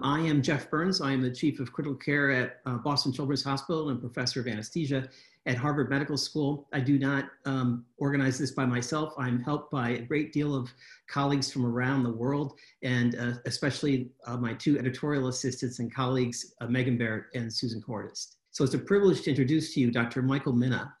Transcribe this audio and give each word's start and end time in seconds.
I 0.00 0.20
am 0.20 0.40
Jeff 0.40 0.70
Burns. 0.70 1.02
I 1.02 1.12
am 1.12 1.20
the 1.20 1.30
Chief 1.30 1.60
of 1.60 1.72
Critical 1.72 1.96
Care 1.96 2.30
at 2.30 2.60
uh, 2.64 2.78
Boston 2.78 3.12
Children's 3.12 3.44
Hospital 3.44 3.90
and 3.90 4.00
Professor 4.00 4.40
of 4.40 4.46
Anesthesia 4.46 5.06
at 5.44 5.56
Harvard 5.56 5.90
Medical 5.90 6.16
School. 6.16 6.66
I 6.72 6.80
do 6.80 6.98
not 6.98 7.26
um, 7.44 7.84
organize 7.98 8.38
this 8.38 8.52
by 8.52 8.64
myself. 8.64 9.12
I'm 9.18 9.42
helped 9.42 9.70
by 9.70 9.90
a 9.90 10.02
great 10.02 10.32
deal 10.32 10.54
of 10.54 10.72
colleagues 11.08 11.52
from 11.52 11.66
around 11.66 12.04
the 12.04 12.12
world, 12.12 12.58
and 12.82 13.16
uh, 13.16 13.32
especially 13.44 14.10
uh, 14.26 14.38
my 14.38 14.54
two 14.54 14.78
editorial 14.78 15.28
assistants 15.28 15.78
and 15.78 15.94
colleagues, 15.94 16.54
uh, 16.62 16.66
Megan 16.68 16.96
Barrett 16.96 17.24
and 17.34 17.52
Susan 17.52 17.82
Cordis. 17.82 18.36
So 18.50 18.64
it's 18.64 18.74
a 18.74 18.78
privilege 18.78 19.22
to 19.22 19.30
introduce 19.30 19.74
to 19.74 19.80
you 19.80 19.90
Dr. 19.90 20.22
Michael 20.22 20.54
Mina. 20.54 20.94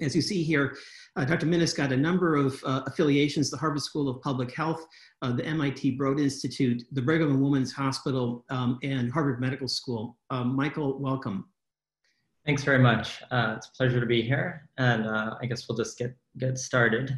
As 0.00 0.16
you 0.16 0.22
see 0.22 0.42
here, 0.42 0.76
uh, 1.16 1.24
Dr. 1.24 1.46
Mina's 1.46 1.74
got 1.74 1.92
a 1.92 1.96
number 1.96 2.36
of 2.36 2.62
uh, 2.64 2.82
affiliations, 2.86 3.50
the 3.50 3.56
Harvard 3.56 3.82
School 3.82 4.08
of 4.08 4.20
Public 4.22 4.54
Health, 4.54 4.86
uh, 5.22 5.32
the 5.32 5.44
MIT 5.44 5.92
Broad 5.92 6.18
Institute, 6.18 6.82
the 6.92 7.02
Brigham 7.02 7.30
and 7.30 7.42
Women's 7.42 7.72
Hospital, 7.72 8.44
um, 8.50 8.78
and 8.82 9.12
Harvard 9.12 9.40
Medical 9.40 9.68
School. 9.68 10.16
Um, 10.30 10.56
Michael, 10.56 10.98
welcome. 10.98 11.46
Thanks 12.46 12.64
very 12.64 12.78
much. 12.78 13.20
Uh, 13.30 13.54
it's 13.56 13.68
a 13.68 13.72
pleasure 13.72 14.00
to 14.00 14.06
be 14.06 14.22
here, 14.22 14.68
and 14.78 15.06
uh, 15.06 15.36
I 15.40 15.46
guess 15.46 15.68
we'll 15.68 15.76
just 15.76 15.98
get, 15.98 16.16
get 16.38 16.58
started. 16.58 17.14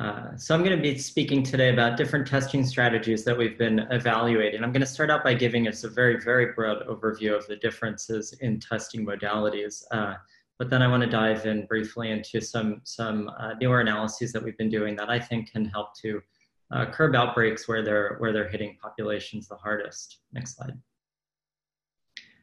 Uh, 0.00 0.34
so 0.34 0.54
I'm 0.54 0.64
going 0.64 0.74
to 0.74 0.82
be 0.82 0.96
speaking 0.96 1.42
today 1.42 1.70
about 1.70 1.98
different 1.98 2.26
testing 2.26 2.64
strategies 2.64 3.22
that 3.24 3.36
we've 3.36 3.58
been 3.58 3.80
evaluating. 3.90 4.64
I'm 4.64 4.72
going 4.72 4.80
to 4.80 4.86
start 4.86 5.10
out 5.10 5.22
by 5.22 5.34
giving 5.34 5.68
us 5.68 5.84
a 5.84 5.90
very, 5.90 6.18
very 6.18 6.54
broad 6.54 6.86
overview 6.86 7.36
of 7.36 7.46
the 7.48 7.56
differences 7.56 8.32
in 8.40 8.58
testing 8.60 9.04
modalities. 9.04 9.82
Uh, 9.90 10.14
but 10.58 10.70
then 10.70 10.80
I 10.80 10.88
want 10.88 11.02
to 11.02 11.10
dive 11.10 11.44
in 11.44 11.66
briefly 11.66 12.12
into 12.12 12.40
some, 12.40 12.80
some 12.84 13.30
uh, 13.38 13.52
newer 13.60 13.80
analyses 13.80 14.32
that 14.32 14.42
we've 14.42 14.56
been 14.56 14.70
doing 14.70 14.96
that 14.96 15.10
I 15.10 15.18
think 15.18 15.52
can 15.52 15.66
help 15.66 15.94
to 15.96 16.22
uh, 16.70 16.86
curb 16.86 17.14
outbreaks 17.14 17.68
where 17.68 17.82
they're, 17.82 18.16
where 18.20 18.32
they're 18.32 18.48
hitting 18.48 18.78
populations 18.80 19.48
the 19.48 19.56
hardest. 19.56 20.20
Next 20.32 20.56
slide. 20.56 20.78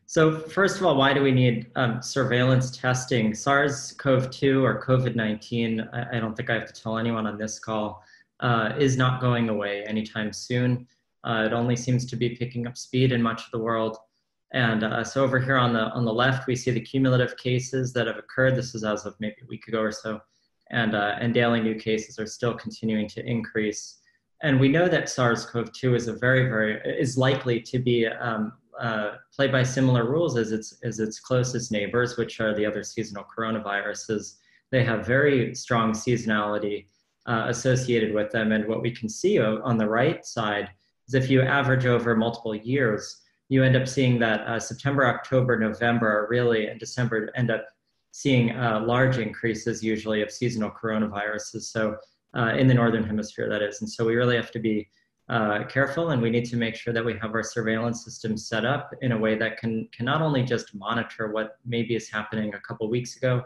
So 0.09 0.39
first 0.39 0.79
of 0.79 0.85
all, 0.85 0.95
why 0.95 1.13
do 1.13 1.21
we 1.21 1.33
need 1.33 1.69
um, 1.75 2.01
surveillance 2.01 2.71
testing? 2.71 3.33
SARS-CoV-2 3.33 4.63
or 4.63 4.81
COVID-19, 4.81 5.93
I, 5.93 6.15
I, 6.15 6.19
don't 6.21 6.33
think 6.33 6.49
I 6.49 6.53
have 6.53 6.73
to 6.73 6.81
tell 6.81 6.97
anyone 6.97 7.27
on 7.27 7.37
this 7.37 7.59
call, 7.59 8.01
uh, 8.39 8.71
is 8.79 8.95
not 8.95 9.19
going 9.19 9.49
away 9.49 9.83
anytime 9.83 10.31
soon. 10.31 10.87
Uh, 11.25 11.43
it 11.45 11.51
only 11.51 11.75
seems 11.75 12.05
to 12.05 12.15
be 12.15 12.29
picking 12.37 12.67
up 12.67 12.77
speed 12.77 13.11
in 13.11 13.21
much 13.21 13.43
of 13.43 13.51
the 13.51 13.59
world. 13.59 13.97
And 14.53 14.85
uh, 14.85 15.03
so 15.03 15.25
over 15.25 15.39
here 15.39 15.57
on 15.57 15.73
the, 15.73 15.89
on 15.89 16.05
the 16.05 16.13
left, 16.13 16.47
we 16.47 16.55
see 16.55 16.71
the 16.71 16.79
cumulative 16.79 17.35
cases 17.35 17.91
that 17.91 18.07
have 18.07 18.17
occurred. 18.17 18.55
This 18.55 18.75
is 18.75 18.85
as 18.85 19.05
of 19.05 19.13
maybe 19.19 19.35
a 19.43 19.47
week 19.47 19.67
ago 19.67 19.81
or 19.81 19.91
so. 19.91 20.21
And, 20.71 20.95
uh, 20.95 21.17
and 21.19 21.33
daily 21.33 21.59
new 21.59 21.75
cases 21.75 22.17
are 22.17 22.25
still 22.25 22.53
continuing 22.53 23.09
to 23.09 23.25
increase. 23.25 23.99
And 24.41 24.57
we 24.57 24.69
know 24.69 24.87
that 24.87 25.09
SARS-CoV-2 25.09 25.95
is 25.97 26.07
a 26.07 26.13
very, 26.13 26.47
very, 26.47 26.79
is 26.97 27.17
likely 27.17 27.59
to 27.59 27.77
be 27.77 28.07
um, 28.07 28.53
uh, 28.79 29.15
play 29.35 29.47
by 29.47 29.63
similar 29.63 30.09
rules 30.09 30.37
as 30.37 30.51
its 30.51 30.79
as 30.83 30.99
its 30.99 31.19
closest 31.19 31.71
neighbors, 31.71 32.17
which 32.17 32.39
are 32.39 32.55
the 32.55 32.65
other 32.65 32.83
seasonal 32.83 33.25
coronaviruses. 33.35 34.35
They 34.71 34.83
have 34.83 35.05
very 35.05 35.55
strong 35.55 35.93
seasonality 35.93 36.87
uh, 37.25 37.45
associated 37.47 38.13
with 38.13 38.31
them, 38.31 38.51
and 38.51 38.67
what 38.67 38.81
we 38.81 38.91
can 38.91 39.09
see 39.09 39.39
on 39.39 39.77
the 39.77 39.87
right 39.87 40.25
side 40.25 40.69
is 41.07 41.13
if 41.13 41.29
you 41.29 41.41
average 41.41 41.85
over 41.85 42.15
multiple 42.15 42.55
years, 42.55 43.21
you 43.49 43.63
end 43.63 43.75
up 43.75 43.87
seeing 43.87 44.19
that 44.19 44.41
uh, 44.41 44.59
September, 44.59 45.07
October, 45.07 45.57
November 45.57 46.07
are 46.07 46.27
really, 46.29 46.67
and 46.67 46.79
December 46.79 47.29
end 47.35 47.49
up 47.49 47.65
seeing 48.11 48.51
uh, 48.51 48.81
large 48.85 49.17
increases 49.17 49.83
usually 49.83 50.21
of 50.21 50.31
seasonal 50.31 50.71
coronaviruses. 50.71 51.63
So 51.63 51.97
uh, 52.37 52.53
in 52.57 52.67
the 52.67 52.73
northern 52.73 53.03
hemisphere, 53.03 53.49
that 53.49 53.61
is, 53.61 53.81
and 53.81 53.89
so 53.89 54.05
we 54.05 54.15
really 54.15 54.35
have 54.35 54.51
to 54.51 54.59
be 54.59 54.89
uh, 55.29 55.63
careful 55.65 56.11
and 56.11 56.21
we 56.21 56.29
need 56.29 56.45
to 56.45 56.55
make 56.55 56.75
sure 56.75 56.93
that 56.93 57.03
we 57.03 57.17
have 57.17 57.33
our 57.33 57.43
surveillance 57.43 58.03
system 58.03 58.37
set 58.37 58.65
up 58.65 58.93
in 59.01 59.11
a 59.11 59.17
way 59.17 59.35
that 59.35 59.57
can, 59.57 59.87
can 59.91 60.05
not 60.05 60.21
only 60.21 60.41
just 60.41 60.73
monitor 60.73 61.31
what 61.31 61.57
maybe 61.65 61.95
is 61.95 62.09
happening 62.09 62.53
a 62.53 62.59
couple 62.61 62.89
weeks 62.89 63.17
ago, 63.17 63.43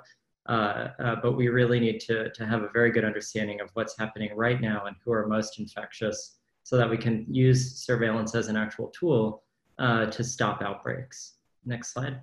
uh, 0.48 0.90
uh, 1.00 1.16
but 1.22 1.36
we 1.36 1.48
really 1.48 1.80
need 1.80 2.00
to, 2.00 2.30
to 2.32 2.46
have 2.46 2.62
a 2.62 2.70
very 2.70 2.92
good 2.92 3.06
understanding 3.06 3.62
of 3.62 3.70
what's 3.74 3.98
happening 3.98 4.30
right 4.36 4.62
now 4.62 4.86
and 4.86 4.96
who 5.04 5.12
are 5.12 5.28
most 5.28 5.60
infectious 5.60 6.38
so 6.64 6.78
that 6.78 6.90
we 6.90 6.98
can 6.98 7.26
use 7.28 7.78
surveillance 7.78 8.36
as 8.36 8.48
an 8.48 8.56
actual 8.56 8.88
tool 8.90 9.44
uh, 9.80 10.06
to 10.06 10.24
stop 10.24 10.62
outbreaks. 10.62 11.36
Next 11.66 11.94
slide. 11.94 12.22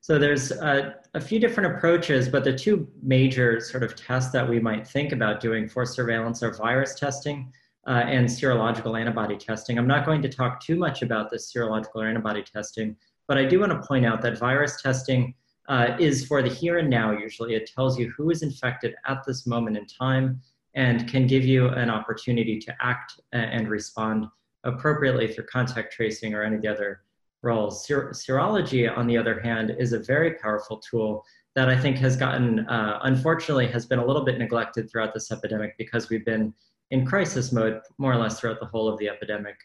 So 0.00 0.18
there's 0.18 0.52
a 0.52 1.20
few 1.20 1.38
different 1.38 1.76
approaches, 1.76 2.28
but 2.28 2.42
the 2.42 2.56
two 2.56 2.88
major 3.02 3.60
sort 3.60 3.82
of 3.82 3.94
tests 3.94 4.32
that 4.32 4.48
we 4.48 4.58
might 4.58 4.86
think 4.86 5.12
about 5.12 5.40
doing 5.40 5.68
for 5.68 5.84
surveillance 5.84 6.42
are 6.42 6.52
virus 6.54 6.94
testing 6.94 7.52
uh, 7.86 8.02
and 8.06 8.26
serological 8.26 8.98
antibody 8.98 9.36
testing. 9.36 9.78
I'm 9.78 9.86
not 9.86 10.04
going 10.04 10.22
to 10.22 10.28
talk 10.28 10.60
too 10.60 10.76
much 10.76 11.02
about 11.02 11.30
this 11.30 11.52
serological 11.52 12.06
antibody 12.06 12.42
testing, 12.42 12.96
but 13.26 13.38
I 13.38 13.44
do 13.44 13.60
want 13.60 13.72
to 13.72 13.86
point 13.86 14.04
out 14.04 14.20
that 14.22 14.38
virus 14.38 14.82
testing 14.82 15.34
uh, 15.68 15.96
is 15.98 16.26
for 16.26 16.42
the 16.42 16.48
here 16.48 16.78
and 16.78 16.88
now 16.88 17.12
usually. 17.12 17.54
It 17.54 17.70
tells 17.72 17.98
you 17.98 18.12
who 18.16 18.30
is 18.30 18.42
infected 18.42 18.94
at 19.06 19.24
this 19.26 19.46
moment 19.46 19.76
in 19.76 19.86
time 19.86 20.40
and 20.74 21.08
can 21.08 21.26
give 21.26 21.44
you 21.44 21.68
an 21.68 21.90
opportunity 21.90 22.58
to 22.58 22.74
act 22.80 23.20
and 23.32 23.68
respond 23.68 24.26
appropriately 24.64 25.32
through 25.32 25.44
contact 25.44 25.92
tracing 25.92 26.34
or 26.34 26.42
any 26.42 26.56
of 26.56 26.62
the 26.62 26.68
other 26.68 27.02
roles. 27.42 27.86
Ser 27.86 28.10
serology, 28.10 28.94
on 28.94 29.06
the 29.06 29.16
other 29.16 29.40
hand, 29.40 29.74
is 29.78 29.92
a 29.92 29.98
very 29.98 30.34
powerful 30.34 30.78
tool 30.78 31.24
that 31.54 31.68
I 31.68 31.78
think 31.78 31.96
has 31.98 32.16
gotten, 32.16 32.60
uh, 32.68 33.00
unfortunately, 33.02 33.66
has 33.68 33.86
been 33.86 33.98
a 33.98 34.04
little 34.04 34.24
bit 34.24 34.38
neglected 34.38 34.90
throughout 34.90 35.14
this 35.14 35.32
epidemic 35.32 35.76
because 35.78 36.08
we've 36.08 36.24
been 36.24 36.52
in 36.90 37.06
crisis 37.06 37.52
mode 37.52 37.80
more 37.98 38.12
or 38.12 38.16
less 38.16 38.40
throughout 38.40 38.60
the 38.60 38.66
whole 38.66 38.88
of 38.88 38.98
the 38.98 39.08
epidemic. 39.08 39.56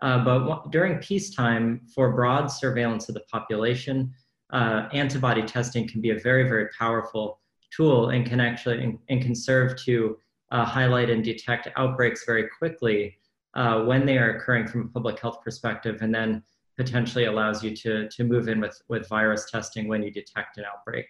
Uh, 0.00 0.24
but 0.24 0.70
during 0.70 0.98
peacetime, 0.98 1.80
for 1.92 2.12
broad 2.12 2.46
surveillance 2.46 3.08
of 3.08 3.14
the 3.14 3.24
population, 3.32 4.12
uh, 4.52 4.88
antibody 4.92 5.42
testing 5.42 5.88
can 5.88 6.00
be 6.00 6.10
a 6.10 6.18
very, 6.18 6.44
very 6.48 6.68
powerful 6.78 7.40
tool 7.74 8.10
and 8.10 8.24
can 8.24 8.40
actually 8.40 8.98
and, 9.08 9.22
can 9.22 9.34
serve 9.34 9.76
to 9.82 10.16
uh, 10.52 10.64
highlight 10.64 11.10
and 11.10 11.24
detect 11.24 11.68
outbreaks 11.76 12.24
very 12.24 12.48
quickly 12.58 13.18
uh, 13.54 13.82
when 13.84 14.06
they 14.06 14.16
are 14.16 14.36
occurring 14.36 14.66
from 14.66 14.82
a 14.82 14.88
public 14.88 15.18
health 15.18 15.42
perspective, 15.42 15.98
and 16.00 16.14
then 16.14 16.42
potentially 16.76 17.24
allows 17.24 17.62
you 17.62 17.74
to, 17.74 18.08
to 18.08 18.24
move 18.24 18.48
in 18.48 18.60
with, 18.60 18.80
with 18.88 19.08
virus 19.08 19.50
testing 19.50 19.88
when 19.88 20.02
you 20.02 20.12
detect 20.12 20.58
an 20.58 20.64
outbreak. 20.64 21.06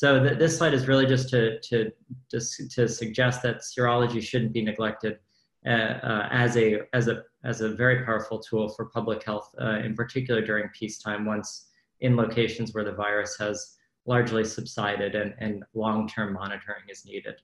So 0.00 0.22
th 0.22 0.38
this 0.38 0.56
slide 0.58 0.74
is 0.74 0.86
really 0.86 1.06
just 1.06 1.28
to, 1.30 1.58
to, 1.68 1.90
to, 2.30 2.38
to, 2.74 2.82
suggest 2.86 3.42
that 3.42 3.56
serology 3.70 4.22
shouldn't 4.22 4.52
be 4.52 4.62
neglected 4.62 5.18
uh, 5.66 5.94
uh, 6.10 6.28
as, 6.30 6.56
a, 6.56 6.68
as, 6.92 7.08
a, 7.08 7.24
as 7.42 7.62
a 7.62 7.70
very 7.70 8.04
powerful 8.04 8.38
tool 8.38 8.68
for 8.68 8.84
public 8.98 9.24
health, 9.24 9.52
uh, 9.60 9.80
in 9.86 9.96
particular 9.96 10.40
during 10.40 10.68
peacetime, 10.68 11.24
once 11.26 11.50
in 11.98 12.14
locations 12.14 12.72
where 12.74 12.84
the 12.84 12.92
virus 12.92 13.36
has 13.40 13.74
largely 14.06 14.44
subsided 14.44 15.16
and, 15.16 15.34
and 15.38 15.64
long-term 15.74 16.32
monitoring 16.32 16.84
is 16.88 17.04
needed. 17.04 17.34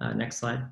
Uh, 0.00 0.14
next 0.14 0.38
slide. 0.38 0.62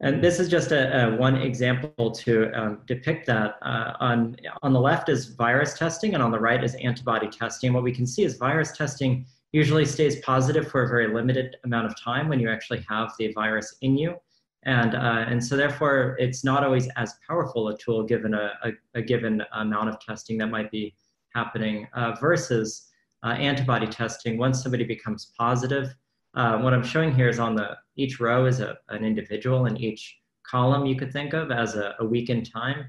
And 0.00 0.14
this 0.20 0.40
is 0.40 0.48
just 0.48 0.72
a, 0.72 0.82
a 1.04 1.16
one 1.16 1.36
example 1.36 2.10
to 2.10 2.50
um, 2.60 2.80
depict 2.86 3.24
that. 3.26 3.54
Uh, 3.62 3.92
on, 4.00 4.36
on 4.64 4.72
the 4.72 4.80
left 4.80 5.08
is 5.08 5.26
virus 5.26 5.78
testing, 5.78 6.14
and 6.14 6.22
on 6.24 6.32
the 6.32 6.40
right 6.40 6.64
is 6.64 6.74
antibody 6.74 7.28
testing. 7.28 7.72
What 7.72 7.84
we 7.84 7.92
can 7.92 8.06
see 8.14 8.24
is 8.24 8.36
virus 8.36 8.76
testing 8.76 9.26
usually 9.52 9.84
stays 9.84 10.20
positive 10.20 10.68
for 10.68 10.82
a 10.82 10.88
very 10.88 11.12
limited 11.12 11.56
amount 11.64 11.86
of 11.86 12.00
time 12.00 12.28
when 12.28 12.40
you 12.40 12.50
actually 12.50 12.84
have 12.88 13.12
the 13.18 13.32
virus 13.32 13.76
in 13.80 13.96
you. 13.96 14.16
And, 14.64 14.94
uh, 14.94 15.24
and 15.28 15.42
so 15.42 15.56
therefore, 15.56 16.16
it's 16.18 16.44
not 16.44 16.64
always 16.64 16.88
as 16.96 17.14
powerful 17.26 17.68
a 17.68 17.78
tool 17.78 18.02
given 18.02 18.34
a, 18.34 18.52
a, 18.64 18.72
a 18.96 19.02
given 19.02 19.42
amount 19.52 19.88
of 19.88 20.00
testing 20.00 20.38
that 20.38 20.48
might 20.48 20.70
be 20.70 20.94
happening 21.34 21.86
uh, 21.94 22.16
versus 22.20 22.88
uh, 23.24 23.28
antibody 23.28 23.86
testing. 23.86 24.38
Once 24.38 24.62
somebody 24.62 24.84
becomes 24.84 25.32
positive, 25.38 25.94
uh, 26.34 26.58
what 26.58 26.74
I'm 26.74 26.84
showing 26.84 27.14
here 27.14 27.28
is 27.28 27.38
on 27.38 27.54
the, 27.54 27.76
each 27.96 28.18
row 28.18 28.46
is 28.46 28.60
a, 28.60 28.76
an 28.88 29.04
individual 29.04 29.66
and 29.66 29.80
each 29.80 30.18
column 30.42 30.84
you 30.84 30.96
could 30.96 31.12
think 31.12 31.32
of 31.32 31.50
as 31.50 31.76
a, 31.76 31.94
a 32.00 32.04
week 32.04 32.28
in 32.28 32.42
time. 32.42 32.86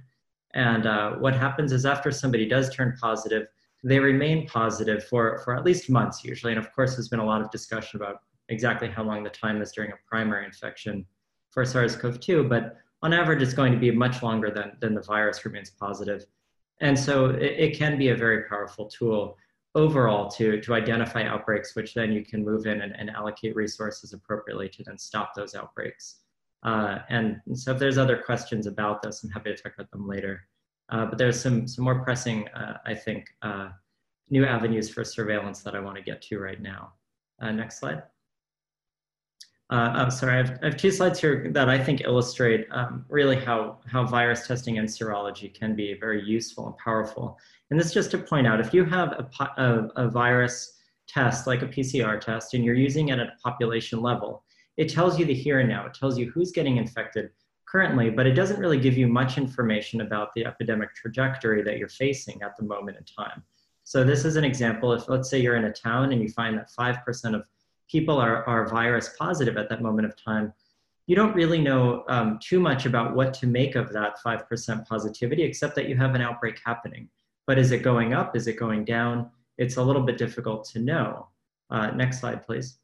And 0.54 0.88
uh, 0.88 1.12
what 1.14 1.36
happens 1.36 1.72
is 1.72 1.86
after 1.86 2.12
somebody 2.12 2.48
does 2.48 2.74
turn 2.74 2.98
positive, 3.00 3.48
they 3.84 4.00
remain 4.00 4.48
positive 4.48 5.04
for, 5.06 5.40
for 5.44 5.56
at 5.56 5.64
least 5.64 5.90
months 5.90 6.24
usually. 6.24 6.52
And 6.54 6.60
of 6.60 6.72
course, 6.74 6.96
there's 6.96 7.10
been 7.10 7.20
a 7.20 7.26
lot 7.26 7.42
of 7.42 7.52
discussion 7.52 8.02
about 8.02 8.22
exactly 8.50 8.90
how 8.90 9.04
long 9.04 9.24
the 9.24 9.30
time 9.30 9.62
is 9.62 9.72
during 9.72 9.92
a 9.92 9.96
primary 10.08 10.46
infection 10.46 11.06
for 11.52 11.64
SARS-CoV-2, 11.66 12.50
but 12.50 12.78
on 13.04 13.14
average, 13.14 13.42
it's 13.42 13.54
going 13.54 13.72
to 13.72 13.78
be 13.78 13.92
much 13.92 14.24
longer 14.24 14.50
than, 14.50 14.72
than 14.80 14.96
the 14.96 15.02
virus 15.02 15.46
remains 15.46 15.70
positive. 15.70 16.26
And 16.82 16.98
so 16.98 17.28
it, 17.28 17.54
it 17.58 17.78
can 17.78 17.98
be 17.98 18.10
a 18.10 18.16
very 18.16 18.44
powerful 18.44 18.86
tool 18.86 19.38
overall 19.76 20.30
to, 20.32 20.60
to 20.62 20.74
identify 20.74 21.24
outbreaks, 21.24 21.76
which 21.76 21.94
then 21.94 22.12
you 22.12 22.26
can 22.26 22.44
move 22.44 22.66
in 22.66 22.82
and, 22.82 22.96
and 22.98 23.10
allocate 23.12 23.56
resources 23.56 24.14
appropriately 24.14 24.70
to 24.70 24.84
then 24.84 24.98
stop 24.98 25.36
those 25.36 25.54
outbreaks. 25.54 26.22
Uh, 26.64 27.00
and 27.10 27.40
so 27.54 27.72
if 27.72 27.80
there's 27.80 28.00
other 28.00 28.18
questions 28.18 28.66
about 28.66 29.02
this, 29.02 29.24
I'm 29.24 29.30
happy 29.30 29.56
to 29.56 29.62
talk 29.62 29.74
about 29.76 29.92
them 29.92 30.08
later. 30.08 30.48
Uh, 30.90 31.06
but 31.06 31.18
there's 31.18 31.40
some, 31.40 31.68
some 31.68 31.84
more 31.84 32.00
pressing, 32.04 32.48
uh, 32.50 32.78
I 32.86 32.94
think, 32.94 33.28
uh, 33.42 33.70
new 34.30 34.46
avenues 34.46 34.90
for 34.90 35.04
surveillance 35.04 35.62
that 35.64 35.76
I 35.76 35.80
want 35.80 35.98
to 35.98 36.04
get 36.04 36.22
to 36.24 36.40
right 36.40 36.62
now. 36.62 36.94
Uh, 37.42 37.52
next 37.52 37.80
slide. 37.80 38.04
Uh, 39.70 39.92
I'm 39.94 40.12
sorry, 40.12 40.36
I 40.36 40.38
have, 40.38 40.60
I 40.62 40.66
have, 40.68 40.78
two 40.78 40.92
slides 40.92 41.20
here 41.20 41.50
that 41.52 41.68
I 41.68 41.78
think 41.78 42.02
illustrate 42.02 42.68
um, 42.72 43.06
really 43.10 43.36
how, 43.36 43.80
how 43.86 44.06
virus 44.06 44.48
testing 44.48 44.78
and 44.78 44.88
serology 44.88 45.54
can 45.54 45.76
be 45.76 45.98
very 46.00 46.24
useful 46.24 46.68
and 46.68 46.78
powerful. 46.78 47.38
And 47.70 47.78
this 47.78 47.94
just 47.94 48.12
to 48.12 48.18
point 48.18 48.48
out, 48.48 48.62
if 48.62 48.74
you 48.74 48.86
have 48.86 49.10
a, 49.10 49.44
a, 49.62 50.06
a 50.06 50.10
virus 50.10 50.78
test, 51.06 51.48
like 51.48 51.64
a 51.64 51.68
PCR 51.68 52.20
test, 52.20 52.54
and 52.54 52.64
you're 52.64 52.76
using 52.76 53.10
it 53.10 53.20
at 53.20 53.28
a 53.28 53.36
population 53.44 54.02
level, 54.02 54.44
it 54.78 54.88
tells 54.88 55.20
you 55.20 55.26
the 55.26 55.34
here 55.34 55.60
and 55.60 55.68
now. 55.68 55.86
It 55.86 55.94
tells 55.94 56.18
you 56.18 56.32
who's 56.32 56.52
getting 56.52 56.78
infected 56.78 57.32
currently, 57.68 58.10
but 58.10 58.26
it 58.26 58.34
doesn't 58.34 58.60
really 58.60 58.80
give 58.80 58.98
you 58.98 59.08
much 59.08 59.38
information 59.38 60.02
about 60.02 60.34
the 60.34 60.46
epidemic 60.46 60.96
trajectory 60.96 61.62
that 61.64 61.78
you're 61.78 61.90
facing 61.90 62.42
at 62.42 62.56
the 62.58 62.64
moment 62.64 62.98
in 62.98 63.04
time. 63.04 63.44
So 63.84 64.04
this 64.04 64.26
is 64.26 64.36
an 64.36 64.44
example. 64.44 64.94
If 64.94 65.08
let's 65.10 65.30
say 65.30 65.40
you're 65.40 65.56
in 65.58 65.66
a 65.66 65.72
town 65.72 66.12
and 66.12 66.22
you 66.22 66.30
find 66.30 66.58
that 66.58 66.70
5% 66.78 67.36
of 67.36 67.48
people 67.90 68.18
are, 68.18 68.46
are 68.46 68.68
virus 68.68 69.16
positive 69.18 69.58
at 69.58 69.70
that 69.70 69.82
moment 69.82 70.08
of 70.08 70.14
time, 70.22 70.54
you 71.08 71.16
don't 71.16 71.36
really 71.36 71.60
know 71.60 72.04
um, 72.10 72.38
too 72.42 72.60
much 72.60 72.86
about 72.86 73.16
what 73.16 73.34
to 73.36 73.48
make 73.48 73.76
of 73.76 73.92
that 73.94 74.18
5% 74.26 74.88
positivity, 74.88 75.44
except 75.44 75.76
that 75.76 75.88
you 75.88 75.96
have 75.96 76.16
an 76.16 76.22
outbreak 76.22 76.60
happening. 76.66 77.08
But 77.46 77.58
is 77.58 77.72
it 77.72 77.82
going 77.82 78.14
up? 78.14 78.36
Is 78.36 78.48
it 78.48 78.58
going 78.58 78.84
down? 78.84 79.30
It's 79.58 79.78
a 79.78 79.84
little 79.84 80.02
bit 80.04 80.18
difficult 80.18 80.66
to 80.72 80.80
know. 80.80 81.30
Uh, 81.70 81.92
next 81.92 82.20
slide, 82.20 82.46
please. 82.46 82.80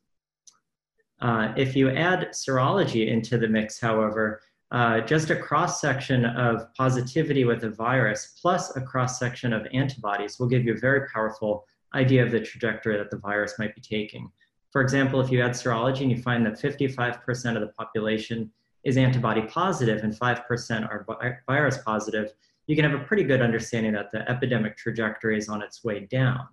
Uh, 1.20 1.54
if 1.58 1.76
you 1.76 1.90
add 1.90 2.30
serology 2.30 3.10
into 3.10 3.38
the 3.38 3.48
mix, 3.48 3.80
however, 3.80 4.42
uh, 4.72 5.02
just 5.02 5.30
a 5.30 5.36
cross 5.36 5.80
section 5.80 6.26
of 6.26 6.74
positivity 6.74 7.46
with 7.46 7.64
a 7.64 7.70
virus 7.70 8.34
plus 8.42 8.76
a 8.76 8.82
cross 8.82 9.20
section 9.20 9.54
of 9.54 9.68
antibodies 9.74 10.40
will 10.40 10.48
give 10.48 10.66
you 10.66 10.74
a 10.74 10.80
very 10.80 11.08
powerful 11.10 11.66
idea 11.94 12.24
of 12.24 12.32
the 12.32 12.40
trajectory 12.40 12.98
that 12.98 13.12
the 13.12 13.18
virus 13.18 13.60
might 13.60 13.76
be 13.76 13.82
taking. 13.82 14.32
For 14.72 14.82
example, 14.82 15.22
if 15.22 15.30
you 15.30 15.42
add 15.42 15.52
serology 15.52 16.02
and 16.02 16.12
you 16.12 16.18
find 16.18 16.44
that 16.46 16.60
55% 16.60 17.56
of 17.56 17.62
the 17.62 17.72
population 17.78 18.52
is 18.84 18.98
antibody 18.98 19.44
positive 19.44 20.04
and 20.04 20.14
5% 20.14 20.90
are 20.90 21.44
virus 21.48 21.78
positive, 21.86 22.32
you 22.66 22.76
can 22.76 22.90
have 22.90 23.00
a 23.00 23.04
pretty 23.04 23.24
good 23.24 23.42
understanding 23.42 23.94
that 23.94 24.12
the 24.12 24.28
epidemic 24.30 24.76
trajectory 24.78 25.38
is 25.38 25.50
on 25.50 25.62
its 25.62 25.84
way 25.84 26.02
down. 26.02 26.48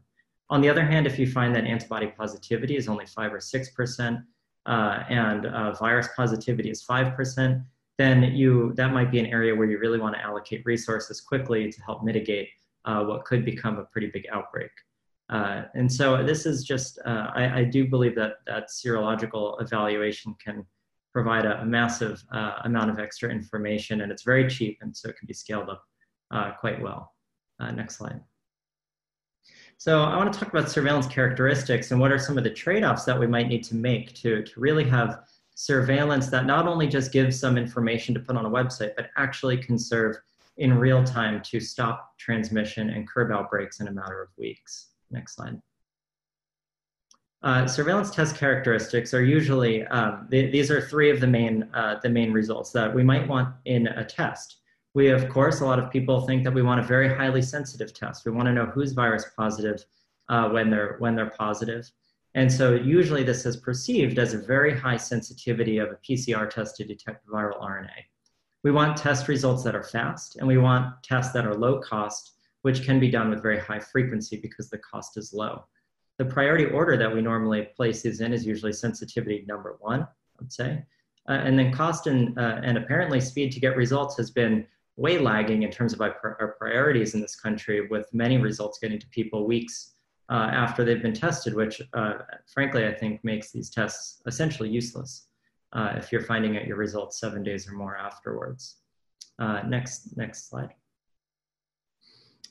On 0.50 0.60
the 0.60 0.68
other 0.68 0.84
hand, 0.84 1.06
if 1.06 1.18
you 1.18 1.30
find 1.30 1.54
that 1.54 1.64
antibody 1.64 2.08
positivity 2.08 2.76
is 2.76 2.88
only 2.88 3.06
5 3.06 3.32
or 3.32 3.38
6%, 3.38 4.24
uh, 4.66 5.02
and 5.08 5.46
uh, 5.46 5.72
virus 5.72 6.08
positivity 6.16 6.70
is 6.70 6.84
5%, 6.84 7.64
then 8.00 8.22
you, 8.34 8.72
that 8.76 8.92
might 8.92 9.10
be 9.10 9.18
an 9.18 9.26
area 9.26 9.54
where 9.54 9.70
you 9.70 9.78
really 9.78 9.98
want 9.98 10.14
to 10.14 10.22
allocate 10.22 10.62
resources 10.64 11.20
quickly 11.20 11.70
to 11.70 11.82
help 11.82 12.02
mitigate 12.02 12.48
uh, 12.86 13.04
what 13.04 13.26
could 13.26 13.44
become 13.44 13.78
a 13.78 13.84
pretty 13.84 14.06
big 14.06 14.24
outbreak. 14.32 14.70
Uh, 15.28 15.64
and 15.74 15.92
so 15.92 16.24
this 16.24 16.46
is 16.46 16.64
just, 16.64 16.98
uh, 17.04 17.30
I, 17.34 17.60
I, 17.60 17.64
do 17.64 17.86
believe 17.86 18.16
that, 18.16 18.38
that 18.46 18.68
serological 18.68 19.62
evaluation 19.62 20.34
can 20.44 20.66
provide 21.12 21.44
a, 21.44 21.60
a 21.60 21.64
massive 21.64 22.20
uh, 22.32 22.54
amount 22.64 22.90
of 22.90 22.98
extra 22.98 23.30
information 23.30 24.00
and 24.00 24.10
it's 24.10 24.24
very 24.24 24.48
cheap 24.48 24.78
and 24.80 24.96
so 24.96 25.08
it 25.08 25.16
can 25.18 25.26
be 25.26 25.34
scaled 25.34 25.68
up 25.68 25.84
quite 26.58 26.80
well. 26.80 27.12
next 27.60 27.96
slide. 27.96 28.20
So 29.76 30.02
I 30.02 30.16
want 30.16 30.32
to 30.32 30.38
talk 30.38 30.52
about 30.52 30.70
surveillance 30.70 31.06
characteristics 31.06 31.90
and 31.90 32.00
what 32.00 32.12
are 32.12 32.18
some 32.18 32.36
of 32.36 32.44
the 32.44 32.50
trade-offs 32.50 33.04
that 33.04 33.18
we 33.18 33.26
might 33.26 33.48
need 33.48 33.62
to 33.64 33.74
make 33.76 34.14
to, 34.16 34.42
to 34.42 34.60
really 34.60 34.84
have 34.84 35.20
surveillance 35.60 36.28
that 36.28 36.46
not 36.46 36.66
only 36.66 36.86
just 36.86 37.12
gives 37.12 37.38
some 37.38 37.58
information 37.58 38.14
to 38.14 38.20
put 38.20 38.34
on 38.34 38.46
a 38.46 38.50
website, 38.50 38.92
but 38.96 39.10
actually 39.18 39.58
can 39.58 39.78
serve 39.78 40.16
in 40.56 40.72
real 40.72 41.04
time 41.04 41.42
to 41.42 41.60
stop 41.60 42.16
transmission 42.18 42.88
and 42.88 43.06
curb 43.06 43.30
outbreaks 43.30 43.80
in 43.80 43.86
a 43.86 43.90
matter 43.92 44.22
of 44.22 44.28
weeks. 44.38 44.88
Next 45.10 45.36
slide. 45.36 45.60
Uh, 47.42 47.66
surveillance 47.66 48.10
test 48.10 48.36
characteristics 48.36 49.12
are 49.12 49.22
usually, 49.22 49.84
um, 49.88 50.26
these 50.30 50.70
are 50.70 50.80
three 50.80 51.10
of 51.10 51.20
the 51.20 51.26
main, 51.26 51.68
uh, 51.74 52.00
the 52.02 52.08
main 52.08 52.32
results 52.32 52.70
that 52.72 52.94
we 52.94 53.02
might 53.02 53.28
want 53.28 53.54
in 53.66 53.86
a 53.88 54.04
test. 54.04 54.60
We, 54.94 55.08
of 55.08 55.28
course, 55.28 55.60
a 55.60 55.66
lot 55.66 55.78
of 55.78 55.90
people 55.90 56.22
think 56.22 56.42
that 56.44 56.54
we 56.54 56.62
want 56.62 56.80
a 56.80 56.84
very 56.84 57.14
highly 57.14 57.42
sensitive 57.42 57.92
test. 57.92 58.24
We 58.24 58.32
want 58.32 58.46
to 58.46 58.52
know 58.52 58.66
who's 58.66 58.92
virus 58.92 59.26
positive 59.36 59.84
uh, 60.30 60.48
when, 60.48 60.70
they're, 60.70 60.96
when 61.00 61.14
they're 61.14 61.30
positive. 61.30 61.90
And 62.34 62.50
so 62.50 62.74
usually 62.74 63.24
this 63.24 63.44
is 63.44 63.56
perceived 63.56 64.18
as 64.18 64.34
a 64.34 64.38
very 64.38 64.76
high 64.76 64.96
sensitivity 64.96 65.78
of 65.78 65.90
a 65.90 65.96
PCR 65.96 66.48
test 66.48 66.76
to 66.76 66.84
detect 66.84 67.26
viral 67.26 67.60
RNA. 67.60 67.88
We 68.62 68.70
want 68.70 68.96
test 68.96 69.26
results 69.26 69.64
that 69.64 69.74
are 69.74 69.82
fast, 69.82 70.36
and 70.36 70.46
we 70.46 70.58
want 70.58 71.02
tests 71.02 71.32
that 71.32 71.46
are 71.46 71.54
low 71.54 71.80
cost, 71.80 72.34
which 72.62 72.84
can 72.84 73.00
be 73.00 73.10
done 73.10 73.30
with 73.30 73.42
very 73.42 73.58
high 73.58 73.80
frequency 73.80 74.36
because 74.36 74.68
the 74.68 74.78
cost 74.78 75.16
is 75.16 75.32
low. 75.32 75.64
The 76.18 76.24
priority 76.26 76.66
order 76.66 76.96
that 76.98 77.12
we 77.12 77.22
normally 77.22 77.70
place 77.74 78.02
these 78.02 78.20
in 78.20 78.32
is 78.32 78.46
usually 78.46 78.74
sensitivity 78.74 79.44
number 79.48 79.76
one, 79.80 80.06
I'd 80.40 80.52
say. 80.52 80.84
Uh, 81.28 81.32
and 81.32 81.58
then 81.58 81.72
cost 81.72 82.06
and, 82.06 82.38
uh, 82.38 82.60
and 82.62 82.76
apparently 82.76 83.20
speed 83.20 83.52
to 83.52 83.60
get 83.60 83.76
results 83.76 84.16
has 84.18 84.30
been 84.30 84.66
way 84.96 85.18
lagging 85.18 85.62
in 85.62 85.70
terms 85.70 85.94
of 85.94 86.00
our, 86.02 86.36
our 86.38 86.54
priorities 86.58 87.14
in 87.14 87.22
this 87.22 87.34
country, 87.34 87.88
with 87.88 88.12
many 88.12 88.36
results 88.36 88.78
getting 88.78 88.98
to 88.98 89.06
people 89.08 89.46
weeks 89.46 89.94
uh, 90.30 90.48
after 90.52 90.84
they've 90.84 91.02
been 91.02 91.12
tested, 91.12 91.54
which 91.54 91.82
uh, 91.92 92.14
frankly 92.46 92.86
I 92.86 92.94
think 92.94 93.22
makes 93.24 93.50
these 93.50 93.68
tests 93.68 94.22
essentially 94.26 94.68
useless 94.68 95.26
uh, 95.72 95.94
if 95.96 96.12
you're 96.12 96.22
finding 96.22 96.56
out 96.56 96.66
your 96.66 96.76
results 96.76 97.18
seven 97.18 97.42
days 97.42 97.68
or 97.68 97.72
more 97.72 97.96
afterwards. 97.96 98.76
Uh, 99.38 99.62
next, 99.66 100.16
next 100.16 100.48
slide. 100.48 100.70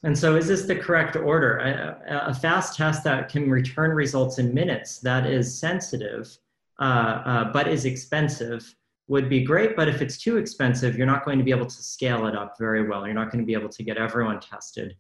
And 0.03 0.17
so 0.17 0.35
is 0.35 0.47
this 0.47 0.63
the 0.63 0.75
correct 0.75 1.15
order? 1.15 1.57
A, 1.57 2.29
a, 2.29 2.33
fast 2.33 2.77
test 2.77 3.03
that 3.03 3.29
can 3.29 3.49
return 3.49 3.91
results 3.91 4.39
in 4.39 4.53
minutes 4.53 4.99
that 4.99 5.25
is 5.25 5.59
sensitive 5.59 6.37
uh, 6.79 6.83
uh, 6.83 7.51
but 7.51 7.67
is 7.67 7.83
expensive 7.83 8.75
would 9.07 9.27
be 9.27 9.43
great, 9.43 9.75
but 9.75 9.89
if 9.89 10.01
it's 10.01 10.17
too 10.17 10.37
expensive, 10.37 10.98
you're 10.98 11.07
not 11.07 11.25
going 11.25 11.38
to 11.38 11.43
be 11.43 11.51
able 11.51 11.65
to 11.65 11.83
scale 11.83 12.27
it 12.27 12.36
up 12.36 12.55
very 12.57 12.88
well. 12.88 13.05
You're 13.05 13.15
not 13.15 13.31
going 13.31 13.43
to 13.43 13.45
be 13.45 13.53
able 13.53 13.69
to 13.69 13.83
get 13.83 13.98
everyone 13.98 14.39
tested 14.39 14.95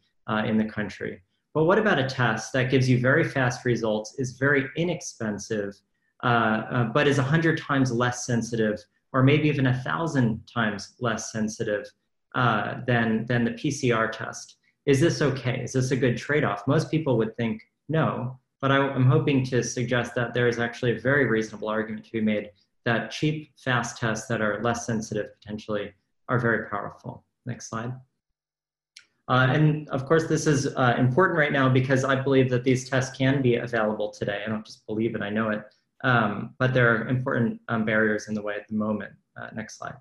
in 0.45 0.57
the 0.57 0.65
country. 0.65 1.21
But 1.53 1.65
what 1.65 1.79
about 1.79 1.99
a 1.99 2.05
test 2.05 2.53
that 2.53 2.69
gives 2.69 2.89
you 2.89 2.99
very 2.99 3.23
fast 3.23 3.65
results, 3.65 4.15
is 4.19 4.33
very 4.33 4.67
inexpensive, 4.77 5.75
uh, 6.23 6.27
uh, 6.27 6.83
but 6.85 7.07
is 7.07 7.17
100 7.17 7.57
times 7.57 7.91
less 7.91 8.25
sensitive, 8.25 8.79
or 9.13 9.23
maybe 9.23 9.47
even 9.47 9.65
a 9.65 9.71
1,000 9.71 10.43
times 10.47 10.95
less 10.99 11.31
sensitive 11.31 11.85
uh, 12.35 12.75
than, 12.85 13.25
than 13.25 13.43
the 13.43 13.51
PCR 13.51 14.11
test? 14.11 14.57
Is 14.85 14.99
this 14.99 15.21
okay? 15.21 15.61
Is 15.63 15.73
this 15.73 15.91
a 15.91 15.95
good 15.95 16.17
trade 16.17 16.43
off? 16.43 16.67
Most 16.67 16.91
people 16.91 17.17
would 17.17 17.35
think 17.35 17.61
no, 17.89 18.39
but 18.61 18.71
I, 18.71 18.77
I'm 18.77 19.05
hoping 19.05 19.43
to 19.45 19.63
suggest 19.63 20.13
that 20.15 20.33
there 20.33 20.47
is 20.47 20.59
actually 20.59 20.95
a 20.95 20.99
very 20.99 21.25
reasonable 21.25 21.69
argument 21.69 22.05
to 22.05 22.11
be 22.11 22.21
made 22.21 22.51
that 22.85 23.11
cheap, 23.11 23.51
fast 23.57 23.97
tests 23.97 24.27
that 24.27 24.41
are 24.41 24.61
less 24.63 24.85
sensitive 24.85 25.27
potentially 25.39 25.93
are 26.27 26.39
very 26.39 26.69
powerful. 26.69 27.23
Next 27.45 27.69
slide. 27.69 27.93
Uh, 29.29 29.47
and 29.51 29.87
of 29.89 30.05
course, 30.05 30.27
this 30.27 30.47
is 30.47 30.67
uh, 30.75 30.95
important 30.97 31.37
right 31.37 31.51
now 31.51 31.69
because 31.69 32.03
I 32.03 32.15
believe 32.15 32.49
that 32.49 32.63
these 32.63 32.89
tests 32.89 33.15
can 33.15 33.41
be 33.41 33.57
available 33.57 34.09
today. 34.09 34.41
I 34.45 34.49
don't 34.49 34.65
just 34.65 34.85
believe 34.87 35.15
it, 35.15 35.21
I 35.21 35.29
know 35.29 35.51
it. 35.51 35.61
Um, 36.03 36.55
but 36.57 36.73
there 36.73 36.95
are 36.95 37.07
important 37.07 37.61
um, 37.67 37.85
barriers 37.85 38.27
in 38.27 38.33
the 38.33 38.41
way 38.41 38.55
at 38.55 38.67
the 38.67 38.75
moment. 38.75 39.13
Uh, 39.39 39.49
next 39.53 39.77
slide. 39.77 39.95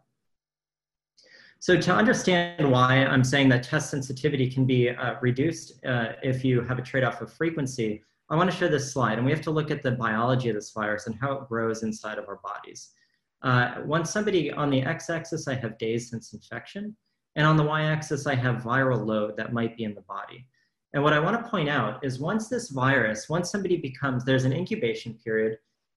So 1.60 1.78
to 1.78 1.92
understand 1.92 2.70
why 2.70 3.04
I'm 3.04 3.24
saying 3.24 3.48
that 3.50 3.64
test 3.64 3.90
sensitivity 3.90 4.48
can 4.48 4.64
be 4.64 4.90
uh, 4.90 5.16
reduced 5.20 5.84
uh, 5.84 6.12
if 6.22 6.44
you 6.44 6.62
have 6.62 6.78
a 6.78 6.82
trade-off 6.82 7.20
of 7.20 7.32
frequency, 7.32 8.02
I 8.30 8.36
want 8.36 8.50
to 8.50 8.56
show 8.56 8.68
this 8.68 8.92
slide, 8.92 9.18
and 9.18 9.24
we 9.24 9.32
have 9.32 9.40
to 9.42 9.50
look 9.50 9.70
at 9.70 9.82
the 9.82 9.92
biology 9.92 10.50
of 10.50 10.54
this 10.54 10.70
virus 10.70 11.06
and 11.06 11.16
how 11.20 11.32
it 11.32 11.48
grows 11.48 11.82
inside 11.82 12.18
of 12.18 12.28
our 12.28 12.40
bodies. 12.44 12.90
Uh, 13.42 13.76
once 13.84 14.10
somebody 14.10 14.52
on 14.52 14.70
the 14.70 14.82
x-axis, 14.82 15.48
I 15.48 15.54
have 15.54 15.78
days 15.78 16.10
since 16.10 16.32
infection, 16.32 16.96
and 17.38 17.46
on 17.46 17.56
the 17.56 17.62
y-axis, 17.62 18.26
I 18.26 18.34
have 18.34 18.64
viral 18.64 19.06
load 19.06 19.36
that 19.36 19.52
might 19.52 19.76
be 19.76 19.84
in 19.84 19.94
the 19.94 20.00
body. 20.02 20.44
And 20.92 21.04
what 21.04 21.12
I 21.12 21.20
want 21.20 21.40
to 21.40 21.48
point 21.48 21.68
out 21.68 22.04
is 22.04 22.18
once 22.18 22.48
this 22.48 22.70
virus, 22.70 23.28
once 23.28 23.48
somebody 23.48 23.76
becomes, 23.76 24.24
there's 24.24 24.44
an 24.44 24.52
incubation 24.52 25.14
period, 25.24 25.56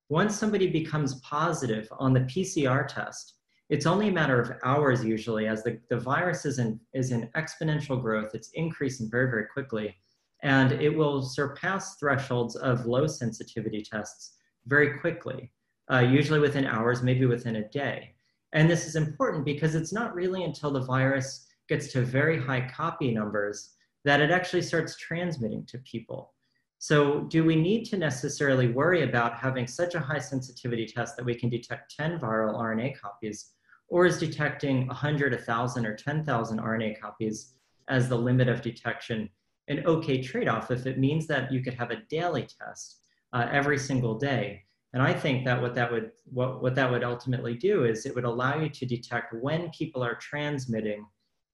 once 0.10 0.38
somebody 0.38 0.68
becomes 0.68 1.20
positive 1.22 1.88
on 1.98 2.14
the 2.14 2.20
PCR 2.22 2.88
test, 2.88 3.34
it's 3.70 3.88
only 3.88 4.10
a 4.10 4.12
matter 4.12 4.40
of 4.40 4.52
hours 4.64 5.04
usually 5.04 5.48
as 5.48 5.64
the, 5.64 5.80
the 5.90 5.98
virus 5.98 6.46
is 6.46 6.60
in, 6.60 6.80
is 6.94 7.12
in 7.12 7.28
exponential 7.36 8.00
growth, 8.00 8.36
it's 8.36 8.52
increasing 8.54 9.10
very, 9.10 9.32
very 9.32 9.48
quickly 9.48 9.96
and 10.44 10.74
it 10.74 10.96
will 10.96 11.24
surpass 11.24 11.96
thresholds 11.96 12.56
of 12.56 12.86
low 12.86 13.08
sensitivity 13.08 13.82
tests 13.82 14.34
very 14.68 15.00
quickly, 15.00 15.52
uh, 15.92 16.00
usually 16.00 16.40
within 16.40 16.68
hours, 16.68 17.02
maybe 17.02 17.26
within 17.26 17.56
a 17.56 17.70
day. 17.70 18.14
And 18.54 18.70
this 18.70 18.86
is 18.86 18.96
important 18.96 19.46
because 19.46 19.76
it's 19.76 19.94
not 19.94 20.14
really 20.14 20.44
until 20.44 20.72
the 20.72 20.82
virus 20.82 21.48
gets 21.70 21.92
to 21.94 22.02
very 22.02 22.40
high 22.40 22.68
copy 22.70 23.12
numbers 23.12 23.76
that 24.04 24.22
it 24.22 24.32
actually 24.32 24.62
starts 24.62 24.98
transmitting 24.98 25.66
to 25.68 25.78
people. 25.80 26.34
So 26.80 27.22
do 27.26 27.44
we 27.44 27.56
need 27.56 27.86
to 27.86 27.98
necessarily 27.98 28.70
worry 28.70 29.04
about 29.04 29.38
having 29.38 29.68
such 29.68 29.94
a 29.94 30.00
high 30.00 30.20
sensitivity 30.20 30.88
test 30.88 31.16
that 31.16 31.26
we 31.26 31.36
can 31.36 31.50
detect 31.50 31.96
10 31.96 32.20
viral 32.20 32.60
RNA 32.60 33.00
copies, 33.00 33.52
or 33.88 34.06
is 34.06 34.18
detecting 34.18 34.88
100, 34.88 35.34
1,000, 35.34 35.86
or 35.86 35.96
10,000 35.96 36.60
RNA 36.60 37.00
copies 37.00 37.54
as 37.88 38.10
the 38.10 38.18
limit 38.18 38.50
of 38.50 38.62
detection 38.62 39.30
an 39.68 39.86
okay 39.86 40.22
trade-off 40.22 40.72
if 40.72 40.86
it 40.86 40.98
means 40.98 41.28
that 41.28 41.52
you 41.52 41.62
could 41.62 41.76
have 41.76 41.92
a 41.92 42.02
daily 42.10 42.48
test 42.60 43.02
uh, 43.32 43.48
every 43.52 43.78
single 43.78 44.18
day? 44.18 44.64
And 44.94 45.02
I 45.02 45.14
think 45.14 45.46
that 45.46 45.62
what 45.62 45.74
that 45.76 45.92
would 45.92 46.12
what, 46.26 46.62
what 46.62 46.76
that 46.76 46.92
would 46.92 47.04
ultimately 47.04 47.56
do 47.56 47.86
is 47.86 48.06
it 48.06 48.14
would 48.14 48.26
allow 48.26 48.60
you 48.60 48.70
to 48.70 48.86
detect 48.86 49.34
when 49.34 49.70
people 49.70 50.04
are 50.04 50.16
transmitting 50.16 51.06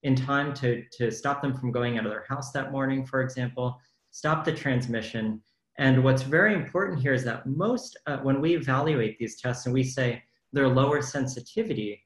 in 0.02 0.14
time 0.14 0.54
to, 0.54 0.84
to 0.92 1.10
stop 1.10 1.42
them 1.42 1.56
from 1.56 1.72
going 1.72 1.98
out 1.98 2.06
of 2.06 2.10
their 2.10 2.26
house 2.28 2.52
that 2.52 2.72
morning, 2.72 3.04
for 3.04 3.20
example, 3.20 3.80
stop 4.10 4.44
the 4.44 4.52
transmission. 4.52 5.42
And 5.78 6.02
what's 6.02 6.22
very 6.22 6.54
important 6.54 7.00
here 7.00 7.14
is 7.14 7.24
that 7.24 7.46
most, 7.46 7.96
uh, 8.06 8.18
when 8.18 8.40
we 8.40 8.54
evaluate 8.54 9.18
these 9.18 9.40
tests 9.40 9.66
and 9.66 9.74
we 9.74 9.84
say 9.84 10.22
they're 10.52 10.68
lower 10.68 11.02
sensitivity, 11.02 12.04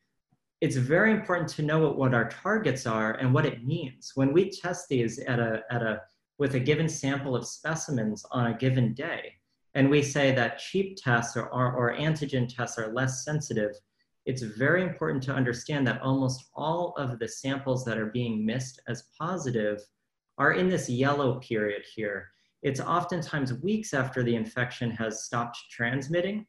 it's 0.60 0.76
very 0.76 1.10
important 1.10 1.48
to 1.50 1.62
know 1.62 1.80
what, 1.80 1.98
what 1.98 2.14
our 2.14 2.28
targets 2.28 2.86
are 2.86 3.14
and 3.14 3.32
what 3.32 3.46
it 3.46 3.64
means. 3.64 4.12
When 4.14 4.32
we 4.32 4.50
test 4.50 4.88
these 4.88 5.18
at 5.18 5.38
a, 5.38 5.62
at 5.70 5.82
a, 5.82 6.00
with 6.38 6.54
a 6.54 6.60
given 6.60 6.88
sample 6.88 7.34
of 7.34 7.46
specimens 7.46 8.24
on 8.30 8.48
a 8.48 8.56
given 8.56 8.94
day, 8.94 9.34
and 9.74 9.88
we 9.88 10.02
say 10.02 10.34
that 10.34 10.58
cheap 10.58 10.98
tests 11.02 11.36
or, 11.36 11.46
or, 11.46 11.72
or 11.72 11.96
antigen 11.96 12.48
tests 12.48 12.78
are 12.78 12.92
less 12.92 13.24
sensitive, 13.24 13.72
it's 14.26 14.42
very 14.42 14.82
important 14.82 15.22
to 15.24 15.34
understand 15.34 15.86
that 15.86 16.00
almost 16.02 16.50
all 16.54 16.94
of 16.96 17.18
the 17.18 17.28
samples 17.28 17.84
that 17.84 17.98
are 17.98 18.06
being 18.06 18.44
missed 18.44 18.80
as 18.86 19.08
positive 19.18 19.80
are 20.38 20.52
in 20.52 20.68
this 20.68 20.88
yellow 20.88 21.40
period 21.40 21.82
here. 21.94 22.30
It's 22.62 22.80
oftentimes 22.80 23.54
weeks 23.54 23.92
after 23.92 24.22
the 24.22 24.36
infection 24.36 24.90
has 24.92 25.24
stopped 25.24 25.58
transmitting. 25.70 26.46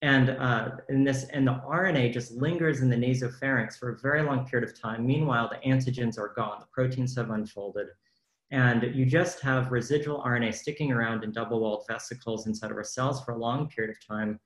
And, 0.00 0.30
uh, 0.30 0.70
in 0.88 1.04
this, 1.04 1.24
and 1.24 1.46
the 1.46 1.60
RNA 1.68 2.12
just 2.12 2.32
lingers 2.32 2.80
in 2.80 2.88
the 2.88 2.96
nasopharynx 2.96 3.76
for 3.78 3.90
a 3.90 3.98
very 3.98 4.22
long 4.22 4.46
period 4.46 4.68
of 4.68 4.80
time. 4.80 5.04
Meanwhile, 5.04 5.50
the 5.50 5.68
antigens 5.68 6.18
are 6.18 6.32
gone, 6.36 6.60
the 6.60 6.66
proteins 6.72 7.16
have 7.16 7.30
unfolded. 7.30 7.88
And 8.50 8.94
you 8.94 9.04
just 9.04 9.40
have 9.40 9.72
residual 9.72 10.22
RNA 10.22 10.54
sticking 10.54 10.90
around 10.90 11.22
in 11.22 11.32
double 11.32 11.60
walled 11.60 11.84
vesicles 11.88 12.46
inside 12.46 12.70
of 12.70 12.76
our 12.76 12.84
cells 12.84 13.22
for 13.24 13.32
a 13.32 13.38
long 13.38 13.68
period 13.68 13.94
of 13.94 14.06
time 14.06 14.40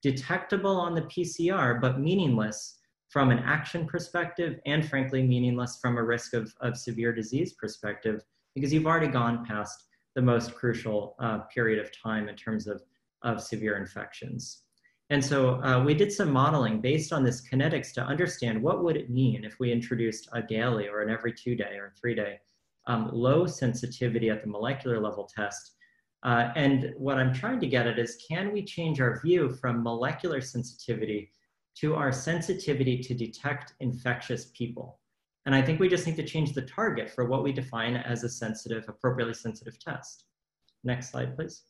detectable 0.00 0.76
on 0.76 0.94
the 0.94 1.02
PCR, 1.02 1.80
but 1.80 1.98
meaningless 1.98 2.78
from 3.08 3.30
an 3.30 3.38
action 3.40 3.86
perspective 3.86 4.60
and 4.66 4.88
frankly 4.88 5.22
meaningless 5.22 5.78
from 5.80 5.96
a 5.96 6.02
risk 6.02 6.34
of, 6.34 6.54
of 6.60 6.76
severe 6.76 7.12
disease 7.12 7.54
perspective 7.54 8.22
because 8.54 8.72
you've 8.72 8.86
already 8.86 9.08
gone 9.08 9.44
past 9.44 9.86
the 10.14 10.22
most 10.22 10.54
crucial 10.54 11.16
uh, 11.18 11.38
period 11.38 11.78
of 11.78 11.90
time 11.96 12.28
in 12.28 12.36
terms 12.36 12.66
of, 12.66 12.82
of 13.22 13.42
severe 13.42 13.76
infections. 13.76 14.62
And 15.10 15.24
so 15.24 15.62
uh, 15.62 15.82
we 15.82 15.94
did 15.94 16.12
some 16.12 16.30
modeling 16.30 16.80
based 16.80 17.12
on 17.12 17.24
this 17.24 17.40
kinetics 17.40 17.92
to 17.94 18.02
understand 18.02 18.62
what 18.62 18.84
would 18.84 18.96
it 18.96 19.08
mean 19.08 19.42
if 19.44 19.58
we 19.58 19.72
introduced 19.72 20.28
a 20.32 20.42
daily 20.42 20.86
or 20.86 21.00
an 21.00 21.08
every 21.08 21.32
two 21.32 21.54
day 21.54 21.76
or 21.78 21.94
three 21.98 22.14
day 22.14 22.38
um, 22.88 23.10
low 23.12 23.46
sensitivity 23.46 24.28
at 24.28 24.42
the 24.42 24.48
molecular 24.48 25.00
level 25.00 25.30
test 25.32 25.76
uh, 26.24 26.50
and 26.56 26.94
what 26.96 27.18
I'm 27.18 27.32
trying 27.32 27.60
to 27.60 27.66
get 27.66 27.86
at 27.86 27.98
is 27.98 28.18
can 28.28 28.52
we 28.52 28.64
change 28.64 29.00
our 29.00 29.20
view 29.20 29.50
from 29.50 29.82
molecular 29.82 30.40
sensitivity 30.40 31.30
to 31.76 31.94
our 31.94 32.10
sensitivity 32.10 32.98
to 32.98 33.14
detect 33.14 33.74
infectious 33.80 34.50
people? 34.56 34.98
And 35.46 35.54
I 35.54 35.62
think 35.62 35.78
we 35.78 35.88
just 35.88 36.06
need 36.06 36.16
to 36.16 36.24
change 36.24 36.52
the 36.52 36.62
target 36.62 37.08
for 37.08 37.26
what 37.26 37.44
we 37.44 37.52
define 37.52 37.96
as 37.96 38.24
a 38.24 38.28
sensitive, 38.28 38.84
appropriately 38.88 39.34
sensitive 39.34 39.78
test. 39.78 40.24
Next 40.82 41.10
slide, 41.10 41.36
please. 41.36 41.62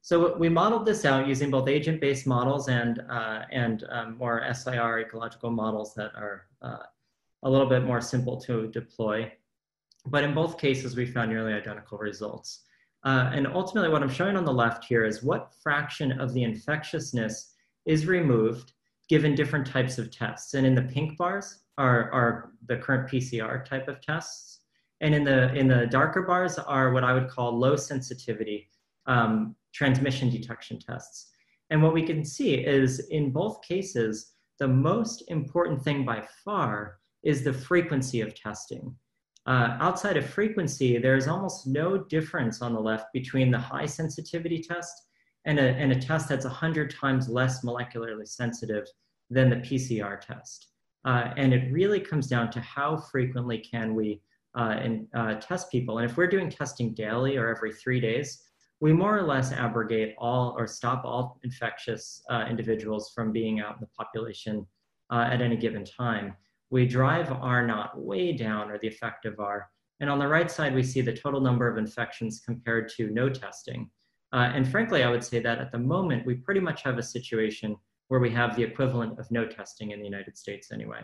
So 0.00 0.34
we 0.38 0.48
modeled 0.48 0.86
this 0.86 1.04
out 1.04 1.28
using 1.28 1.50
both 1.50 1.68
agent-based 1.68 2.26
models 2.26 2.68
and, 2.68 3.02
uh, 3.10 3.42
and 3.52 3.84
um, 3.90 4.16
more 4.16 4.42
SIR 4.52 5.00
ecological 5.00 5.50
models 5.50 5.94
that 5.94 6.12
are 6.16 6.46
uh, 6.62 6.78
a 7.42 7.50
little 7.50 7.68
bit 7.68 7.84
more 7.84 8.00
simple 8.00 8.40
to 8.40 8.68
deploy. 8.68 9.30
But 10.06 10.24
in 10.24 10.34
both 10.34 10.58
cases, 10.58 10.96
we 10.96 11.06
found 11.06 11.30
nearly 11.30 11.52
identical 11.52 11.98
results. 11.98 12.62
Uh, 13.04 13.30
and 13.32 13.46
ultimately 13.46 13.90
what 13.90 14.02
I'm 14.02 14.10
showing 14.10 14.36
on 14.36 14.44
the 14.44 14.52
left 14.52 14.84
here 14.84 15.04
is 15.04 15.22
what 15.22 15.52
fraction 15.62 16.20
of 16.20 16.34
the 16.34 16.42
infectiousness 16.42 17.54
is 17.86 18.06
removed 18.06 18.72
given 19.08 19.34
different 19.34 19.66
types 19.66 19.98
of 19.98 20.10
tests. 20.10 20.54
And 20.54 20.66
in 20.66 20.74
the 20.74 20.82
pink 20.82 21.16
bars 21.16 21.60
are, 21.78 22.12
are 22.12 22.52
the 22.66 22.76
current 22.76 23.10
PCR 23.10 23.64
type 23.64 23.88
of 23.88 24.00
tests. 24.00 24.60
And 25.00 25.14
in 25.14 25.24
the, 25.24 25.52
in 25.54 25.66
the 25.66 25.86
darker 25.86 26.22
bars 26.22 26.58
are 26.58 26.92
what 26.92 27.04
I 27.04 27.12
would 27.12 27.28
call 27.28 27.58
low 27.58 27.74
sensitivity 27.76 28.68
um, 29.06 29.56
transmission 29.72 30.30
detection 30.30 30.78
tests. 30.78 31.30
And 31.70 31.82
what 31.82 31.94
we 31.94 32.02
can 32.02 32.24
see 32.24 32.54
is 32.54 33.08
in 33.08 33.30
both 33.30 33.62
cases, 33.62 34.32
the 34.58 34.68
most 34.68 35.24
important 35.28 35.82
thing 35.82 36.04
by 36.04 36.26
far 36.44 36.98
is 37.22 37.42
the 37.42 37.52
frequency 37.52 38.20
of 38.20 38.34
testing. 38.34 38.94
Uh, 39.50 39.76
outside 39.80 40.16
of 40.16 40.24
frequency, 40.24 40.96
there's 40.96 41.26
almost 41.26 41.66
no 41.66 41.98
difference 41.98 42.62
on 42.62 42.72
the 42.72 42.78
left 42.78 43.12
between 43.12 43.50
the 43.50 43.58
high 43.58 43.84
sensitivity 43.84 44.62
test 44.62 45.08
and 45.44 45.58
a, 45.58 45.70
and 45.72 45.90
a 45.90 46.00
test 46.00 46.28
that's 46.28 46.44
100 46.44 46.94
times 46.94 47.28
less 47.28 47.64
molecularly 47.64 48.28
sensitive 48.28 48.86
than 49.28 49.50
the 49.50 49.56
PCR 49.56 50.20
test. 50.20 50.68
Uh, 51.04 51.32
and 51.36 51.52
it 51.52 51.72
really 51.72 51.98
comes 51.98 52.28
down 52.28 52.48
to 52.48 52.60
how 52.60 52.96
frequently 52.96 53.58
can 53.58 53.96
we 53.96 54.22
uh, 54.54 54.78
uh, 55.14 55.34
test 55.40 55.68
people. 55.68 55.98
And 55.98 56.08
if 56.08 56.16
we're 56.16 56.28
doing 56.28 56.48
testing 56.48 56.94
daily 56.94 57.36
or 57.36 57.48
every 57.48 57.72
three 57.72 57.98
days, 57.98 58.44
we 58.78 58.92
more 58.92 59.18
or 59.18 59.22
less 59.22 59.50
abrogate 59.50 60.14
all 60.16 60.54
or 60.56 60.68
stop 60.68 61.04
all 61.04 61.40
infectious 61.42 62.22
uh, 62.30 62.44
individuals 62.48 63.10
from 63.12 63.32
being 63.32 63.58
out 63.58 63.74
in 63.74 63.80
the 63.80 63.88
population 63.98 64.64
at 65.10 65.42
any 65.42 65.56
given 65.56 65.84
time 65.84 66.36
we 66.70 66.86
drive 66.86 67.32
R 67.32 67.66
naught 67.66 68.00
way 68.00 68.32
down 68.32 68.70
or 68.70 68.78
the 68.78 68.88
effective 68.88 69.38
R. 69.38 69.68
And 70.00 70.08
on 70.08 70.18
the 70.18 70.28
right 70.28 70.50
side, 70.50 70.74
we 70.74 70.82
see 70.82 71.00
the 71.00 71.12
total 71.12 71.40
number 71.40 71.68
of 71.68 71.76
infections 71.76 72.40
compared 72.44 72.88
to 72.96 73.10
no 73.10 73.28
testing. 73.28 73.90
Uh, 74.32 74.50
and 74.54 74.66
frankly, 74.66 75.02
I 75.02 75.10
would 75.10 75.24
say 75.24 75.40
that 75.40 75.58
at 75.58 75.72
the 75.72 75.78
moment, 75.78 76.24
we 76.24 76.34
pretty 76.34 76.60
much 76.60 76.82
have 76.82 76.98
a 76.98 77.02
situation 77.02 77.76
where 78.08 78.20
we 78.20 78.30
have 78.30 78.56
the 78.56 78.62
equivalent 78.62 79.18
of 79.18 79.30
no 79.30 79.44
testing 79.46 79.90
in 79.90 79.98
the 79.98 80.04
United 80.04 80.36
States 80.36 80.72
anyway. 80.72 81.00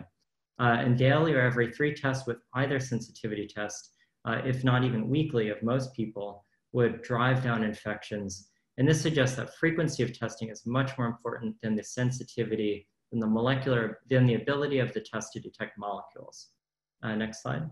Uh, 0.59 0.77
and 0.79 0.97
daily 0.97 1.33
or 1.33 1.41
every 1.41 1.71
three 1.71 1.93
tests 1.93 2.25
with 2.25 2.37
either 2.55 2.79
sensitivity 2.79 3.47
test, 3.47 3.91
uh, 4.25 4.41
if 4.43 4.63
not 4.63 4.83
even 4.83 5.09
weekly 5.09 5.49
of 5.49 5.61
most 5.61 5.93
people, 5.93 6.45
would 6.71 7.01
drive 7.01 7.43
down 7.43 7.63
infections. 7.63 8.49
And 8.77 8.87
this 8.87 9.01
suggests 9.01 9.35
that 9.37 9.55
frequency 9.55 10.03
of 10.03 10.17
testing 10.17 10.49
is 10.49 10.65
much 10.65 10.97
more 10.97 11.07
important 11.07 11.55
than 11.61 11.75
the 11.75 11.83
sensitivity 11.83 12.87
than 13.11 13.19
the 13.19 13.27
molecular, 13.27 13.99
than 14.09 14.25
the 14.25 14.35
ability 14.35 14.79
of 14.79 14.93
the 14.93 15.01
test 15.01 15.33
to 15.33 15.39
detect 15.39 15.77
molecules. 15.77 16.47
Uh, 17.03 17.15
next 17.15 17.41
slide. 17.41 17.69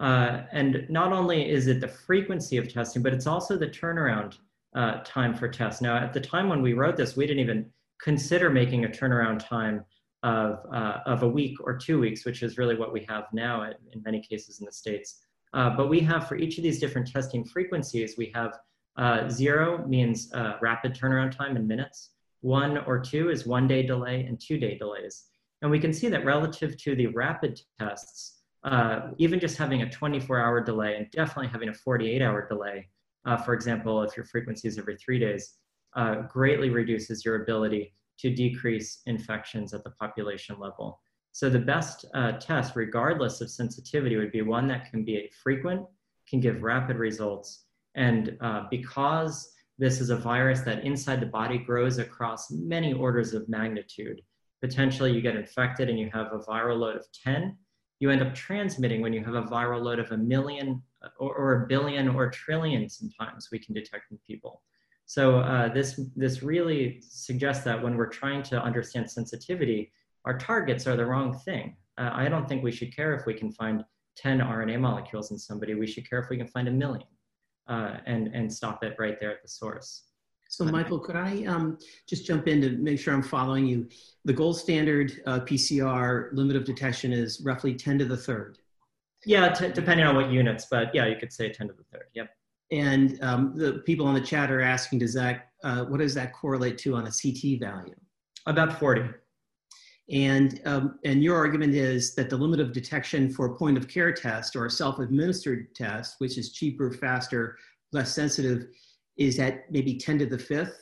Uh, 0.00 0.42
and 0.52 0.86
not 0.88 1.12
only 1.12 1.48
is 1.48 1.68
it 1.68 1.80
the 1.80 1.88
frequency 1.88 2.56
of 2.56 2.72
testing, 2.72 3.02
but 3.02 3.12
it's 3.12 3.26
also 3.26 3.56
the 3.56 3.66
turnaround 3.66 4.38
uh, 4.74 4.98
time 5.04 5.34
for 5.34 5.48
tests. 5.48 5.80
Now, 5.80 5.96
at 5.96 6.12
the 6.12 6.20
time 6.20 6.48
when 6.48 6.62
we 6.62 6.72
wrote 6.72 6.96
this, 6.96 7.16
we 7.16 7.26
didn't 7.26 7.40
even 7.40 7.70
consider 8.02 8.50
making 8.50 8.84
a 8.84 8.88
turnaround 8.88 9.46
time 9.46 9.84
of, 10.24 10.58
uh, 10.72 10.98
of 11.06 11.22
a 11.22 11.28
week 11.28 11.56
or 11.60 11.76
two 11.76 12.00
weeks, 12.00 12.24
which 12.24 12.42
is 12.42 12.58
really 12.58 12.74
what 12.76 12.92
we 12.92 13.06
have 13.08 13.26
now 13.32 13.62
in, 13.62 14.02
many 14.02 14.20
cases 14.20 14.58
in 14.58 14.66
the 14.66 14.72
States. 14.72 15.20
Uh, 15.52 15.70
but 15.70 15.88
we 15.88 16.00
have 16.00 16.26
for 16.26 16.36
each 16.36 16.58
of 16.58 16.64
these 16.64 16.80
different 16.80 17.06
testing 17.06 17.44
frequencies, 17.44 18.16
we 18.18 18.32
have 18.34 18.58
uh, 18.96 19.28
zero 19.28 19.86
means 19.86 20.32
rapid 20.60 20.92
turnaround 20.92 21.30
time 21.36 21.56
in 21.56 21.68
minutes. 21.68 22.10
One 22.44 22.76
or 22.76 23.00
two 23.00 23.30
is 23.30 23.46
one 23.46 23.66
day 23.66 23.82
delay 23.82 24.26
and 24.26 24.38
two 24.38 24.58
day 24.58 24.76
delays. 24.76 25.24
And 25.62 25.70
we 25.70 25.80
can 25.80 25.94
see 25.94 26.08
that 26.10 26.26
relative 26.26 26.76
to 26.76 26.94
the 26.94 27.06
rapid 27.06 27.58
tests, 27.78 28.42
uh, 28.64 29.12
even 29.16 29.40
just 29.40 29.56
having 29.56 29.80
a 29.80 29.90
24 29.90 30.38
hour 30.38 30.60
delay 30.60 30.96
and 30.96 31.10
definitely 31.10 31.48
having 31.48 31.70
a 31.70 31.72
48 31.72 32.20
hour 32.20 32.46
delay, 32.46 32.90
uh, 33.24 33.38
for 33.38 33.54
example, 33.54 34.02
if 34.02 34.14
your 34.14 34.26
frequency 34.26 34.68
is 34.68 34.78
every 34.78 34.98
three 34.98 35.18
days, 35.18 35.54
uh, 35.96 36.16
greatly 36.28 36.68
reduces 36.68 37.24
your 37.24 37.44
ability 37.44 37.94
to 38.18 38.28
decrease 38.28 39.00
infections 39.06 39.72
at 39.72 39.82
the 39.82 39.92
population 39.92 40.60
level. 40.60 41.00
So 41.32 41.48
the 41.48 41.58
best 41.58 42.04
uh, 42.12 42.32
test, 42.32 42.76
regardless 42.76 43.40
of 43.40 43.50
sensitivity, 43.50 44.16
would 44.16 44.32
be 44.32 44.42
one 44.42 44.68
that 44.68 44.90
can 44.90 45.02
be 45.02 45.30
frequent, 45.42 45.86
can 46.28 46.40
give 46.40 46.62
rapid 46.62 46.96
results. 46.98 47.64
And 47.94 48.36
uh, 48.42 48.64
because 48.70 49.53
this 49.78 50.00
is 50.00 50.10
a 50.10 50.16
virus 50.16 50.60
that 50.60 50.84
inside 50.84 51.20
the 51.20 51.26
body 51.26 51.58
grows 51.58 51.98
across 51.98 52.50
many 52.50 52.92
orders 52.92 53.34
of 53.34 53.48
magnitude. 53.48 54.20
Potentially, 54.60 55.12
you 55.12 55.20
get 55.20 55.36
infected 55.36 55.88
and 55.88 55.98
you 55.98 56.10
have 56.12 56.32
a 56.32 56.38
viral 56.38 56.78
load 56.78 56.96
of 56.96 57.06
10. 57.24 57.56
You 57.98 58.10
end 58.10 58.22
up 58.22 58.34
transmitting 58.34 59.00
when 59.00 59.12
you 59.12 59.24
have 59.24 59.34
a 59.34 59.42
viral 59.42 59.82
load 59.82 59.98
of 59.98 60.10
a 60.12 60.16
million 60.16 60.82
or, 61.18 61.34
or 61.34 61.62
a 61.62 61.66
billion 61.66 62.08
or 62.08 62.30
trillion 62.30 62.88
sometimes 62.88 63.48
we 63.50 63.58
can 63.58 63.74
detect 63.74 64.10
in 64.10 64.18
people. 64.26 64.62
So 65.06 65.40
uh, 65.40 65.72
this, 65.72 66.00
this 66.16 66.42
really 66.42 67.02
suggests 67.06 67.64
that 67.64 67.82
when 67.82 67.96
we're 67.96 68.08
trying 68.08 68.42
to 68.44 68.62
understand 68.62 69.10
sensitivity, 69.10 69.92
our 70.24 70.38
targets 70.38 70.86
are 70.86 70.96
the 70.96 71.04
wrong 71.04 71.38
thing. 71.40 71.76
Uh, 71.98 72.10
I 72.12 72.28
don't 72.28 72.48
think 72.48 72.62
we 72.62 72.72
should 72.72 72.94
care 72.94 73.14
if 73.14 73.26
we 73.26 73.34
can 73.34 73.52
find 73.52 73.84
10 74.16 74.38
RNA 74.38 74.80
molecules 74.80 75.30
in 75.30 75.38
somebody, 75.38 75.74
we 75.74 75.86
should 75.86 76.08
care 76.08 76.20
if 76.20 76.30
we 76.30 76.36
can 76.36 76.46
find 76.46 76.68
a 76.68 76.70
million 76.70 77.06
uh, 77.68 77.96
and, 78.06 78.28
and 78.28 78.52
stop 78.52 78.82
it 78.84 78.94
right 78.98 79.18
there 79.20 79.30
at 79.30 79.42
the 79.42 79.48
source. 79.48 80.04
So, 80.48 80.64
Michael, 80.64 81.00
could 81.00 81.16
I 81.16 81.44
um, 81.46 81.78
just 82.06 82.26
jump 82.26 82.46
in 82.46 82.60
to 82.60 82.70
make 82.70 83.00
sure 83.00 83.12
I'm 83.12 83.22
following 83.22 83.66
you? 83.66 83.88
The 84.24 84.32
gold 84.32 84.56
standard 84.56 85.20
uh, 85.26 85.40
PCR 85.40 86.28
limit 86.32 86.54
of 86.54 86.64
detection 86.64 87.12
is 87.12 87.42
roughly 87.44 87.74
10 87.74 87.98
to 87.98 88.04
the 88.04 88.16
third. 88.16 88.58
Yeah, 89.26 89.52
t- 89.52 89.72
depending 89.72 90.06
on 90.06 90.14
what 90.14 90.30
units, 90.30 90.66
but 90.70 90.94
yeah, 90.94 91.06
you 91.06 91.16
could 91.16 91.32
say 91.32 91.48
10 91.48 91.68
to 91.68 91.72
the 91.72 91.82
third. 91.84 92.06
Yep. 92.14 92.30
And 92.70 93.22
um, 93.22 93.54
the 93.56 93.82
people 93.84 94.06
on 94.06 94.14
the 94.14 94.20
chat 94.20 94.50
are 94.50 94.60
asking, 94.60 95.00
does 95.00 95.14
that, 95.14 95.50
uh, 95.64 95.84
what 95.86 95.98
does 95.98 96.14
that 96.14 96.32
correlate 96.32 96.78
to 96.78 96.94
on 96.94 97.06
a 97.06 97.10
CT 97.10 97.58
value? 97.60 97.94
About 98.46 98.78
40. 98.78 99.10
And, 100.10 100.60
um, 100.66 100.98
and 101.04 101.22
your 101.22 101.36
argument 101.36 101.74
is 101.74 102.14
that 102.16 102.28
the 102.28 102.36
limit 102.36 102.60
of 102.60 102.72
detection 102.72 103.30
for 103.30 103.46
a 103.46 103.56
point 103.56 103.78
of 103.78 103.88
care 103.88 104.12
test 104.12 104.54
or 104.54 104.66
a 104.66 104.70
self 104.70 104.98
administered 104.98 105.74
test, 105.74 106.16
which 106.18 106.36
is 106.36 106.52
cheaper, 106.52 106.92
faster, 106.92 107.56
less 107.92 108.14
sensitive, 108.14 108.66
is 109.16 109.38
at 109.38 109.70
maybe 109.70 109.96
10 109.96 110.18
to 110.18 110.26
the 110.26 110.38
fifth? 110.38 110.80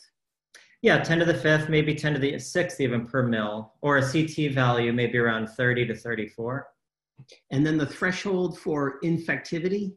Yeah, 0.81 0.99
10 0.99 1.21
to 1.21 1.25
the 1.25 1.35
fifth, 1.35 1.69
maybe 1.69 1.95
10 1.95 2.15
to 2.15 2.19
the 2.19 2.39
sixth 2.41 2.81
even 2.81 3.07
per 3.07 3.23
mil, 3.23 3.75
or 3.83 3.99
a 3.99 4.03
CT 4.03 4.53
value 4.53 4.93
maybe 4.93 5.19
around 5.19 5.49
30 5.49 5.87
to 5.87 5.95
34. 5.95 6.67
And 7.53 7.65
then 7.65 7.77
the 7.77 7.87
threshold 7.87 8.59
for 8.59 8.99
infectivity? 9.05 9.95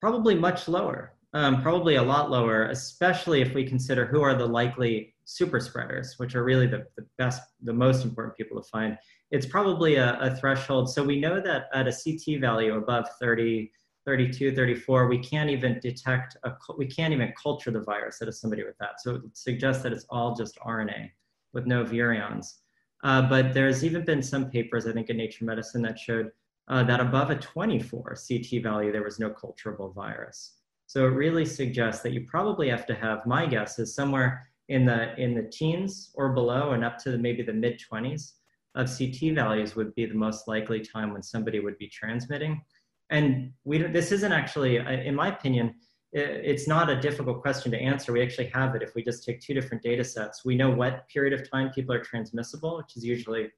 Probably 0.00 0.34
much 0.34 0.68
lower, 0.68 1.13
um, 1.34 1.60
probably 1.60 1.96
a 1.96 2.02
lot 2.02 2.30
lower, 2.30 2.66
especially 2.66 3.42
if 3.42 3.54
we 3.54 3.64
consider 3.64 4.06
who 4.06 4.22
are 4.22 4.34
the 4.34 4.46
likely 4.46 5.14
super 5.24 5.58
spreaders, 5.58 6.14
which 6.18 6.36
are 6.36 6.44
really 6.44 6.68
the, 6.68 6.86
the 6.96 7.04
best, 7.18 7.42
the 7.62 7.72
most 7.72 8.04
important 8.04 8.36
people 8.36 8.60
to 8.60 8.68
find. 8.68 8.96
It's 9.32 9.46
probably 9.46 9.96
a, 9.96 10.18
a 10.20 10.36
threshold. 10.36 10.88
So 10.90 11.02
we 11.02 11.18
know 11.18 11.40
that 11.40 11.66
at 11.74 11.88
a 11.88 11.92
CT 11.92 12.40
value 12.40 12.76
above 12.76 13.06
30, 13.20 13.70
32, 14.06 14.54
34, 14.54 15.08
we 15.08 15.18
can't 15.18 15.50
even 15.50 15.80
detect, 15.80 16.36
a, 16.44 16.52
we 16.78 16.86
can't 16.86 17.12
even 17.12 17.32
culture 17.42 17.72
the 17.72 17.80
virus 17.80 18.22
out 18.22 18.28
of 18.28 18.36
somebody 18.36 18.62
with 18.62 18.78
that. 18.78 19.00
So 19.00 19.16
it 19.16 19.22
suggests 19.32 19.82
that 19.82 19.92
it's 19.92 20.06
all 20.10 20.36
just 20.36 20.56
RNA 20.60 21.10
with 21.52 21.66
no 21.66 21.84
virions. 21.84 22.58
Uh, 23.02 23.22
but 23.22 23.52
there's 23.52 23.84
even 23.84 24.04
been 24.04 24.22
some 24.22 24.50
papers, 24.50 24.86
I 24.86 24.92
think, 24.92 25.10
in 25.10 25.16
Nature 25.16 25.46
Medicine 25.46 25.82
that 25.82 25.98
showed 25.98 26.30
uh, 26.68 26.84
that 26.84 27.00
above 27.00 27.30
a 27.30 27.36
24 27.36 28.16
CT 28.28 28.62
value, 28.62 28.92
there 28.92 29.02
was 29.02 29.18
no 29.18 29.30
culturable 29.30 29.90
virus. 29.90 30.52
So 30.86 31.06
it 31.06 31.10
really 31.10 31.44
suggests 31.44 32.02
that 32.02 32.12
you 32.12 32.26
probably 32.26 32.68
have 32.68 32.86
to 32.86 32.94
have, 32.94 33.26
my 33.26 33.46
guess 33.46 33.78
is 33.78 33.94
somewhere 33.94 34.48
in 34.68 34.84
the, 34.84 35.18
in 35.20 35.34
the 35.34 35.42
teens 35.42 36.10
or 36.14 36.32
below 36.32 36.72
and 36.72 36.84
up 36.84 36.98
to 36.98 37.10
the, 37.10 37.18
maybe 37.18 37.42
the 37.42 37.52
mid 37.52 37.80
20s 37.80 38.32
of 38.74 38.88
CT 38.88 39.34
values 39.34 39.76
would 39.76 39.94
be 39.94 40.06
the 40.06 40.14
most 40.14 40.48
likely 40.48 40.80
time 40.80 41.12
when 41.12 41.22
somebody 41.22 41.60
would 41.60 41.78
be 41.78 41.88
transmitting. 41.88 42.62
And 43.10 43.52
we, 43.64 43.78
this 43.78 44.12
isn't 44.12 44.32
actually, 44.32 44.76
in 44.76 45.14
my 45.14 45.28
opinion, 45.28 45.74
it's 46.12 46.68
not 46.68 46.90
a 46.90 47.00
difficult 47.00 47.42
question 47.42 47.72
to 47.72 47.78
answer. 47.78 48.12
We 48.12 48.22
actually 48.22 48.46
have 48.48 48.74
it 48.76 48.82
if 48.82 48.94
we 48.94 49.02
just 49.02 49.24
take 49.24 49.40
two 49.40 49.52
different 49.52 49.82
data 49.82 50.04
sets. 50.04 50.44
We 50.44 50.54
know 50.54 50.70
what 50.70 51.08
period 51.08 51.32
of 51.32 51.50
time 51.50 51.70
people 51.70 51.94
are 51.94 52.02
transmissible, 52.02 52.76
which 52.76 52.96
is 52.96 53.04
usually 53.04 53.48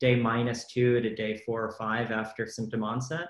day 0.00 0.16
minus 0.16 0.66
two 0.66 1.00
to 1.00 1.14
day 1.14 1.40
four 1.46 1.64
or 1.64 1.72
five 1.72 2.10
after 2.10 2.46
symptom 2.46 2.82
onset. 2.82 3.28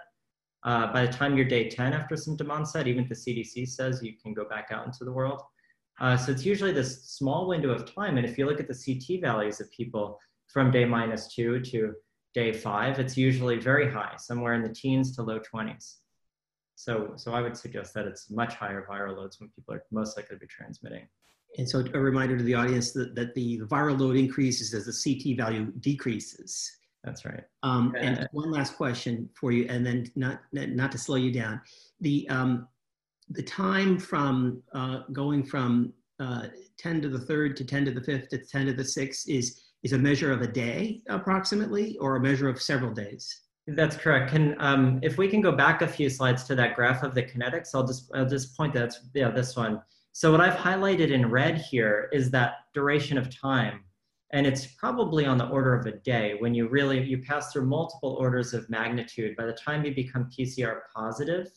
Uh, 0.62 0.92
by 0.92 1.06
the 1.06 1.12
time 1.12 1.36
you're 1.36 1.46
day 1.46 1.68
10 1.68 1.92
after 1.92 2.16
symptom 2.16 2.50
onset, 2.50 2.86
even 2.86 3.06
the 3.08 3.14
CDC 3.14 3.68
says 3.68 4.02
you 4.02 4.12
can 4.22 4.34
go 4.34 4.44
back 4.44 4.68
out 4.70 4.86
into 4.86 5.04
the 5.04 5.12
world. 5.12 5.42
Uh, 6.00 6.16
so 6.16 6.32
it's 6.32 6.44
usually 6.44 6.72
this 6.72 7.04
small 7.04 7.48
window 7.48 7.70
of 7.70 7.92
time. 7.94 8.16
And 8.16 8.26
if 8.26 8.38
you 8.38 8.46
look 8.46 8.60
at 8.60 8.68
the 8.68 8.74
CT 8.74 9.20
values 9.20 9.60
of 9.60 9.70
people 9.70 10.18
from 10.48 10.70
day 10.70 10.84
minus 10.84 11.34
two 11.34 11.60
to 11.60 11.94
day 12.34 12.52
five, 12.52 12.98
it's 12.98 13.16
usually 13.16 13.58
very 13.58 13.90
high, 13.90 14.14
somewhere 14.18 14.54
in 14.54 14.62
the 14.62 14.74
teens 14.74 15.14
to 15.16 15.22
low 15.22 15.40
20s. 15.40 15.96
So, 16.74 17.12
so 17.16 17.32
I 17.32 17.42
would 17.42 17.56
suggest 17.56 17.92
that 17.94 18.06
it's 18.06 18.30
much 18.30 18.54
higher 18.54 18.86
viral 18.90 19.16
loads 19.16 19.38
when 19.38 19.50
people 19.50 19.74
are 19.74 19.84
most 19.90 20.16
likely 20.16 20.36
to 20.36 20.40
be 20.40 20.46
transmitting. 20.46 21.06
And 21.58 21.68
so 21.68 21.84
a 21.92 21.98
reminder 21.98 22.38
to 22.38 22.44
the 22.44 22.54
audience 22.54 22.92
that, 22.92 23.14
that 23.16 23.34
the, 23.34 23.58
the 23.58 23.66
viral 23.66 23.98
load 23.98 24.16
increases 24.16 24.72
as 24.72 24.86
the 24.86 24.92
CT 24.92 25.36
value 25.36 25.72
decreases. 25.80 26.78
That's 27.04 27.24
right. 27.24 27.44
Um, 27.62 27.94
and 27.98 28.28
one 28.32 28.50
last 28.50 28.76
question 28.76 29.28
for 29.38 29.52
you, 29.52 29.66
and 29.68 29.84
then 29.86 30.10
not 30.16 30.40
not 30.52 30.92
to 30.92 30.98
slow 30.98 31.16
you 31.16 31.32
down. 31.32 31.60
The 32.00 32.28
um, 32.28 32.68
the 33.30 33.42
time 33.42 33.98
from 33.98 34.62
uh, 34.74 35.00
going 35.12 35.44
from 35.44 35.92
uh, 36.18 36.48
10 36.78 37.00
to 37.02 37.08
the 37.08 37.18
third 37.18 37.56
to 37.56 37.64
10 37.64 37.86
to 37.86 37.90
the 37.92 38.02
fifth 38.02 38.28
to 38.28 38.38
10 38.38 38.66
to 38.66 38.72
the 38.74 38.84
sixth 38.84 39.28
is 39.28 39.62
is 39.82 39.94
a 39.94 39.98
measure 39.98 40.30
of 40.30 40.42
a 40.42 40.46
day 40.46 41.00
approximately, 41.08 41.96
or 41.98 42.16
a 42.16 42.20
measure 42.20 42.50
of 42.50 42.60
several 42.60 42.92
days. 42.92 43.44
That's 43.66 43.96
correct. 43.96 44.30
Can 44.30 44.56
um, 44.58 45.00
if 45.02 45.16
we 45.16 45.28
can 45.28 45.40
go 45.40 45.52
back 45.52 45.80
a 45.80 45.88
few 45.88 46.10
slides 46.10 46.44
to 46.44 46.54
that 46.56 46.74
graph 46.74 47.02
of 47.02 47.14
the 47.14 47.22
kinetics, 47.22 47.70
I'll 47.74 47.86
just 47.86 48.10
I'll 48.14 48.28
just 48.28 48.56
point 48.56 48.74
that 48.74 48.94
yeah 49.14 49.30
this 49.30 49.56
one. 49.56 49.80
So 50.12 50.32
what 50.32 50.40
I've 50.40 50.58
highlighted 50.58 51.10
in 51.10 51.30
red 51.30 51.58
here 51.58 52.10
is 52.12 52.30
that 52.32 52.56
duration 52.74 53.16
of 53.16 53.34
time. 53.34 53.84
And 54.32 54.46
it's 54.46 54.66
probably 54.66 55.26
on 55.26 55.38
the 55.38 55.48
order 55.48 55.74
of 55.74 55.86
a 55.86 55.98
day 55.98 56.36
when 56.38 56.54
you 56.54 56.68
really, 56.68 57.02
you 57.02 57.18
pass 57.18 57.52
through 57.52 57.66
multiple 57.66 58.16
orders 58.20 58.54
of 58.54 58.70
magnitude. 58.70 59.36
By 59.36 59.46
the 59.46 59.52
time 59.52 59.84
you 59.84 59.94
become 59.94 60.30
PCR 60.30 60.80
positive, 60.94 61.48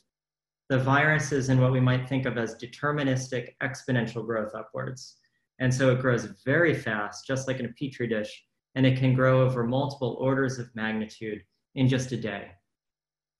the 0.69 0.79
virus 0.79 1.31
is 1.31 1.49
in 1.49 1.61
what 1.61 1.71
we 1.71 1.79
might 1.79 2.09
think 2.09 2.25
of 2.25 2.37
as 2.37 2.55
deterministic 2.55 3.49
exponential 3.61 4.25
growth 4.25 4.55
upwards. 4.55 5.17
And 5.59 5.71
so 5.71 5.91
it 5.91 5.99
grows 5.99 6.25
very 6.43 6.73
fast, 6.73 7.27
just 7.27 7.47
like 7.47 7.59
in 7.59 7.67
a 7.67 7.73
petri 7.73 8.07
dish, 8.07 8.43
and 8.73 8.85
it 8.85 8.97
can 8.97 9.13
grow 9.13 9.41
over 9.41 9.63
multiple 9.63 10.17
orders 10.19 10.57
of 10.57 10.73
magnitude 10.75 11.43
in 11.75 11.87
just 11.87 12.11
a 12.11 12.17
day. 12.17 12.51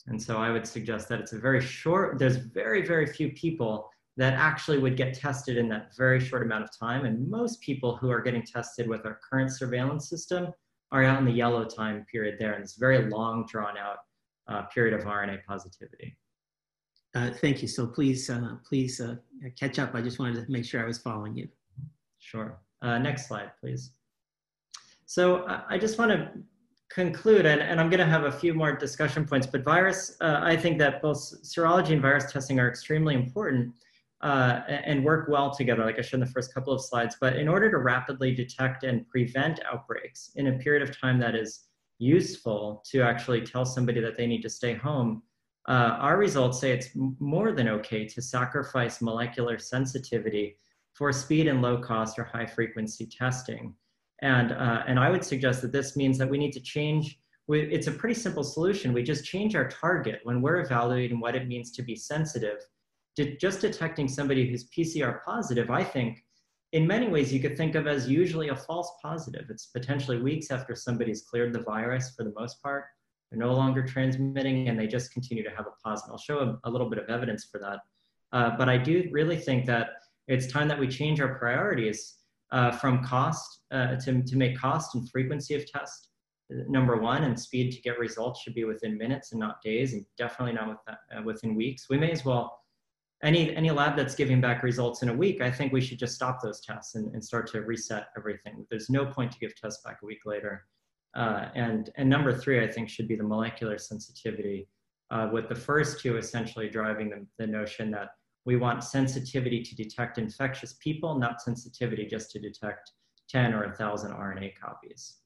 And 0.08 0.22
so 0.22 0.38
I 0.38 0.52
would 0.52 0.68
suggest 0.68 1.10
that 1.10 1.22
it's 1.22 1.34
a 1.34 1.40
very 1.40 1.62
short, 1.62 2.20
there's 2.20 2.36
very, 2.36 2.86
very 2.86 3.08
few 3.08 3.32
people 3.32 3.90
that 4.18 4.34
actually 4.34 4.78
would 4.78 4.96
get 4.96 5.14
tested 5.14 5.58
in 5.58 5.68
that 5.70 5.96
very 5.98 6.20
short 6.20 6.44
amount 6.44 6.64
of 6.64 6.70
time. 6.78 7.06
And 7.06 7.28
most 7.30 7.62
people 7.62 7.96
who 7.96 8.12
are 8.12 8.22
getting 8.22 8.44
tested 8.44 8.88
with 8.88 9.06
our 9.06 9.20
current 9.28 9.52
surveillance 9.52 10.10
system 10.10 10.54
are 10.92 11.04
out 11.04 11.20
in 11.20 11.26
the 11.26 11.32
yellow 11.32 11.66
time 11.66 12.06
period 12.12 12.36
there, 12.40 12.54
in 12.54 12.62
this 12.62 12.76
very 12.76 13.10
long, 13.10 13.48
drawn 13.50 13.78
out 13.78 13.98
uh, 14.48 14.64
period 14.64 14.94
of 14.94 15.06
RNA 15.06 15.44
positivity. 15.46 16.16
Uh, 17.16 17.32
thank 17.32 17.62
you. 17.62 17.68
So 17.68 17.88
please, 17.88 18.30
uh, 18.30 18.56
please 18.68 19.00
uh, 19.02 19.16
catch 19.60 19.80
up. 19.80 19.96
I 19.96 20.02
just 20.02 20.20
wanted 20.20 20.46
to 20.46 20.52
make 20.52 20.66
sure 20.66 20.82
I 20.84 20.86
was 20.86 21.00
following 21.00 21.36
you. 21.36 21.48
Sure. 22.20 22.60
Uh, 22.82 22.98
next 23.00 23.28
slide, 23.28 23.52
please. 23.60 23.92
So 25.06 25.46
I 25.70 25.78
just 25.78 26.00
want 26.00 26.12
to 26.12 26.32
conclude, 26.90 27.46
and, 27.46 27.62
and 27.62 27.80
I'm 27.80 27.90
going 27.90 28.00
to 28.00 28.06
have 28.06 28.24
a 28.24 28.32
few 28.32 28.54
more 28.54 28.72
discussion 28.76 29.26
points, 29.26 29.46
but 29.46 29.64
virus, 29.64 30.18
uh, 30.22 30.40
I 30.42 30.56
think 30.56 30.78
that 30.80 31.02
both 31.02 31.18
serology 31.44 31.92
and 31.92 32.02
virus 32.02 32.32
testing 32.32 32.60
are 32.60 32.68
extremely 32.68 33.16
important 33.16 33.74
uh, 34.24 34.62
and 34.68 35.04
work 35.04 35.28
well 35.28 35.52
together, 35.52 35.84
like 35.84 36.00
I 36.00 36.02
showed 36.02 36.22
in 36.22 36.26
the 36.26 36.32
first 36.32 36.54
couple 36.54 36.74
of 36.74 36.82
slides. 36.82 37.18
But 37.20 37.36
in 37.36 37.50
order 37.50 37.70
to 37.70 37.78
rapidly 37.78 38.34
detect 38.34 38.86
and 38.86 39.08
prevent 39.10 39.60
outbreaks 39.70 40.32
in 40.36 40.48
a 40.48 40.54
period 40.54 40.82
of 40.82 40.98
time 40.98 41.20
that 41.20 41.36
is 41.36 41.66
useful 42.00 42.82
to 42.92 43.02
actually 43.02 43.42
tell 43.42 43.66
somebody 43.66 44.00
that 44.00 44.16
they 44.16 44.26
need 44.26 44.42
to 44.44 44.50
stay 44.50 44.76
home, 44.76 45.24
uh, 45.68 45.98
our 46.00 46.18
results 46.18 46.60
say 46.60 46.72
it's 46.72 46.90
more 47.20 47.52
than 47.52 47.68
okay 47.68 48.06
to 48.06 48.22
sacrifice 48.22 49.02
molecular 49.02 49.60
sensitivity 49.60 50.56
for 50.94 51.12
speed 51.12 51.48
and 51.48 51.62
low 51.62 51.78
cost 51.78 52.18
or 52.18 52.24
high 52.24 52.46
frequency 52.46 53.06
testing. 53.06 53.74
And, 54.22 54.54
uh, 54.54 54.84
and 54.88 55.00
I 55.00 55.10
would 55.10 55.26
suggest 55.26 55.62
that 55.64 55.74
this 55.74 55.98
means 55.98 56.18
that 56.18 56.30
we 56.30 56.38
need 56.38 56.54
to 56.54 56.62
change, 56.62 57.20
we, 57.48 57.62
it's 57.62 57.88
a 57.88 57.92
pretty 57.92 58.16
simple 58.16 58.44
solution. 58.44 58.94
We 58.94 59.04
just 59.04 59.26
change 59.26 59.54
our 59.54 59.68
target 59.68 60.22
when 60.24 60.42
we're 60.42 60.62
evaluating 60.62 61.20
what 61.20 61.36
it 61.36 61.46
means 61.46 61.72
to 61.72 61.82
be 61.82 61.98
sensitive 61.98 62.60
just 63.18 63.62
detecting 63.62 64.08
somebody 64.08 64.50
who's 64.50 64.70
PCR 64.70 65.24
positive, 65.24 65.70
I 65.70 65.84
think 65.84 66.24
in 66.72 66.88
many 66.88 67.08
ways 67.08 67.32
you 67.32 67.40
could 67.40 67.56
think 67.56 67.76
of 67.76 67.86
as 67.86 68.10
usually 68.10 68.50
a 68.50 68.56
false 68.56 68.92
positive. 69.02 69.46
It's 69.50 69.68
potentially 69.68 70.22
weeks 70.22 70.50
after 70.50 70.76
somebody's 70.76 71.22
cleared 71.22 71.54
the 71.54 71.62
virus 71.62 72.14
for 72.16 72.24
the 72.24 72.34
most 72.36 72.62
part. 72.62 72.86
They're 73.30 73.40
no 73.40 73.54
longer 73.54 73.86
transmitting 73.86 74.68
and 74.68 74.80
they 74.80 74.88
just 74.88 75.12
continue 75.14 75.44
to 75.44 75.52
have 75.52 75.68
a 75.68 75.88
positive. 75.88 76.12
I'll 76.12 76.18
show 76.18 76.40
a, 76.40 76.68
a 76.68 76.70
little 76.70 76.90
bit 76.90 77.00
of 77.00 77.10
evidence 77.10 77.48
for 77.52 77.60
that. 77.60 77.80
Uh, 78.32 78.58
but 78.58 78.70
I 78.70 78.78
do 78.78 79.08
really 79.12 79.38
think 79.38 79.66
that 79.68 79.90
it's 80.28 80.48
time 80.48 80.68
that 80.68 80.80
we 80.80 80.88
change 80.88 81.22
our 81.22 81.36
priorities 81.36 82.16
uh, 82.52 82.72
from 82.72 83.04
cost 83.04 83.62
uh, 83.72 83.96
to, 83.98 84.24
to 84.24 84.36
make 84.36 84.58
cost 84.58 84.96
and 84.96 85.08
frequency 85.10 85.54
of 85.54 85.70
test 85.72 86.10
number 86.50 86.98
one 86.98 87.24
and 87.24 87.40
speed 87.40 87.72
to 87.72 87.82
get 87.82 87.98
results 88.00 88.42
should 88.42 88.54
be 88.54 88.64
within 88.64 88.98
minutes 88.98 89.32
and 89.32 89.40
not 89.40 89.62
days 89.62 89.94
and 89.94 90.06
definitely 90.18 90.54
not 90.54 90.70
with 90.70 90.78
uh, 90.88 91.22
within 91.24 91.56
weeks. 91.56 91.88
We 91.90 91.98
may 91.98 92.12
as 92.12 92.26
well 92.26 92.63
any 93.24 93.56
any 93.56 93.72
lab 93.72 93.96
that's 93.96 94.16
giving 94.16 94.42
back 94.42 94.64
results 94.64 95.02
in 95.02 95.10
a 95.10 95.14
week, 95.14 95.42
I 95.42 95.50
think 95.50 95.74
we 95.74 95.82
should 95.82 95.98
just 95.98 96.14
stop 96.14 96.42
those 96.42 96.62
tests 96.62 96.96
and, 96.96 97.14
and 97.14 97.24
start 97.24 97.48
to 97.52 97.62
reset 97.62 98.08
everything. 98.18 98.66
There's 98.70 98.90
no 98.90 99.06
point 99.06 99.32
to 99.32 99.40
give 99.40 99.56
tests 99.56 99.82
back 99.84 100.00
a 100.04 100.06
week 100.06 100.22
later. 100.26 100.66
Uh, 101.16 101.50
and 101.56 101.90
and 101.96 102.10
number 102.10 102.38
three, 102.38 102.64
I 102.64 102.68
think, 102.68 102.90
should 102.90 103.08
be 103.08 103.16
the 103.16 103.24
molecular 103.24 103.78
sensitivity, 103.78 104.68
uh, 105.12 105.30
with 105.32 105.48
the 105.48 105.56
first 105.56 106.02
two 106.02 106.18
essentially 106.18 106.70
driving 106.70 107.10
the, 107.10 107.26
the 107.38 107.48
notion 107.48 107.92
that 107.92 108.10
we 108.46 108.58
want 108.58 108.84
sensitivity 108.84 109.64
to 109.64 109.76
detect 109.76 110.18
infectious 110.18 110.74
people, 110.74 111.18
not 111.18 111.42
sensitivity 111.42 112.06
just 112.06 112.32
to 112.32 112.40
detect 112.40 112.92
10 113.30 113.54
or 113.54 113.66
1,000 113.68 114.12
RNA 114.12 114.54
copies. 114.60 115.20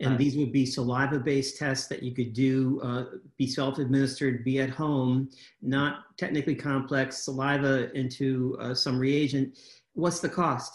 And 0.00 0.18
these 0.18 0.36
would 0.36 0.52
be 0.52 0.66
saliva-based 0.66 1.58
tests 1.58 1.86
that 1.86 2.02
you 2.02 2.12
could 2.12 2.32
do, 2.32 2.80
uh, 2.82 3.04
be 3.38 3.46
self-administered, 3.46 4.44
be 4.44 4.60
at 4.60 4.70
home, 4.70 5.28
not 5.60 6.16
technically 6.18 6.56
complex, 6.56 7.18
saliva 7.18 7.92
into 7.92 8.56
uh, 8.60 8.74
some 8.74 8.98
reagent. 8.98 9.56
What's 9.94 10.18
the 10.18 10.28
cost? 10.28 10.72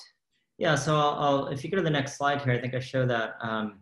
Yeah, 0.58 0.76
so 0.76 0.96
I'll, 0.96 1.16
I'll, 1.20 1.48
if 1.48 1.64
you 1.64 1.70
go 1.70 1.78
to 1.78 1.84
the 1.84 1.90
next 1.90 2.18
slide 2.18 2.42
here, 2.42 2.54
I 2.54 2.60
think 2.60 2.74
I 2.74 2.80
show 2.80 3.06
that. 3.06 3.36
Um, 3.42 3.80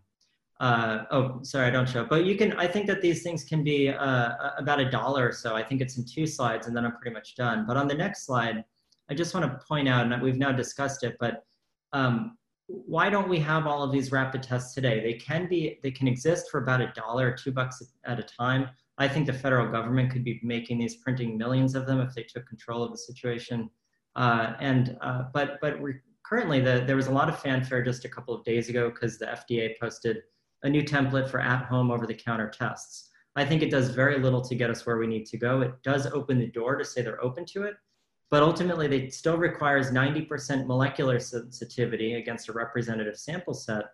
uh, 0.59 1.03
oh, 1.11 1.39
sorry, 1.43 1.67
I 1.67 1.69
don't 1.69 1.87
show. 1.87 2.05
But 2.05 2.25
you 2.25 2.37
can. 2.37 2.53
I 2.53 2.65
think 2.65 2.87
that 2.87 3.01
these 3.01 3.21
things 3.23 3.43
can 3.43 3.63
be 3.63 3.89
uh, 3.89 4.31
about 4.57 4.79
a 4.79 4.89
dollar 4.89 5.27
or 5.27 5.31
so. 5.31 5.55
I 5.55 5.63
think 5.63 5.81
it's 5.81 5.97
in 5.97 6.05
two 6.05 6.25
slides, 6.25 6.67
and 6.67 6.75
then 6.75 6.85
I'm 6.85 6.93
pretty 6.93 7.13
much 7.13 7.35
done. 7.35 7.65
But 7.67 7.77
on 7.77 7.87
the 7.87 7.93
next 7.93 8.25
slide, 8.25 8.63
I 9.09 9.13
just 9.13 9.33
want 9.33 9.45
to 9.45 9.65
point 9.65 9.87
out, 9.87 10.11
and 10.11 10.21
we've 10.21 10.37
now 10.37 10.51
discussed 10.51 11.03
it, 11.03 11.17
but 11.19 11.43
um, 11.93 12.37
why 12.67 13.09
don't 13.09 13.29
we 13.29 13.39
have 13.39 13.67
all 13.67 13.83
of 13.83 13.91
these 13.91 14.11
rapid 14.11 14.41
tests 14.41 14.73
today? 14.73 14.99
They 14.99 15.13
can 15.13 15.47
be, 15.47 15.79
they 15.83 15.91
can 15.91 16.07
exist 16.07 16.49
for 16.49 16.61
about 16.61 16.81
a 16.81 16.91
dollar 16.95 17.29
or 17.29 17.35
two 17.35 17.51
bucks 17.51 17.81
at 18.05 18.19
a 18.19 18.23
time. 18.23 18.69
I 18.97 19.07
think 19.07 19.27
the 19.27 19.33
federal 19.33 19.71
government 19.71 20.11
could 20.11 20.23
be 20.23 20.39
making 20.41 20.79
these, 20.79 20.95
printing 20.97 21.37
millions 21.37 21.75
of 21.75 21.85
them 21.85 21.99
if 21.99 22.13
they 22.15 22.23
took 22.23 22.47
control 22.47 22.83
of 22.83 22.91
the 22.91 22.97
situation. 22.97 23.69
Uh, 24.15 24.53
and 24.59 24.97
uh, 25.01 25.23
but 25.33 25.59
but 25.61 25.77
currently, 26.23 26.61
the, 26.61 26.83
there 26.87 26.95
was 26.95 27.07
a 27.07 27.11
lot 27.11 27.27
of 27.27 27.37
fanfare 27.39 27.83
just 27.83 28.05
a 28.05 28.09
couple 28.09 28.33
of 28.33 28.43
days 28.45 28.69
ago 28.69 28.89
because 28.89 29.17
the 29.17 29.25
FDA 29.25 29.77
posted 29.79 30.17
a 30.63 30.69
new 30.69 30.81
template 30.81 31.29
for 31.29 31.39
at-home 31.39 31.91
over-the-counter 31.91 32.49
tests. 32.49 33.09
I 33.35 33.45
think 33.45 33.61
it 33.61 33.69
does 33.69 33.89
very 33.89 34.17
little 34.19 34.41
to 34.41 34.55
get 34.55 34.69
us 34.69 34.85
where 34.85 34.97
we 34.97 35.07
need 35.07 35.25
to 35.27 35.37
go. 35.37 35.61
It 35.61 35.73
does 35.83 36.07
open 36.07 36.39
the 36.39 36.47
door 36.47 36.77
to 36.77 36.85
say 36.85 37.01
they're 37.01 37.23
open 37.23 37.45
to 37.47 37.63
it, 37.63 37.75
but 38.31 38.43
ultimately 38.43 38.87
they 38.87 39.09
still 39.09 39.37
requires 39.37 39.91
90% 39.91 40.65
molecular 40.65 41.19
sensitivity 41.19 42.15
against 42.15 42.49
a 42.49 42.53
representative 42.53 43.17
sample 43.17 43.53
set. 43.53 43.85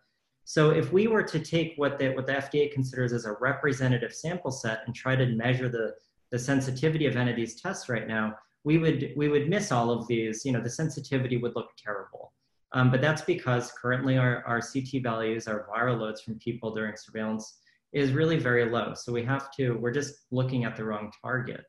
So 0.43 0.71
if 0.71 0.91
we 0.91 1.07
were 1.07 1.23
to 1.23 1.39
take 1.39 1.73
what 1.75 1.99
the, 1.99 2.09
what 2.09 2.27
the 2.27 2.33
FDA 2.33 2.71
considers 2.71 3.13
as 3.13 3.25
a 3.25 3.33
representative 3.39 4.13
sample 4.13 4.51
set 4.51 4.81
and 4.85 4.95
try 4.95 5.15
to 5.15 5.25
measure 5.27 5.69
the, 5.69 5.93
the 6.31 6.39
sensitivity 6.39 7.05
of 7.05 7.15
any 7.15 7.31
of 7.31 7.37
these 7.37 7.61
tests 7.61 7.89
right 7.89 8.07
now, 8.07 8.35
we 8.63 8.77
would, 8.77 9.13
we 9.15 9.27
would 9.27 9.49
miss 9.49 9.71
all 9.71 9.91
of 9.91 10.07
these, 10.07 10.45
you 10.45 10.51
know, 10.51 10.61
the 10.61 10.69
sensitivity 10.69 11.37
would 11.37 11.55
look 11.55 11.69
terrible. 11.77 12.33
Um, 12.73 12.89
but 12.89 13.01
that's 13.01 13.21
because 13.21 13.71
currently 13.71 14.17
our, 14.17 14.43
our 14.45 14.61
CT 14.61 15.03
values, 15.03 15.47
our 15.47 15.67
viral 15.67 15.99
loads 15.99 16.21
from 16.21 16.39
people 16.39 16.73
during 16.73 16.95
surveillance 16.95 17.57
is 17.91 18.13
really 18.13 18.37
very 18.37 18.69
low. 18.69 18.93
So 18.95 19.11
we 19.11 19.23
have 19.23 19.51
to, 19.55 19.73
we're 19.73 19.91
just 19.91 20.25
looking 20.31 20.63
at 20.63 20.77
the 20.77 20.85
wrong 20.85 21.11
target. 21.21 21.65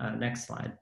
Uh, 0.00 0.10
next 0.10 0.46
slide. 0.46 0.72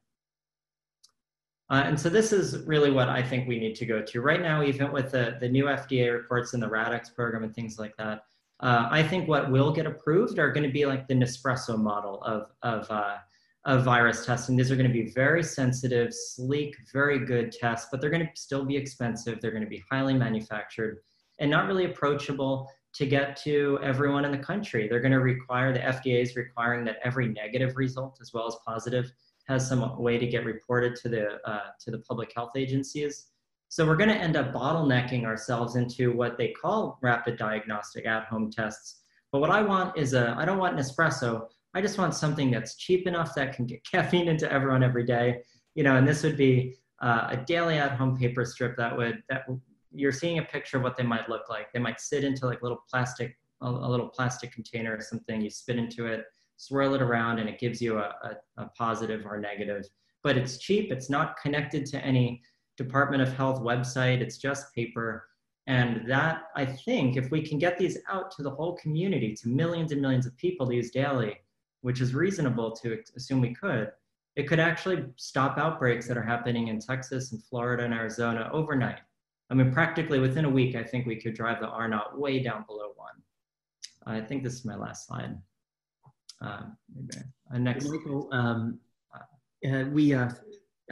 Uh, 1.75 1.83
and 1.89 1.99
so 1.99 2.09
this 2.09 2.33
is 2.33 2.59
really 2.69 2.93
what 2.93 3.09
I 3.09 3.21
think 3.21 3.49
we 3.49 3.59
need 3.59 3.75
to 3.75 3.85
go 3.85 4.01
to. 4.01 4.21
Right 4.21 4.41
now, 4.41 4.63
even 4.63 4.93
with 4.93 5.11
the, 5.11 5.39
the 5.41 5.49
new 5.49 5.65
FDA 5.65 6.13
reports 6.13 6.55
and 6.55 6.63
the 6.63 6.69
RADx 6.69 7.13
program 7.13 7.43
and 7.43 7.53
things 7.53 7.81
like 7.81 7.97
that, 7.97 8.27
uh, 8.61 8.87
I 8.93 9.03
think 9.03 9.27
what 9.27 9.51
will 9.51 9.73
get 9.73 9.85
approved 9.85 10.39
are 10.39 10.53
going 10.53 10.63
to 10.63 10.73
be 10.73 10.87
like 10.87 11.09
the 11.09 11.15
Nespresso 11.15 11.77
model 11.77 12.23
of, 12.23 12.53
of, 12.63 12.89
uh, 12.93 13.17
of 13.65 13.83
virus 13.83 14.25
testing. 14.25 14.55
These 14.55 14.71
are 14.71 14.77
going 14.77 14.87
to 14.87 14.93
be 14.93 15.11
very 15.11 15.43
sensitive, 15.43 16.15
sleek, 16.15 16.77
very 16.93 17.19
good 17.19 17.51
tests, 17.51 17.89
but 17.91 18.01
they're 18.01 18.09
going 18.09 18.25
to 18.25 18.41
still 18.41 18.65
be 18.65 18.77
expensive. 18.77 19.41
They're 19.41 19.51
going 19.51 19.65
to 19.65 19.69
be 19.69 19.83
highly 19.91 20.15
manufactured 20.15 20.99
and 21.41 21.51
not 21.51 21.67
really 21.67 21.87
approachable 21.87 22.71
to 22.93 23.05
get 23.05 23.37
to 23.39 23.81
everyone 23.83 24.25
in 24.25 24.31
the 24.31 24.39
country. 24.39 24.87
They're 24.87 25.01
going 25.01 25.11
to 25.11 25.19
require, 25.19 25.73
the 25.73 25.81
FDA 25.81 26.23
is 26.23 26.37
requiring 26.37 26.85
that 26.85 26.99
every 27.03 27.27
negative 27.27 27.77
result 27.77 28.19
as 28.23 28.33
well 28.33 28.47
as 28.47 28.55
positive 28.65 29.11
has 29.45 29.69
some 29.69 29.99
way 30.01 30.19
to 30.19 30.27
get 30.27 30.45
reported 30.45 30.97
to 30.97 31.09
the, 31.09 31.41
uh, 31.49 31.71
to 31.81 31.91
the 31.91 31.99
public 31.99 32.33
health 32.35 32.53
agencies. 32.57 33.27
So 33.69 33.87
we're 33.87 33.97
going 33.97 34.11
to 34.11 34.17
end 34.17 34.37
up 34.37 34.53
bottlenecking 34.53 35.25
ourselves 35.25 35.77
into 35.77 36.13
what 36.13 36.39
they 36.39 36.49
call 36.49 36.99
rapid 37.03 37.37
diagnostic 37.37 38.07
at-home 38.07 38.51
tests. 38.51 39.03
But 39.33 39.41
what 39.41 39.51
I 39.51 39.63
want 39.63 39.99
is 39.99 40.15
a, 40.15 40.35
I 40.39 40.45
don't 40.45 40.59
want 40.59 40.79
an 40.79 40.81
espresso. 40.81 41.49
I 41.75 41.81
just 41.81 41.99
want 41.99 42.15
something 42.15 42.51
that's 42.51 42.77
cheap 42.77 43.07
enough 43.07 43.35
that 43.35 43.55
can 43.55 43.67
get 43.67 43.85
caffeine 43.91 44.29
into 44.29 44.51
everyone 44.51 44.83
every 44.83 45.05
day. 45.05 45.43
You 45.75 45.83
know, 45.83 45.97
and 45.97 46.07
this 46.07 46.23
would 46.23 46.37
be 46.37 46.77
uh, 47.03 47.29
a 47.31 47.37
daily 47.37 47.79
at-home 47.79 48.17
paper 48.17 48.45
strip 48.45 48.77
that 48.77 48.97
would, 48.97 49.23
that 49.29 49.45
you're 49.91 50.13
seeing 50.13 50.39
a 50.39 50.43
picture 50.43 50.77
of 50.77 50.85
what 50.85 50.97
they 50.97 51.03
might 51.03 51.29
look 51.29 51.49
like. 51.49 51.73
They 51.73 51.81
might 51.81 52.01
sit 52.01 52.23
into 52.23 52.47
like 52.47 52.63
little 52.63 52.85
plastic, 52.89 53.37
a, 53.61 53.69
a 53.69 53.91
little 53.91 54.09
plastic 54.09 54.53
container 54.53 54.97
or 54.97 55.01
something. 55.01 55.41
You 55.41 55.51
spit 55.51 55.79
into 55.79 56.07
it 56.07 56.25
swirl 56.57 56.95
it 56.95 57.03
around 57.03 57.39
and 57.39 57.49
it 57.49 57.59
gives 57.59 57.81
you 57.81 57.99
a, 57.99 58.15
a, 58.23 58.63
a 58.63 58.67
positive 58.77 59.27
or 59.27 59.39
negative. 59.39 59.85
But 60.23 60.37
it's 60.37 60.59
cheap, 60.59 60.91
it's 60.91 61.11
not 61.11 61.37
connected 61.41 61.87
to 61.87 62.05
any 62.05 62.43
Department 62.77 63.23
of 63.23 63.33
Health 63.33 63.61
website, 63.61 64.21
it's 64.21 64.39
just 64.39 64.75
paper. 64.75 65.29
And 65.67 66.09
that, 66.11 66.45
I 66.57 66.67
think, 66.67 67.17
if 67.17 67.31
we 67.31 67.41
can 67.41 67.59
get 67.59 67.79
these 67.79 67.99
out 68.09 68.31
to 68.33 68.43
the 68.43 68.51
whole 68.51 68.77
community, 68.77 69.35
to 69.35 69.49
millions 69.49 69.93
and 69.93 70.01
millions 70.01 70.27
of 70.27 70.37
people 70.37 70.67
to 70.67 70.75
use 70.75 70.91
daily, 70.91 71.37
which 71.83 72.01
is 72.01 72.15
reasonable 72.15 72.73
to 72.73 72.99
assume 73.17 73.41
we 73.41 73.55
could, 73.55 73.91
it 74.37 74.49
could 74.49 74.61
actually 74.61 75.05
stop 75.17 75.59
outbreaks 75.59 76.09
that 76.09 76.17
are 76.17 76.23
happening 76.23 76.69
in 76.69 76.81
Texas 76.81 77.33
and 77.33 77.43
Florida 77.45 77.85
and 77.85 77.95
Arizona 77.95 78.51
overnight. 78.53 78.99
I 79.51 79.55
mean, 79.55 79.73
practically 79.73 80.19
within 80.19 80.45
a 80.45 80.51
week, 80.51 80.75
I 80.75 80.83
think 80.83 81.07
we 81.07 81.21
could 81.21 81.35
drive 81.35 81.61
the 81.61 81.69
R 81.69 81.87
naught 81.87 82.19
way 82.19 82.41
down 82.41 82.65
below 82.67 82.93
one. 82.97 83.15
I 84.07 84.21
think 84.21 84.43
this 84.43 84.55
is 84.55 84.65
my 84.65 84.75
last 84.75 85.07
slide. 85.07 85.37
Um, 86.45 86.77
uh, 87.53 87.59
next. 87.59 87.89
Michael, 87.89 88.29
um, 88.33 88.79
uh, 89.69 89.85
we, 89.91 90.15
uh, 90.15 90.29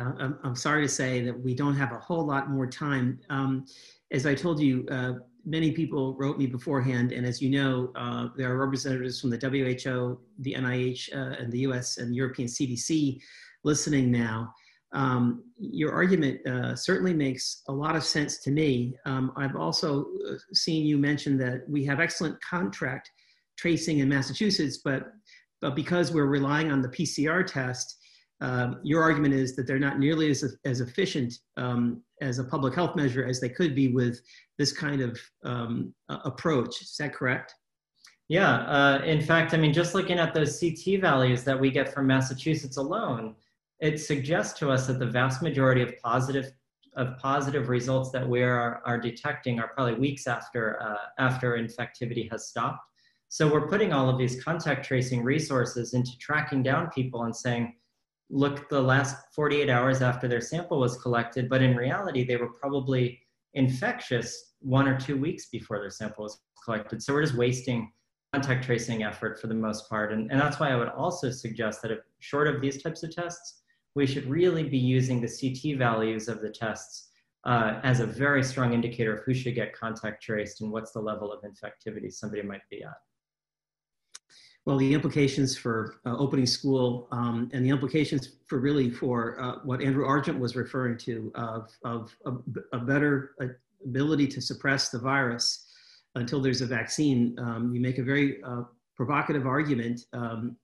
uh, 0.01 0.13
I'm, 0.19 0.39
I'm, 0.43 0.57
sorry 0.57 0.83
to 0.83 0.89
say 0.89 1.23
that 1.23 1.39
we 1.39 1.55
don't 1.55 1.75
have 1.75 1.93
a 1.93 1.99
whole 1.99 2.27
lot 2.27 2.51
more 2.51 2.67
time. 2.67 3.21
Um, 3.29 3.67
as 4.11 4.27
I 4.27 4.35
told 4.35 4.61
you, 4.61 4.87
uh, 4.91 5.15
many 5.45 5.73
people 5.73 6.17
wrote 6.17 6.39
me 6.39 6.47
beforehand, 6.47 7.13
and 7.13 7.27
as 7.27 7.43
you 7.43 7.51
know, 7.51 7.93
uh, 7.97 8.29
there 8.37 8.51
are 8.51 8.57
representatives 8.57 9.21
from 9.21 9.31
the 9.31 9.37
WHO, 9.37 10.19
the 10.39 10.55
NIH, 10.55 11.13
and 11.13 11.53
the 11.53 11.61
US 11.61 11.99
and 11.99 12.15
European 12.15 12.49
CDC 12.49 13.21
listening 13.65 14.11
now. 14.11 14.55
Um, 14.95 15.45
your 15.59 15.93
argument 15.93 16.47
uh, 16.47 16.77
certainly 16.77 17.15
makes 17.15 17.63
a 17.69 17.73
lot 17.73 17.97
of 17.97 18.05
sense 18.05 18.39
to 18.41 18.51
me. 18.51 18.95
Um, 19.07 19.33
I've 19.37 19.57
also 19.57 20.07
seen 20.53 20.87
you 20.87 20.99
mention 20.99 21.39
that 21.39 21.69
we 21.69 21.85
have 21.87 21.99
excellent 21.99 22.39
contract 22.43 23.11
tracing 23.57 24.01
in 24.01 24.09
Massachusetts, 24.09 24.79
but 24.85 25.13
but 25.63 25.75
because 25.75 26.13
we're 26.13 26.27
relying 26.27 26.71
on 26.71 26.83
the 26.83 26.89
PCR 26.89 27.47
test, 27.47 27.97
um, 28.43 28.81
your 28.83 29.01
argument 29.01 29.33
is 29.33 29.55
that 29.55 29.69
they're 29.69 29.79
not 29.79 30.01
nearly 30.01 30.29
as, 30.29 30.57
as 30.65 30.81
efficient 30.81 31.33
um, 31.57 32.03
as 32.21 32.41
a 32.41 32.45
public 32.45 32.75
health 32.75 32.97
measure 32.97 33.25
as 33.25 33.41
they 33.41 33.49
could 33.49 33.75
be 33.75 33.89
with 33.89 34.21
this 34.59 34.73
kind 34.73 35.01
of 35.01 35.19
um, 35.45 35.95
approach. 36.09 36.83
Is 36.83 36.97
that 36.99 37.15
correct? 37.15 37.55
Yeah, 38.29 38.63
uh, 38.63 39.03
in 39.05 39.21
fact, 39.21 39.55
I 39.55 39.59
mean, 39.59 39.73
just 39.73 39.95
looking 39.95 40.19
at 40.19 40.35
those 40.35 40.59
CT 40.59 41.01
values 41.01 41.45
that 41.45 41.59
we 41.59 41.71
get 41.71 41.95
from 41.95 42.09
Massachusetts 42.09 42.79
alone, 42.79 43.37
it 43.79 43.99
suggests 43.99 44.59
to 44.59 44.71
us 44.71 44.87
that 44.89 44.99
the 44.99 45.07
vast 45.07 45.43
majority 45.43 45.83
of 45.83 45.97
positive 46.03 46.53
of 46.95 47.17
positive 47.19 47.71
results 47.71 48.11
that 48.11 48.29
we 48.29 48.43
are, 48.43 48.83
are 48.85 49.01
detecting 49.01 49.59
are 49.59 49.69
probably 49.69 49.95
weeks 49.95 50.27
after 50.27 50.83
uh, 50.83 50.97
after 51.19 51.57
infectivity 51.57 52.31
has 52.31 52.49
stopped. 52.49 52.87
So 53.33 53.51
we're 53.51 53.67
putting 53.67 53.95
all 53.95 54.11
of 54.11 54.19
these 54.19 54.45
contact 54.45 54.85
tracing 54.85 55.25
resources 55.25 55.95
into 55.95 56.19
tracking 56.19 56.63
down 56.63 56.91
people 56.91 57.23
and 57.23 57.35
saying, 57.35 57.75
look, 58.29 58.69
the 58.69 58.83
last 58.83 59.17
48 59.35 59.71
hours 59.71 60.03
after 60.03 60.29
their 60.29 60.43
sample 60.43 60.79
was 60.79 60.99
collected, 60.99 61.49
but 61.49 61.63
in 61.63 61.75
reality, 61.75 62.27
they 62.27 62.37
were 62.37 62.51
probably 62.51 63.19
infectious 63.55 64.53
one 64.61 64.87
or 64.87 65.01
two 65.01 65.17
weeks 65.17 65.47
before 65.47 65.79
their 65.79 65.89
sample 65.89 66.25
was 66.25 66.43
collected. 66.63 67.03
So 67.03 67.15
we're 67.15 67.23
just 67.23 67.35
wasting 67.35 67.91
contact 68.35 68.67
tracing 68.67 69.03
effort 69.03 69.41
for 69.41 69.47
the 69.47 69.55
most 69.55 69.89
part. 69.89 70.13
And, 70.13 70.31
and 70.31 70.39
that's 70.39 70.61
why 70.61 70.69
I 70.69 70.77
would 70.77 70.91
also 70.91 71.31
suggest 71.31 71.81
that 71.81 71.91
if 71.91 72.01
short 72.19 72.49
of 72.49 72.61
these 72.61 72.83
types 72.83 73.03
of 73.03 73.15
tests, 73.15 73.63
we 73.95 74.05
should 74.05 74.29
really 74.29 74.65
be 74.65 74.77
using 74.77 75.23
the 75.23 75.27
CT 75.27 75.79
values 75.79 76.29
of 76.29 76.43
the 76.43 76.51
tests 76.51 77.09
uh, 77.47 77.81
as 77.83 78.01
a 78.01 78.07
very 78.07 78.45
strong 78.45 78.75
indicator 78.75 79.17
of 79.17 79.25
who 79.25 79.33
should 79.33 79.55
get 79.55 79.73
contact 79.73 80.23
traced 80.23 80.61
and 80.61 80.71
what's 80.71 80.93
the 80.93 81.01
level 81.01 81.33
of 81.33 81.43
infectivity 81.45 82.13
somebody 82.13 82.43
might 82.43 82.69
be 82.69 82.83
at 82.83 82.93
well, 84.65 84.77
the 84.77 84.95
implications 84.95 85.57
for 85.57 85.97
uh, 86.07 86.17
opening 86.17 86.47
school 86.47 87.09
um, 87.11 87.51
and 87.53 87.65
the 87.65 87.71
implications 87.71 88.37
for 88.47 88.59
really 88.59 88.91
for 88.91 89.41
uh, 89.41 89.57
what 89.65 89.83
Andrew 89.83 90.07
Argent 90.07 90.39
was 90.39 90.55
referring 90.55 90.97
to 90.99 91.33
of, 91.35 91.71
of, 91.85 92.15
a 92.73 92.79
better 92.79 93.35
ability 93.85 94.29
to 94.29 94.41
suppress 94.41 94.89
the 94.89 94.99
virus 94.99 95.67
until 96.15 96.41
there's 96.41 96.61
a 96.61 96.67
vaccine. 96.67 97.37
Um, 97.41 97.73
you 97.75 97.81
make 97.81 97.99
a 97.99 98.05
very 98.05 98.43
uh, 98.45 98.63
provocative 98.97 99.47
argument, 99.47 100.03
um, 100.13 100.57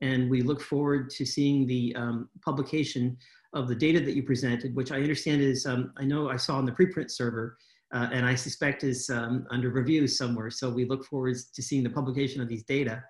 and 0.00 0.28
we 0.28 0.42
look 0.42 0.60
forward 0.60 1.10
to 1.10 1.24
seeing 1.24 1.66
the 1.66 1.94
um, 1.96 2.28
publication 2.44 3.16
of 3.52 3.68
the 3.68 3.74
data 3.74 4.00
that 4.00 4.16
you 4.16 4.24
presented, 4.24 4.74
which 4.74 4.90
I 4.90 4.96
understand 4.96 5.40
is, 5.40 5.64
um, 5.64 5.92
I 5.96 6.04
know 6.04 6.28
I 6.28 6.36
saw 6.36 6.56
on 6.56 6.64
the 6.64 6.72
preprint 6.72 7.10
server, 7.10 7.56
uh, 7.92 8.08
and 8.10 8.26
I 8.26 8.34
suspect 8.34 8.82
is 8.82 9.08
um, 9.10 9.46
under 9.50 9.70
review 9.70 10.08
somewhere. 10.08 10.50
So 10.50 10.68
we 10.68 10.84
look 10.84 11.04
forward 11.04 11.36
to 11.54 11.62
seeing 11.62 11.84
the 11.84 11.90
publication 11.90 12.42
of 12.42 12.48
these 12.48 12.64
data. 12.64 13.04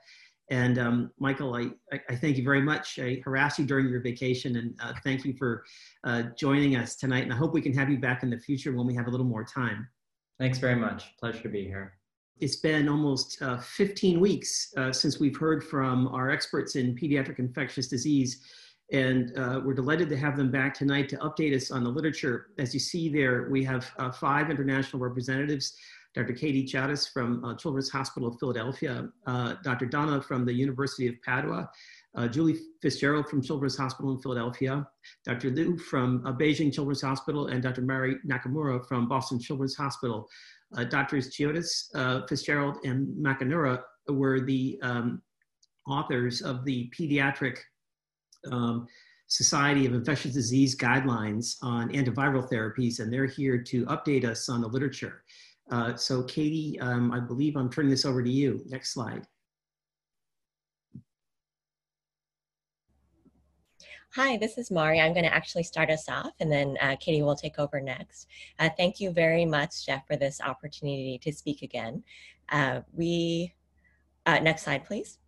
And 0.50 0.78
um, 0.78 1.10
Michael, 1.18 1.54
I, 1.56 1.70
I, 2.10 2.16
thank 2.16 2.36
you 2.36 2.44
very 2.44 2.60
much. 2.60 2.98
I 2.98 3.22
harassed 3.24 3.58
you 3.58 3.64
during 3.64 3.88
your 3.88 4.00
vacation 4.00 4.56
and 4.56 4.74
uh, 4.82 4.92
thank 5.02 5.24
you 5.24 5.34
for 5.38 5.64
uh, 6.04 6.24
joining 6.36 6.76
us 6.76 6.96
tonight. 6.96 7.24
And 7.24 7.32
I 7.32 7.36
hope 7.36 7.54
we 7.54 7.62
can 7.62 7.72
have 7.72 7.88
you 7.88 7.98
back 7.98 8.22
in 8.22 8.28
the 8.28 8.38
future 8.38 8.72
when 8.76 8.86
we 8.86 8.94
have 8.94 9.06
a 9.06 9.10
little 9.10 9.26
more 9.26 9.44
time. 9.44 9.88
Thanks 10.38 10.58
very 10.58 10.76
much. 10.76 11.16
Pleasure 11.18 11.42
to 11.42 11.48
be 11.48 11.64
here. 11.64 11.94
it's 12.40 12.56
been 12.56 12.88
almost 12.88 13.40
uh, 13.40 13.58
15 13.58 14.20
weeks 14.20 14.74
uh, 14.76 14.92
since 14.92 15.18
we've 15.18 15.36
heard 15.36 15.64
from 15.64 16.08
our 16.08 16.30
experts 16.30 16.76
in 16.76 16.94
pediatric 16.94 17.38
infectious 17.38 17.88
disease. 17.88 18.42
And 18.92 19.36
uh, 19.38 19.62
we're 19.64 19.74
delighted 19.74 20.10
to 20.10 20.16
have 20.18 20.36
them 20.36 20.50
back 20.50 20.74
tonight 20.74 21.08
to 21.08 21.16
update 21.18 21.56
us 21.56 21.70
on 21.70 21.84
the 21.84 21.90
literature. 21.90 22.48
As 22.58 22.74
you 22.74 22.80
see 22.80 23.08
there, 23.08 23.48
we 23.50 23.64
have 23.64 23.90
uh, 23.98 24.10
five 24.10 24.50
international 24.50 25.00
representatives 25.00 25.74
Dr. 26.14 26.32
Katie 26.32 26.64
Chiotis 26.64 27.12
from 27.12 27.44
uh, 27.44 27.54
Children's 27.56 27.90
Hospital 27.90 28.28
of 28.28 28.38
Philadelphia, 28.38 29.08
uh, 29.26 29.54
Dr. 29.64 29.86
Donna 29.86 30.22
from 30.22 30.44
the 30.44 30.52
University 30.52 31.08
of 31.08 31.14
Padua, 31.22 31.68
uh, 32.14 32.28
Julie 32.28 32.56
Fitzgerald 32.80 33.28
from 33.28 33.42
Children's 33.42 33.76
Hospital 33.76 34.12
in 34.12 34.20
Philadelphia, 34.20 34.86
Dr. 35.24 35.50
Liu 35.50 35.76
from 35.76 36.24
uh, 36.24 36.32
Beijing 36.32 36.72
Children's 36.72 37.02
Hospital, 37.02 37.48
and 37.48 37.62
Dr. 37.62 37.82
Mari 37.82 38.16
Nakamura 38.26 38.86
from 38.86 39.08
Boston 39.08 39.40
Children's 39.40 39.74
Hospital. 39.74 40.28
Uh, 40.76 40.84
Doctors 40.84 41.30
Chiotis, 41.30 41.88
uh, 41.94 42.26
Fitzgerald, 42.26 42.78
and 42.84 43.08
Nakamura 43.16 43.82
were 44.08 44.40
the 44.40 44.78
um, 44.82 45.20
authors 45.88 46.42
of 46.42 46.64
the 46.64 46.90
pediatric 46.96 47.58
um, 48.50 48.86
Society 49.26 49.86
of 49.86 49.94
Infectious 49.94 50.32
Disease 50.32 50.76
guidelines 50.76 51.56
on 51.62 51.90
antiviral 51.90 52.48
therapies, 52.50 53.00
and 53.00 53.12
they're 53.12 53.26
here 53.26 53.58
to 53.58 53.84
update 53.86 54.24
us 54.24 54.48
on 54.48 54.60
the 54.60 54.68
literature. 54.68 55.24
Uh, 55.70 55.96
so 55.96 56.22
Katie, 56.22 56.78
um, 56.80 57.10
I 57.12 57.20
believe 57.20 57.56
I'm 57.56 57.70
turning 57.70 57.90
this 57.90 58.04
over 58.04 58.22
to 58.22 58.30
you. 58.30 58.62
Next 58.66 58.92
slide. 58.92 59.26
Hi, 64.14 64.36
this 64.36 64.58
is 64.58 64.70
Mari. 64.70 65.00
I'm 65.00 65.12
going 65.12 65.24
to 65.24 65.34
actually 65.34 65.64
start 65.64 65.90
us 65.90 66.08
off 66.08 66.34
and 66.38 66.52
then 66.52 66.76
uh, 66.80 66.94
Katie 67.00 67.22
will 67.22 67.34
take 67.34 67.58
over 67.58 67.80
next. 67.80 68.28
Uh, 68.60 68.68
thank 68.76 69.00
you 69.00 69.10
very 69.10 69.44
much, 69.44 69.84
Jeff, 69.84 70.06
for 70.06 70.14
this 70.14 70.40
opportunity 70.40 71.18
to 71.20 71.32
speak 71.32 71.62
again. 71.62 72.04
Uh, 72.48 72.82
we, 72.92 73.52
uh, 74.24 74.38
next 74.38 74.62
slide, 74.62 74.84
please. 74.84 75.18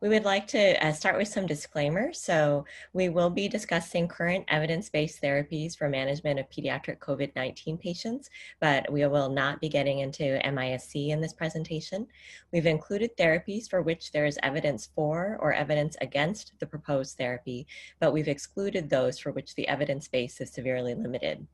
We 0.00 0.08
would 0.08 0.24
like 0.24 0.46
to 0.48 0.84
uh, 0.84 0.92
start 0.92 1.16
with 1.16 1.28
some 1.28 1.46
disclaimers. 1.46 2.20
So 2.20 2.64
we 2.92 3.08
will 3.08 3.30
be 3.30 3.48
discussing 3.48 4.08
current 4.08 4.44
evidence-based 4.48 5.22
therapies 5.22 5.76
for 5.76 5.88
management 5.88 6.40
of 6.40 6.50
pediatric 6.50 6.98
COVID-19 6.98 7.80
patients, 7.80 8.30
but 8.60 8.90
we 8.92 9.06
will 9.06 9.30
not 9.30 9.60
be 9.60 9.68
getting 9.68 10.00
into 10.00 10.40
MIS-C 10.44 11.10
in 11.10 11.20
this 11.20 11.32
presentation. 11.32 12.06
We've 12.52 12.66
included 12.66 13.16
therapies 13.16 13.68
for 13.68 13.82
which 13.82 14.12
there 14.12 14.26
is 14.26 14.38
evidence 14.42 14.88
for 14.94 15.38
or 15.40 15.52
evidence 15.52 15.96
against 16.00 16.52
the 16.58 16.66
proposed 16.66 17.16
therapy, 17.16 17.66
but 18.00 18.12
we've 18.12 18.28
excluded 18.28 18.88
those 18.88 19.18
for 19.18 19.32
which 19.32 19.54
the 19.54 19.68
evidence 19.68 20.08
base 20.08 20.40
is 20.40 20.50
severely 20.52 20.94
limited. 20.94 21.46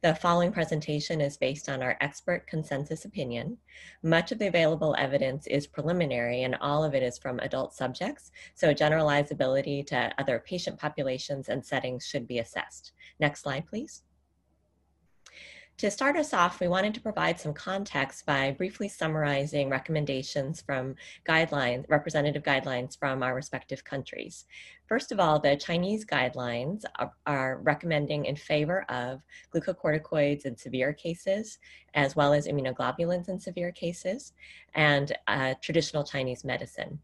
The 0.00 0.14
following 0.14 0.52
presentation 0.52 1.20
is 1.20 1.36
based 1.36 1.68
on 1.68 1.82
our 1.82 1.96
expert 2.00 2.46
consensus 2.46 3.04
opinion. 3.04 3.58
Much 4.04 4.30
of 4.30 4.38
the 4.38 4.46
available 4.46 4.94
evidence 4.96 5.48
is 5.48 5.66
preliminary 5.66 6.44
and 6.44 6.54
all 6.60 6.84
of 6.84 6.94
it 6.94 7.02
is 7.02 7.18
from 7.18 7.40
adult 7.40 7.74
subjects, 7.74 8.30
so 8.54 8.72
generalizability 8.72 9.84
to 9.88 10.14
other 10.16 10.38
patient 10.38 10.78
populations 10.78 11.48
and 11.48 11.66
settings 11.66 12.06
should 12.06 12.28
be 12.28 12.38
assessed. 12.38 12.92
Next 13.18 13.42
slide, 13.42 13.66
please. 13.66 14.04
To 15.78 15.92
start 15.92 16.16
us 16.16 16.34
off, 16.34 16.58
we 16.58 16.66
wanted 16.66 16.92
to 16.94 17.00
provide 17.00 17.38
some 17.38 17.54
context 17.54 18.26
by 18.26 18.50
briefly 18.50 18.88
summarizing 18.88 19.70
recommendations 19.70 20.60
from 20.60 20.96
guidelines, 21.24 21.88
representative 21.88 22.42
guidelines 22.42 22.98
from 22.98 23.22
our 23.22 23.32
respective 23.32 23.84
countries. 23.84 24.46
First 24.88 25.12
of 25.12 25.20
all, 25.20 25.38
the 25.38 25.54
Chinese 25.54 26.04
guidelines 26.04 26.82
are, 26.96 27.12
are 27.26 27.58
recommending 27.62 28.24
in 28.24 28.34
favor 28.34 28.82
of 28.88 29.22
glucocorticoids 29.54 30.46
in 30.46 30.56
severe 30.56 30.92
cases, 30.92 31.60
as 31.94 32.16
well 32.16 32.32
as 32.32 32.48
immunoglobulins 32.48 33.28
in 33.28 33.38
severe 33.38 33.70
cases, 33.70 34.32
and 34.74 35.16
uh, 35.28 35.54
traditional 35.62 36.02
Chinese 36.02 36.42
medicine. 36.42 36.98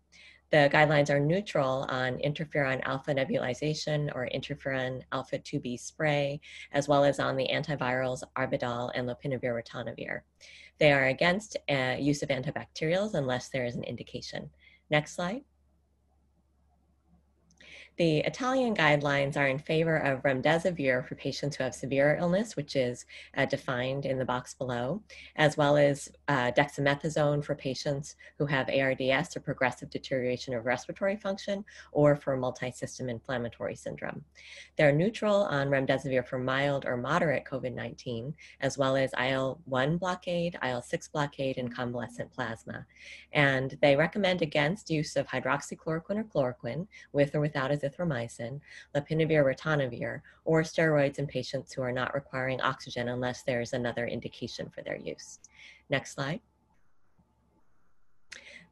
The 0.55 0.71
guidelines 0.73 1.11
are 1.11 1.19
neutral 1.19 1.85
on 1.89 2.19
interferon 2.19 2.81
alpha 2.85 3.13
nebulization 3.13 4.09
or 4.15 4.29
interferon 4.33 5.03
alpha 5.11 5.41
2b 5.41 5.81
spray, 5.81 6.41
as 6.71 6.87
well 6.87 7.03
as 7.03 7.19
on 7.19 7.35
the 7.35 7.49
antivirals 7.53 8.23
Arbidol 8.39 8.93
and 8.95 9.09
lopinavir 9.09 9.61
ritonavir. 9.61 10.21
They 10.79 10.93
are 10.93 11.07
against 11.07 11.57
uh, 11.69 11.97
use 11.99 12.23
of 12.23 12.29
antibacterials 12.29 13.15
unless 13.15 13.49
there 13.49 13.65
is 13.65 13.75
an 13.75 13.83
indication. 13.83 14.49
Next 14.91 15.17
slide. 15.17 15.43
The 17.97 18.19
Italian 18.19 18.75
guidelines 18.75 19.37
are 19.37 19.47
in 19.47 19.61
favor 19.61 19.97
of 19.99 20.23
remdesivir 20.25 21.07
for 21.07 21.15
patients 21.15 21.55
who 21.55 21.63
have 21.63 21.77
severe 21.77 22.17
illness, 22.19 22.57
which 22.57 22.75
is 22.75 23.07
uh, 23.37 23.47
defined 23.47 24.05
in 24.05 24.19
the 24.19 24.25
box 24.25 24.53
below, 24.53 25.01
as 25.37 25.57
well 25.57 25.77
as 25.77 26.11
uh, 26.27 26.51
dexamethasone 26.51 27.45
for 27.45 27.55
patients 27.55 28.17
who 28.37 28.47
have 28.47 28.69
ARDS 28.69 29.37
or 29.37 29.41
progressive 29.41 29.91
deterioration 29.91 30.55
of 30.55 30.67
respiratory 30.67 31.15
function 31.17 31.65
or 31.93 32.17
for 32.17 32.37
multi-system 32.37 33.09
inflammatory 33.09 33.77
syndrome. 33.77 34.25
They're 34.77 34.91
neutral 34.91 35.45
on 35.45 35.69
remdesivir 35.69 36.27
for 36.27 36.41
mild 36.41 36.87
or 36.87 36.97
moderate 36.97 37.45
COVID-19, 37.45 38.35
as 38.61 38.77
well 38.77 38.97
as 38.97 39.13
IL-1 39.13 40.01
blockade, 40.01 40.59
IL-6 40.65 41.13
blockade, 41.13 41.59
and 41.59 41.73
convalescent 41.73 42.33
plasma. 42.33 42.85
And 43.33 43.79
they 43.81 43.95
recommend 43.95 44.43
against 44.43 44.91
use 44.91 45.15
of 45.15 45.29
hydroxychloroquine 45.29 46.19
or 46.19 46.25
chloroquine 46.25 46.89
with 47.13 47.37
or 47.37 47.41
without 47.41 47.71
azithromycin, 47.85 48.61
lopinavir 48.95 49.45
ritonavir, 49.45 50.21
or 50.45 50.63
steroids 50.63 51.19
in 51.19 51.27
patients 51.27 51.73
who 51.73 51.83
are 51.83 51.93
not 51.93 52.15
requiring 52.15 52.61
oxygen 52.61 53.09
unless 53.09 53.43
there 53.43 53.61
is 53.61 53.73
another 53.73 54.07
indication 54.07 54.71
for 54.71 54.83
their 54.83 54.97
use. 54.97 55.39
Next 55.91 56.15
slide. 56.15 56.41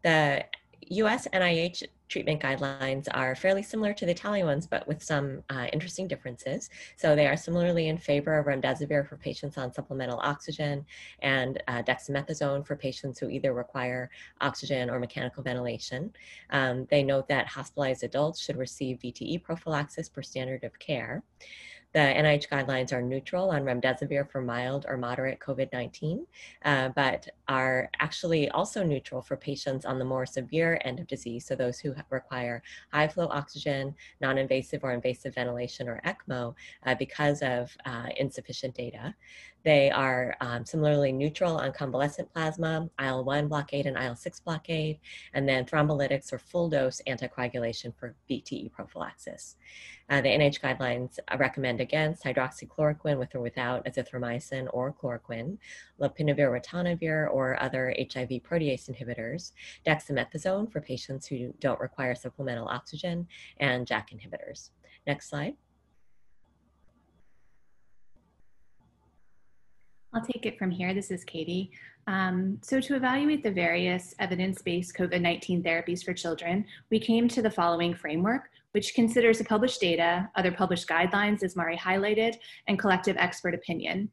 The 0.03 0.45
US 0.91 1.29
NIH 1.29 1.85
treatment 2.13 2.43
guidelines 2.43 3.09
are 3.13 3.35
fairly 3.35 3.63
similar 3.63 3.95
to 3.95 4.05
the 4.05 4.13
Italian 4.13 4.47
ones, 4.47 4.67
but 4.67 4.87
with 4.87 5.03
some 5.03 5.43
uh, 5.49 5.67
interesting 5.73 6.07
differences. 6.07 6.69
So 6.97 7.17
they 7.17 7.27
are 7.27 7.39
similarly 7.39 7.89
in 7.89 7.97
favor 7.97 8.39
of 8.39 8.45
remdesivir 8.45 9.09
for 9.09 9.17
patients 9.17 9.57
on 9.57 9.73
supplemental 9.73 10.21
oxygen 10.23 10.85
and 11.21 11.63
uh, 11.69 11.83
dexamethasone 11.83 12.67
for 12.67 12.77
patients 12.77 13.19
who 13.19 13.31
either 13.31 13.55
require 13.55 14.11
oxygen 14.43 14.91
or 14.91 14.99
mechanical 14.99 15.43
ventilation. 15.43 16.13
Um, 16.51 16.87
they 16.91 17.03
note 17.03 17.29
that 17.29 17.47
hospitalized 17.47 18.05
adults 18.05 18.41
should 18.41 18.59
receive 18.59 18.99
VTE 18.99 19.43
prophylaxis 19.43 20.11
per 20.11 20.23
standard 20.23 20.65
of 20.65 20.79
care. 20.79 21.23
The 21.93 21.99
NIH 21.99 22.49
guidelines 22.49 22.91
are 22.93 23.03
neutral 23.03 23.51
on 23.51 23.65
remdesivir 23.65 24.31
for 24.31 24.41
mild 24.41 24.87
or 24.89 24.97
moderate 24.97 25.41
COVID-19, 25.41 26.25
uh, 26.65 26.89
but 26.97 27.29
are 27.49 27.91
actually 28.01 28.49
also 28.51 28.83
neutral 28.83 29.21
for 29.21 29.37
patients 29.37 29.85
on 29.85 29.99
the 29.99 30.05
more 30.05 30.25
severe 30.25 30.81
end 30.85 31.01
of 31.01 31.07
disease, 31.07 31.45
so 31.45 31.55
those 31.55 31.79
who 31.79 31.95
require 32.09 32.63
high 32.93 33.09
flow 33.09 33.29
oxygen, 33.29 33.95
non-invasive 34.23 34.83
or 34.83 34.93
invasive 34.93 35.35
ventilation 35.35 35.87
or 35.87 36.01
ECMO 36.07 36.55
uh, 36.87 36.95
because 36.95 37.43
of 37.43 37.77
uh, 37.85 38.07
insufficient 38.17 38.75
data. 38.75 39.15
They 39.65 39.91
are 39.91 40.35
um, 40.41 40.65
similarly 40.65 41.13
neutral 41.13 41.57
on 41.59 41.73
convalescent 41.73 42.33
plasma, 42.33 42.89
IL-1 42.99 43.49
blockade 43.49 43.87
and 43.87 43.97
IL-6 43.97 44.43
blockade, 44.43 44.99
and 45.35 45.49
then 45.49 45.65
thrombolytics 45.65 46.33
or 46.33 46.39
full 46.39 46.69
dose 46.69 47.01
anticoagulation 47.07 47.95
for 47.95 48.17
VTE 48.29 48.73
prophylaxis. 48.73 49.57
Uh, 50.11 50.21
the 50.21 50.29
NIH 50.29 50.61
guidelines 50.61 51.19
recommend 51.39 51.81
against 51.83 52.25
hydroxychloroquine 52.25 53.19
with 53.19 53.35
or 53.35 53.41
without 53.41 53.85
azithromycin 53.85 54.69
or 54.73 54.93
chloroquine, 54.93 55.59
lopinavir 56.01 56.51
ritonavir 56.51 57.31
or 57.31 57.63
other 57.63 57.95
HIV 57.99 58.31
protease 58.43 58.89
inhibitors, 58.89 59.53
dexamethasone 59.87 60.73
for 60.73 60.81
patients 60.81 61.27
who 61.27 61.53
don't 61.61 61.81
require 61.81 62.15
supplemental 62.15 62.69
oxygen, 62.69 63.27
and 63.59 63.87
JAK 63.87 64.11
inhibitors. 64.11 64.71
Next 65.07 65.29
slide. 65.29 65.55
I'll 70.15 70.25
take 70.25 70.45
it 70.45 70.59
from 70.59 70.71
here. 70.71 70.93
This 70.93 71.11
is 71.11 71.25
Katie. 71.25 71.71
Um, 72.07 72.59
so 72.63 72.81
to 72.81 72.97
evaluate 72.97 73.43
the 73.43 73.51
various 73.51 74.15
evidence-based 74.19 74.95
COVID-19 74.95 75.65
therapies 75.65 76.05
for 76.05 76.13
children, 76.13 76.67
we 76.91 76.99
came 76.99 77.29
to 77.29 77.41
the 77.41 77.51
following 77.51 77.95
framework, 77.95 78.51
which 78.73 78.95
considers 78.95 79.39
the 79.39 79.45
published 79.45 79.81
data, 79.81 80.29
other 80.35 80.53
published 80.53 80.89
guidelines, 80.89 81.43
as 81.43 81.57
Mari 81.57 81.77
highlighted, 81.77 82.37
and 82.67 82.79
collective 82.79 83.17
expert 83.19 83.55
opinion. 83.55 84.11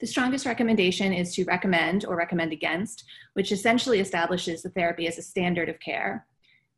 The 0.00 0.06
strongest 0.06 0.46
recommendation 0.46 1.12
is 1.12 1.34
to 1.34 1.44
recommend 1.44 2.06
or 2.06 2.16
recommend 2.16 2.52
against, 2.52 3.04
which 3.34 3.52
essentially 3.52 4.00
establishes 4.00 4.62
the 4.62 4.70
therapy 4.70 5.06
as 5.06 5.18
a 5.18 5.22
standard 5.22 5.68
of 5.68 5.78
care. 5.78 6.26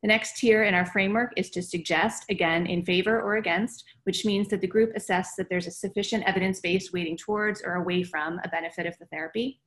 The 0.03 0.09
next 0.09 0.39
tier 0.39 0.65
in 0.65 0.75
our 0.75 0.85
framework 0.85 1.33
is 1.37 1.49
to 1.51 1.63
suggest, 1.63 2.25
again, 2.29 2.67
in 2.67 2.85
favor 2.85 3.23
or 3.23 3.37
against, 3.37 3.85
which 4.03 4.25
means 4.25 4.49
that 4.49 4.61
the 4.61 4.67
group 4.67 4.91
assess 4.97 5.37
that 5.37 5.49
there's 5.49 5.69
a 5.69 5.71
sufficient 5.71 6.25
evidence 6.27 6.59
base 6.59 6.93
weighting 6.93 7.17
towards 7.17 7.63
or 7.63 7.75
away 7.75 8.03
from 8.03 8.41
a 8.43 8.49
benefit 8.49 8.85
of 8.85 8.99
the 8.99 9.07
therapy. 9.07 9.61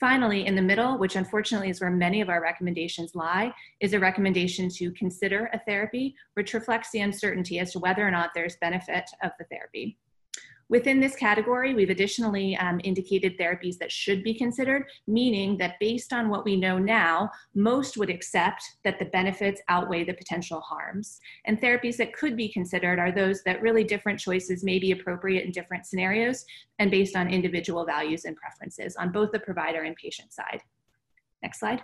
Finally, 0.00 0.46
in 0.46 0.54
the 0.54 0.62
middle, 0.62 0.96
which 0.96 1.14
unfortunately 1.14 1.68
is 1.68 1.78
where 1.78 1.90
many 1.90 2.22
of 2.22 2.30
our 2.30 2.40
recommendations 2.40 3.14
lie, 3.14 3.52
is 3.80 3.92
a 3.92 4.00
recommendation 4.00 4.70
to 4.70 4.90
consider 4.92 5.50
a 5.52 5.60
therapy, 5.66 6.14
which 6.32 6.54
reflects 6.54 6.90
the 6.90 7.00
uncertainty 7.00 7.58
as 7.58 7.70
to 7.70 7.78
whether 7.78 8.06
or 8.06 8.10
not 8.10 8.30
there's 8.34 8.56
benefit 8.62 9.04
of 9.22 9.30
the 9.38 9.44
therapy. 9.50 9.98
Within 10.70 11.00
this 11.00 11.16
category, 11.16 11.74
we've 11.74 11.90
additionally 11.90 12.56
um, 12.56 12.80
indicated 12.84 13.36
therapies 13.36 13.76
that 13.78 13.90
should 13.90 14.22
be 14.22 14.32
considered, 14.32 14.86
meaning 15.08 15.58
that 15.58 15.74
based 15.80 16.12
on 16.12 16.28
what 16.28 16.44
we 16.44 16.54
know 16.54 16.78
now, 16.78 17.28
most 17.56 17.96
would 17.96 18.08
accept 18.08 18.62
that 18.84 19.00
the 19.00 19.06
benefits 19.06 19.60
outweigh 19.68 20.04
the 20.04 20.14
potential 20.14 20.60
harms. 20.60 21.18
And 21.44 21.60
therapies 21.60 21.96
that 21.96 22.12
could 22.12 22.36
be 22.36 22.48
considered 22.48 23.00
are 23.00 23.10
those 23.10 23.42
that 23.42 23.60
really 23.60 23.82
different 23.82 24.20
choices 24.20 24.62
may 24.62 24.78
be 24.78 24.92
appropriate 24.92 25.44
in 25.44 25.50
different 25.50 25.86
scenarios 25.86 26.44
and 26.78 26.88
based 26.88 27.16
on 27.16 27.28
individual 27.28 27.84
values 27.84 28.24
and 28.24 28.36
preferences 28.36 28.94
on 28.94 29.10
both 29.10 29.32
the 29.32 29.40
provider 29.40 29.82
and 29.82 29.96
patient 29.96 30.32
side. 30.32 30.62
Next 31.42 31.58
slide. 31.58 31.82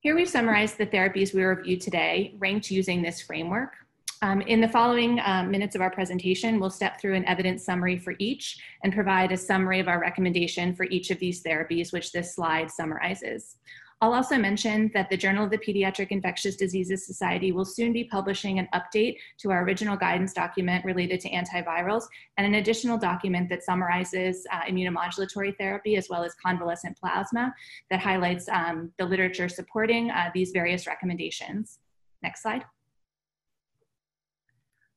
Here 0.00 0.14
we've 0.14 0.30
summarized 0.30 0.78
the 0.78 0.86
therapies 0.86 1.34
we 1.34 1.42
reviewed 1.42 1.82
today, 1.82 2.36
ranked 2.38 2.70
using 2.70 3.02
this 3.02 3.20
framework. 3.20 3.83
Um, 4.24 4.40
in 4.40 4.62
the 4.62 4.68
following 4.68 5.20
um, 5.22 5.50
minutes 5.50 5.74
of 5.74 5.82
our 5.82 5.90
presentation, 5.90 6.58
we'll 6.58 6.70
step 6.70 6.98
through 6.98 7.12
an 7.12 7.26
evidence 7.26 7.62
summary 7.62 7.98
for 7.98 8.14
each 8.18 8.58
and 8.82 8.90
provide 8.90 9.32
a 9.32 9.36
summary 9.36 9.80
of 9.80 9.86
our 9.86 10.00
recommendation 10.00 10.74
for 10.74 10.84
each 10.84 11.10
of 11.10 11.18
these 11.18 11.42
therapies, 11.42 11.92
which 11.92 12.10
this 12.10 12.34
slide 12.34 12.70
summarizes. 12.70 13.56
I'll 14.00 14.14
also 14.14 14.38
mention 14.38 14.90
that 14.94 15.10
the 15.10 15.16
Journal 15.18 15.44
of 15.44 15.50
the 15.50 15.58
Pediatric 15.58 16.08
Infectious 16.08 16.56
Diseases 16.56 17.06
Society 17.06 17.52
will 17.52 17.66
soon 17.66 17.92
be 17.92 18.04
publishing 18.04 18.58
an 18.58 18.66
update 18.72 19.18
to 19.40 19.50
our 19.50 19.62
original 19.62 19.94
guidance 19.94 20.32
document 20.32 20.86
related 20.86 21.20
to 21.20 21.30
antivirals 21.30 22.04
and 22.38 22.46
an 22.46 22.54
additional 22.54 22.96
document 22.96 23.50
that 23.50 23.62
summarizes 23.62 24.46
uh, 24.50 24.62
immunomodulatory 24.62 25.54
therapy 25.58 25.96
as 25.96 26.08
well 26.08 26.24
as 26.24 26.34
convalescent 26.42 26.98
plasma 26.98 27.54
that 27.90 28.00
highlights 28.00 28.48
um, 28.48 28.90
the 28.98 29.04
literature 29.04 29.50
supporting 29.50 30.10
uh, 30.10 30.30
these 30.32 30.50
various 30.52 30.86
recommendations. 30.86 31.80
Next 32.22 32.40
slide. 32.40 32.64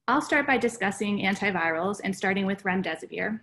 I'll 0.10 0.22
start 0.22 0.48
by 0.48 0.58
discussing 0.58 1.20
antivirals 1.20 2.00
and 2.02 2.15
starting 2.15 2.46
with 2.46 2.63
remdesivir. 2.63 3.41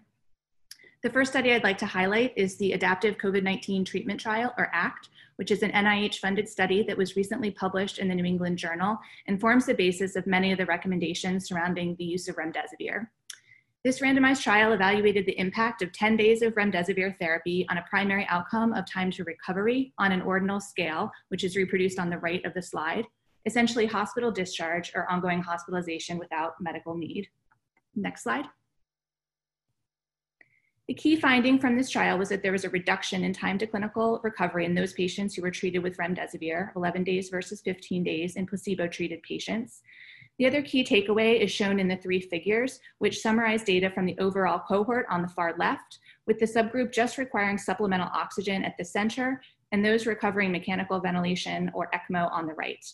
The 1.02 1.10
first 1.10 1.30
study 1.30 1.52
I'd 1.52 1.62
like 1.62 1.76
to 1.76 1.86
highlight 1.86 2.32
is 2.36 2.56
the 2.56 2.72
Adaptive 2.72 3.18
COVID-19 3.18 3.84
Treatment 3.84 4.18
Trial, 4.18 4.54
or 4.56 4.70
ACT, 4.72 5.10
which 5.36 5.50
is 5.50 5.62
an 5.62 5.72
NIH-funded 5.72 6.48
study 6.48 6.82
that 6.84 6.96
was 6.96 7.16
recently 7.16 7.50
published 7.50 7.98
in 7.98 8.08
the 8.08 8.14
New 8.14 8.24
England 8.24 8.56
Journal 8.56 8.98
and 9.26 9.38
forms 9.38 9.66
the 9.66 9.74
basis 9.74 10.16
of 10.16 10.26
many 10.26 10.52
of 10.52 10.58
the 10.58 10.64
recommendations 10.64 11.46
surrounding 11.46 11.96
the 11.98 12.04
use 12.04 12.28
of 12.28 12.36
remdesivir. 12.36 13.08
This 13.84 14.00
randomized 14.00 14.42
trial 14.42 14.72
evaluated 14.72 15.26
the 15.26 15.38
impact 15.38 15.82
of 15.82 15.92
10 15.92 16.16
days 16.16 16.40
of 16.40 16.54
remdesivir 16.54 17.18
therapy 17.18 17.66
on 17.68 17.76
a 17.76 17.84
primary 17.90 18.26
outcome 18.30 18.72
of 18.72 18.90
time 18.90 19.10
to 19.10 19.24
recovery 19.24 19.92
on 19.98 20.12
an 20.12 20.22
ordinal 20.22 20.60
scale, 20.60 21.12
which 21.28 21.44
is 21.44 21.56
reproduced 21.56 21.98
on 21.98 22.08
the 22.08 22.16
right 22.16 22.42
of 22.46 22.54
the 22.54 22.62
slide, 22.62 23.04
essentially 23.46 23.86
hospital 23.86 24.30
discharge 24.30 24.92
or 24.94 25.10
ongoing 25.10 25.40
hospitalization 25.40 26.18
without 26.18 26.54
medical 26.60 26.96
need. 26.96 27.28
Next 27.94 28.22
slide. 28.22 28.46
The 30.86 30.94
key 30.94 31.16
finding 31.16 31.58
from 31.58 31.78
this 31.78 31.88
trial 31.88 32.18
was 32.18 32.28
that 32.28 32.42
there 32.42 32.52
was 32.52 32.64
a 32.64 32.70
reduction 32.70 33.24
in 33.24 33.32
time 33.32 33.56
to 33.56 33.66
clinical 33.66 34.20
recovery 34.22 34.66
in 34.66 34.74
those 34.74 34.92
patients 34.92 35.34
who 35.34 35.40
were 35.40 35.50
treated 35.50 35.78
with 35.78 35.96
remdesivir, 35.96 36.76
11 36.76 37.04
days 37.04 37.30
versus 37.30 37.62
15 37.62 38.04
days 38.04 38.36
in 38.36 38.46
placebo-treated 38.46 39.22
patients. 39.22 39.80
The 40.38 40.46
other 40.46 40.60
key 40.60 40.84
takeaway 40.84 41.40
is 41.40 41.50
shown 41.50 41.80
in 41.80 41.88
the 41.88 41.96
three 41.96 42.20
figures, 42.20 42.80
which 42.98 43.20
summarize 43.20 43.62
data 43.62 43.88
from 43.88 44.04
the 44.04 44.18
overall 44.18 44.58
cohort 44.58 45.06
on 45.08 45.22
the 45.22 45.28
far 45.28 45.54
left, 45.58 46.00
with 46.26 46.38
the 46.38 46.44
subgroup 46.44 46.92
just 46.92 47.16
requiring 47.16 47.56
supplemental 47.56 48.10
oxygen 48.12 48.62
at 48.62 48.76
the 48.76 48.84
center, 48.84 49.40
and 49.72 49.82
those 49.82 50.06
recovering 50.06 50.52
mechanical 50.52 51.00
ventilation 51.00 51.70
or 51.72 51.88
ECMO 51.94 52.30
on 52.30 52.46
the 52.46 52.54
right. 52.54 52.84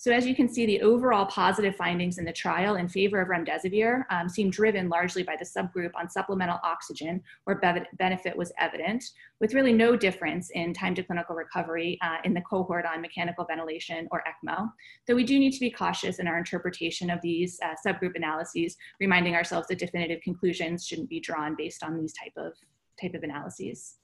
So 0.00 0.10
as 0.10 0.26
you 0.26 0.34
can 0.34 0.48
see, 0.48 0.64
the 0.64 0.80
overall 0.80 1.26
positive 1.26 1.76
findings 1.76 2.16
in 2.16 2.24
the 2.24 2.32
trial 2.32 2.76
in 2.76 2.88
favor 2.88 3.20
of 3.20 3.28
remdesivir 3.28 4.04
um, 4.08 4.30
seem 4.30 4.48
driven 4.48 4.88
largely 4.88 5.22
by 5.22 5.36
the 5.38 5.44
subgroup 5.44 5.90
on 5.94 6.08
supplemental 6.08 6.58
oxygen, 6.64 7.22
where 7.44 7.60
be 7.60 7.86
benefit 7.98 8.34
was 8.34 8.50
evident, 8.58 9.04
with 9.40 9.52
really 9.52 9.74
no 9.74 9.96
difference 9.96 10.48
in 10.54 10.72
time 10.72 10.94
to 10.94 11.02
clinical 11.02 11.36
recovery 11.36 11.98
uh, 12.00 12.16
in 12.24 12.32
the 12.32 12.40
cohort 12.40 12.86
on 12.86 13.02
mechanical 13.02 13.44
ventilation 13.44 14.08
or 14.10 14.24
ECMO. 14.26 14.72
Though 15.06 15.16
we 15.16 15.24
do 15.24 15.38
need 15.38 15.52
to 15.52 15.60
be 15.60 15.70
cautious 15.70 16.18
in 16.18 16.26
our 16.26 16.38
interpretation 16.38 17.10
of 17.10 17.20
these 17.20 17.60
uh, 17.62 17.74
subgroup 17.86 18.16
analyses, 18.16 18.78
reminding 19.00 19.34
ourselves 19.34 19.68
that 19.68 19.80
definitive 19.80 20.22
conclusions 20.22 20.86
shouldn't 20.86 21.10
be 21.10 21.20
drawn 21.20 21.56
based 21.58 21.84
on 21.84 22.00
these 22.00 22.14
type 22.14 22.32
of, 22.38 22.54
type 22.98 23.12
of 23.12 23.22
analyses. 23.22 23.96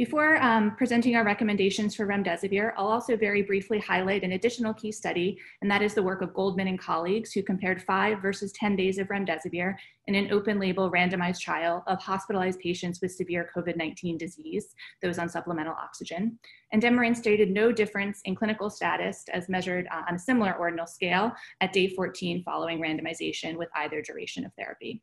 Before 0.00 0.42
um, 0.42 0.76
presenting 0.76 1.14
our 1.14 1.24
recommendations 1.24 1.94
for 1.94 2.06
remdesivir, 2.06 2.72
I'll 2.74 2.86
also 2.86 3.18
very 3.18 3.42
briefly 3.42 3.78
highlight 3.78 4.24
an 4.24 4.32
additional 4.32 4.72
key 4.72 4.92
study, 4.92 5.38
and 5.60 5.70
that 5.70 5.82
is 5.82 5.92
the 5.92 6.02
work 6.02 6.22
of 6.22 6.32
Goldman 6.32 6.68
and 6.68 6.78
colleagues 6.78 7.32
who 7.32 7.42
compared 7.42 7.82
five 7.82 8.22
versus 8.22 8.50
10 8.52 8.76
days 8.76 8.96
of 8.96 9.08
remdesivir 9.08 9.74
in 10.06 10.14
an 10.14 10.32
open 10.32 10.58
label 10.58 10.90
randomized 10.90 11.40
trial 11.40 11.84
of 11.86 12.00
hospitalized 12.00 12.60
patients 12.60 13.02
with 13.02 13.12
severe 13.12 13.50
COVID-19 13.54 14.16
disease, 14.16 14.74
those 15.02 15.18
on 15.18 15.28
supplemental 15.28 15.74
oxygen, 15.74 16.38
and 16.72 16.80
demonstrated 16.80 17.50
no 17.50 17.70
difference 17.70 18.22
in 18.24 18.34
clinical 18.34 18.70
status 18.70 19.26
as 19.34 19.50
measured 19.50 19.86
uh, 19.92 20.04
on 20.08 20.14
a 20.14 20.18
similar 20.18 20.54
ordinal 20.54 20.86
scale 20.86 21.30
at 21.60 21.74
day 21.74 21.94
14 21.94 22.42
following 22.42 22.80
randomization 22.80 23.58
with 23.58 23.68
either 23.74 24.00
duration 24.00 24.46
of 24.46 24.52
therapy. 24.54 25.02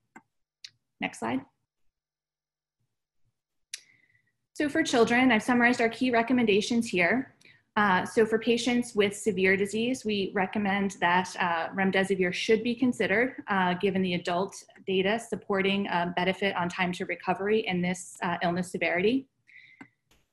Next 1.00 1.20
slide. 1.20 1.42
So 4.58 4.68
for 4.68 4.82
children, 4.82 5.32
I've 5.32 5.44
summarized 5.44 5.82
our 5.82 5.90
key 5.90 6.10
recommendations 6.10 6.88
here. 6.90 7.36
Uh, 7.76 8.04
so 8.04 8.26
for 8.26 8.40
patients 8.40 8.96
with 8.96 9.16
severe 9.16 9.56
disease, 9.56 10.04
we 10.04 10.32
recommend 10.34 10.96
that 11.00 11.30
uh, 11.40 11.68
remdesivir 11.76 12.34
should 12.34 12.64
be 12.64 12.74
considered 12.74 13.36
uh, 13.50 13.76
given 13.76 14.02
the 14.02 14.16
adult 14.16 14.56
data 14.88 15.20
supporting 15.20 15.88
benefit 16.16 16.56
on 16.56 16.70
time 16.70 16.92
to 16.94 17.06
recovery 17.06 17.68
in 17.68 17.84
this 17.84 18.18
uh, 18.24 18.38
illness 18.42 18.72
severity. 18.72 19.28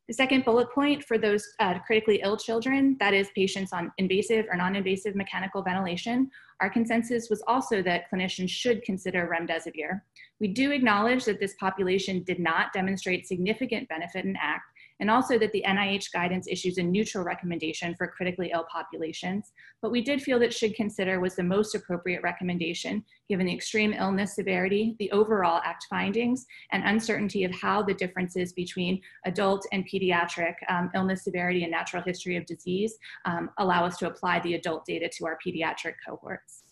The 0.07 0.15
second 0.15 0.45
bullet 0.45 0.71
point 0.71 1.03
for 1.03 1.17
those 1.17 1.47
uh, 1.61 1.79
critically 1.79 2.21
ill 2.23 2.37
children, 2.37 2.97
that 3.01 3.15
is 3.15 3.31
patients 3.35 3.73
on 3.73 3.91
invasive 3.97 4.45
or 4.51 4.57
non-invasive 4.57 5.15
mechanical 5.15 5.63
ventilation, 5.63 6.31
our 6.61 6.69
consensus 6.69 7.31
was 7.31 7.43
also 7.47 7.83
that 7.83 8.11
clinicians 8.13 8.51
should 8.51 8.83
consider 8.83 9.27
remdesivir. 9.33 10.03
We 10.41 10.49
do 10.49 10.73
acknowledge 10.73 11.25
that 11.25 11.41
this 11.41 11.55
population 11.59 12.23
did 12.23 12.39
not 12.39 12.73
demonstrate 12.75 13.27
significant 13.27 13.89
benefit 13.89 14.27
in 14.27 14.37
ACT, 14.37 14.65
and 15.01 15.11
also 15.11 15.39
that 15.39 15.53
the 15.53 15.65
NIH 15.67 16.13
guidance 16.13 16.47
issues 16.49 16.79
a 16.79 16.83
neutral 16.83 17.25
recommendation 17.25 17.95
for 17.97 18.09
critically 18.09 18.51
ill 18.53 18.67
populations. 18.71 19.53
But 19.83 19.91
we 19.91 20.03
did 20.03 20.23
feel 20.23 20.39
that 20.41 20.55
should 20.55 20.75
consider 20.75 21.21
was 21.21 21.37
the 21.37 21.43
most 21.43 21.75
appropriate 21.75 22.23
recommendation 22.23 23.05
given 23.29 23.47
the 23.47 23.55
extreme 23.55 23.93
illness 23.93 24.35
severity, 24.35 24.97
the 24.99 25.11
overall 25.11 25.61
ACT 25.65 25.87
findings, 25.89 26.45
and 26.73 26.85
uncertainty 26.85 27.45
of 27.45 27.53
how 27.55 27.83
the 27.83 27.95
differences 27.95 28.53
between 28.53 29.01
adult 29.25 29.67
and 29.73 29.89
pediatric 29.89 30.55
um, 30.69 30.91
illness 30.95 31.25
severity 31.25 31.63
and 31.63 31.71
natural 31.71 32.03
history 32.03 32.37
of 32.37 32.47
disease 32.47 32.97
um, 33.25 33.51
allow 33.59 33.85
us 33.85 33.97
to 33.99 34.07
apply 34.07 34.41
the 34.41 34.55
adult 34.55 34.85
data 34.85 35.09
to 35.17 35.27
our 35.27 35.39
pediatric 35.45 35.95
cohorts. 36.07 36.64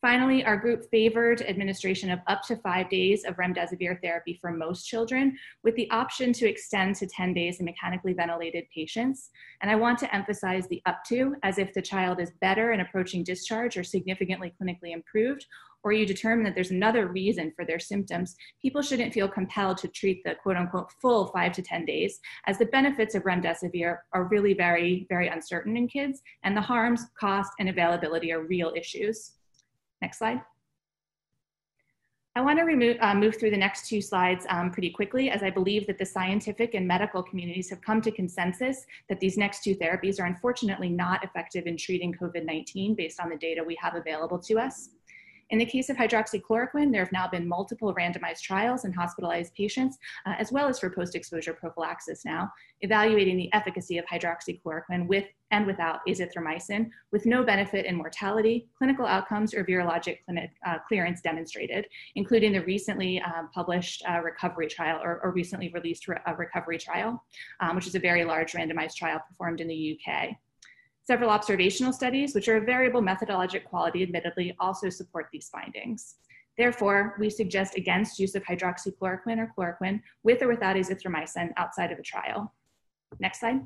Finally, 0.00 0.42
our 0.46 0.56
group 0.56 0.88
favored 0.90 1.42
administration 1.42 2.10
of 2.10 2.20
up 2.26 2.42
to 2.42 2.56
five 2.56 2.88
days 2.88 3.22
of 3.24 3.36
remdesivir 3.36 4.00
therapy 4.00 4.38
for 4.40 4.50
most 4.50 4.86
children, 4.86 5.36
with 5.62 5.74
the 5.76 5.90
option 5.90 6.32
to 6.32 6.48
extend 6.48 6.96
to 6.96 7.06
10 7.06 7.34
days 7.34 7.60
in 7.60 7.66
mechanically 7.66 8.14
ventilated 8.14 8.64
patients. 8.74 9.28
And 9.60 9.70
I 9.70 9.74
want 9.74 9.98
to 9.98 10.14
emphasize 10.14 10.66
the 10.68 10.80
up 10.86 11.04
to, 11.08 11.36
as 11.42 11.58
if 11.58 11.74
the 11.74 11.82
child 11.82 12.18
is 12.18 12.32
better 12.40 12.70
and 12.70 12.80
approaching 12.80 13.22
discharge 13.22 13.76
or 13.76 13.84
significantly 13.84 14.54
clinically 14.58 14.94
improved, 14.94 15.44
or 15.82 15.92
you 15.92 16.06
determine 16.06 16.44
that 16.44 16.54
there's 16.54 16.70
another 16.70 17.08
reason 17.08 17.52
for 17.54 17.66
their 17.66 17.78
symptoms, 17.78 18.36
people 18.62 18.80
shouldn't 18.80 19.12
feel 19.12 19.28
compelled 19.28 19.76
to 19.78 19.88
treat 19.88 20.24
the 20.24 20.34
quote 20.42 20.56
unquote 20.56 20.90
full 21.02 21.26
five 21.26 21.52
to 21.52 21.62
10 21.62 21.84
days, 21.84 22.20
as 22.46 22.56
the 22.56 22.64
benefits 22.66 23.14
of 23.14 23.24
remdesivir 23.24 23.98
are 24.14 24.24
really 24.24 24.54
very, 24.54 25.06
very 25.10 25.28
uncertain 25.28 25.76
in 25.76 25.86
kids, 25.86 26.22
and 26.42 26.56
the 26.56 26.62
harms, 26.62 27.04
cost, 27.18 27.52
and 27.58 27.68
availability 27.68 28.32
are 28.32 28.46
real 28.46 28.72
issues. 28.74 29.32
Next 30.02 30.18
slide. 30.18 30.40
I 32.36 32.42
want 32.42 32.60
to 32.60 32.64
remove, 32.64 32.96
uh, 33.00 33.14
move 33.14 33.36
through 33.38 33.50
the 33.50 33.56
next 33.56 33.88
two 33.88 34.00
slides 34.00 34.46
um, 34.48 34.70
pretty 34.70 34.90
quickly 34.90 35.30
as 35.30 35.42
I 35.42 35.50
believe 35.50 35.88
that 35.88 35.98
the 35.98 36.06
scientific 36.06 36.74
and 36.74 36.86
medical 36.86 37.24
communities 37.24 37.68
have 37.70 37.80
come 37.80 38.00
to 38.02 38.12
consensus 38.12 38.86
that 39.08 39.18
these 39.18 39.36
next 39.36 39.64
two 39.64 39.74
therapies 39.74 40.20
are 40.20 40.26
unfortunately 40.26 40.88
not 40.88 41.24
effective 41.24 41.66
in 41.66 41.76
treating 41.76 42.14
COVID-19 42.14 42.96
based 42.96 43.20
on 43.20 43.30
the 43.30 43.36
data 43.36 43.64
we 43.64 43.76
have 43.80 43.96
available 43.96 44.38
to 44.38 44.60
us. 44.60 44.90
In 45.50 45.58
the 45.58 45.66
case 45.66 45.88
of 45.88 45.96
hydroxychloroquine, 45.96 46.92
there 46.92 47.02
have 47.02 47.12
now 47.12 47.28
been 47.28 47.48
multiple 47.48 47.92
randomized 47.94 48.42
trials 48.42 48.84
in 48.84 48.92
hospitalized 48.92 49.52
patients, 49.54 49.98
uh, 50.24 50.34
as 50.38 50.52
well 50.52 50.68
as 50.68 50.78
for 50.78 50.90
post-exposure 50.90 51.54
prophylaxis 51.54 52.24
now, 52.24 52.50
evaluating 52.82 53.36
the 53.36 53.52
efficacy 53.52 53.98
of 53.98 54.04
hydroxychloroquine 54.06 55.08
with 55.08 55.24
and 55.50 55.66
without 55.66 56.00
azithromycin, 56.08 56.88
with 57.10 57.26
no 57.26 57.42
benefit 57.42 57.84
in 57.84 57.96
mortality, 57.96 58.68
clinical 58.78 59.04
outcomes, 59.04 59.52
or 59.52 59.64
virologic 59.64 60.18
clinic, 60.24 60.52
uh, 60.64 60.78
clearance 60.86 61.20
demonstrated, 61.20 61.86
including 62.14 62.52
the 62.52 62.62
recently 62.62 63.20
uh, 63.20 63.42
published 63.52 64.04
uh, 64.08 64.20
recovery 64.20 64.68
trial 64.68 65.00
or, 65.02 65.20
or 65.24 65.32
recently 65.32 65.68
released 65.70 66.06
re 66.06 66.16
recovery 66.38 66.78
trial, 66.78 67.20
um, 67.58 67.74
which 67.74 67.88
is 67.88 67.96
a 67.96 67.98
very 67.98 68.24
large 68.24 68.52
randomized 68.52 68.94
trial 68.94 69.20
performed 69.28 69.60
in 69.60 69.66
the 69.66 69.98
UK. 69.98 70.36
Several 71.02 71.30
observational 71.30 71.92
studies, 71.92 72.34
which 72.34 72.48
are 72.48 72.56
of 72.56 72.66
variable 72.66 73.02
methodologic 73.02 73.64
quality 73.64 74.02
admittedly, 74.02 74.54
also 74.60 74.88
support 74.90 75.28
these 75.32 75.48
findings. 75.48 76.16
Therefore, 76.56 77.16
we 77.18 77.30
suggest 77.30 77.76
against 77.76 78.18
use 78.18 78.34
of 78.34 78.42
hydroxychloroquine 78.44 79.38
or 79.38 79.52
chloroquine 79.56 80.02
with 80.22 80.42
or 80.42 80.48
without 80.48 80.76
azithromycin 80.76 81.50
outside 81.56 81.90
of 81.90 81.98
a 81.98 82.02
trial. 82.02 82.54
Next 83.18 83.40
slide. 83.40 83.60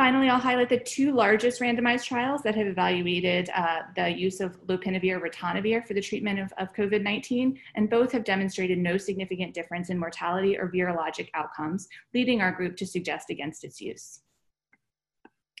Finally, 0.00 0.30
I'll 0.30 0.38
highlight 0.38 0.70
the 0.70 0.78
two 0.78 1.12
largest 1.12 1.60
randomized 1.60 2.06
trials 2.06 2.40
that 2.40 2.54
have 2.54 2.66
evaluated 2.66 3.50
uh, 3.54 3.80
the 3.96 4.08
use 4.08 4.40
of 4.40 4.58
lopinavir 4.66 5.20
ritonavir 5.20 5.86
for 5.86 5.92
the 5.92 6.00
treatment 6.00 6.40
of, 6.40 6.50
of 6.56 6.72
COVID-19, 6.72 7.58
and 7.74 7.90
both 7.90 8.10
have 8.12 8.24
demonstrated 8.24 8.78
no 8.78 8.96
significant 8.96 9.52
difference 9.52 9.90
in 9.90 9.98
mortality 9.98 10.56
or 10.56 10.70
virologic 10.70 11.28
outcomes, 11.34 11.86
leading 12.14 12.40
our 12.40 12.50
group 12.50 12.76
to 12.76 12.86
suggest 12.86 13.28
against 13.28 13.62
its 13.62 13.78
use. 13.78 14.20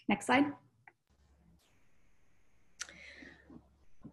Next 0.08 0.24
slide. 0.24 0.46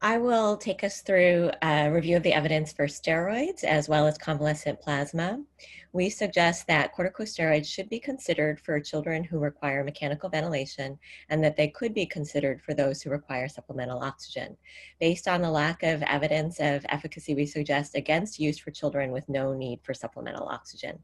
I 0.07 0.17
will 0.17 0.55
take 0.55 0.85
us 0.85 1.01
through 1.01 1.51
a 1.61 1.91
review 1.91 2.15
of 2.15 2.23
the 2.23 2.31
evidence 2.31 2.71
for 2.71 2.87
steroids 2.87 3.65
as 3.65 3.89
well 3.89 4.07
as 4.07 4.17
convalescent 4.17 4.79
plasma. 4.79 5.43
We 5.91 6.09
suggest 6.09 6.65
that 6.67 6.95
corticosteroids 6.95 7.65
should 7.65 7.89
be 7.89 7.99
considered 7.99 8.61
for 8.61 8.79
children 8.79 9.25
who 9.25 9.37
require 9.37 9.83
mechanical 9.83 10.29
ventilation 10.29 10.97
and 11.27 11.43
that 11.43 11.57
they 11.57 11.67
could 11.67 11.93
be 11.93 12.05
considered 12.05 12.61
for 12.61 12.73
those 12.73 13.01
who 13.01 13.09
require 13.09 13.49
supplemental 13.49 13.99
oxygen. 14.01 14.55
Based 14.97 15.27
on 15.27 15.41
the 15.41 15.51
lack 15.51 15.83
of 15.83 16.01
evidence 16.03 16.61
of 16.61 16.85
efficacy, 16.87 17.35
we 17.35 17.45
suggest 17.45 17.93
against 17.93 18.39
use 18.39 18.57
for 18.57 18.71
children 18.71 19.11
with 19.11 19.27
no 19.27 19.53
need 19.53 19.81
for 19.83 19.93
supplemental 19.93 20.47
oxygen. 20.47 20.99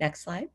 Next 0.00 0.22
slide. 0.24 0.48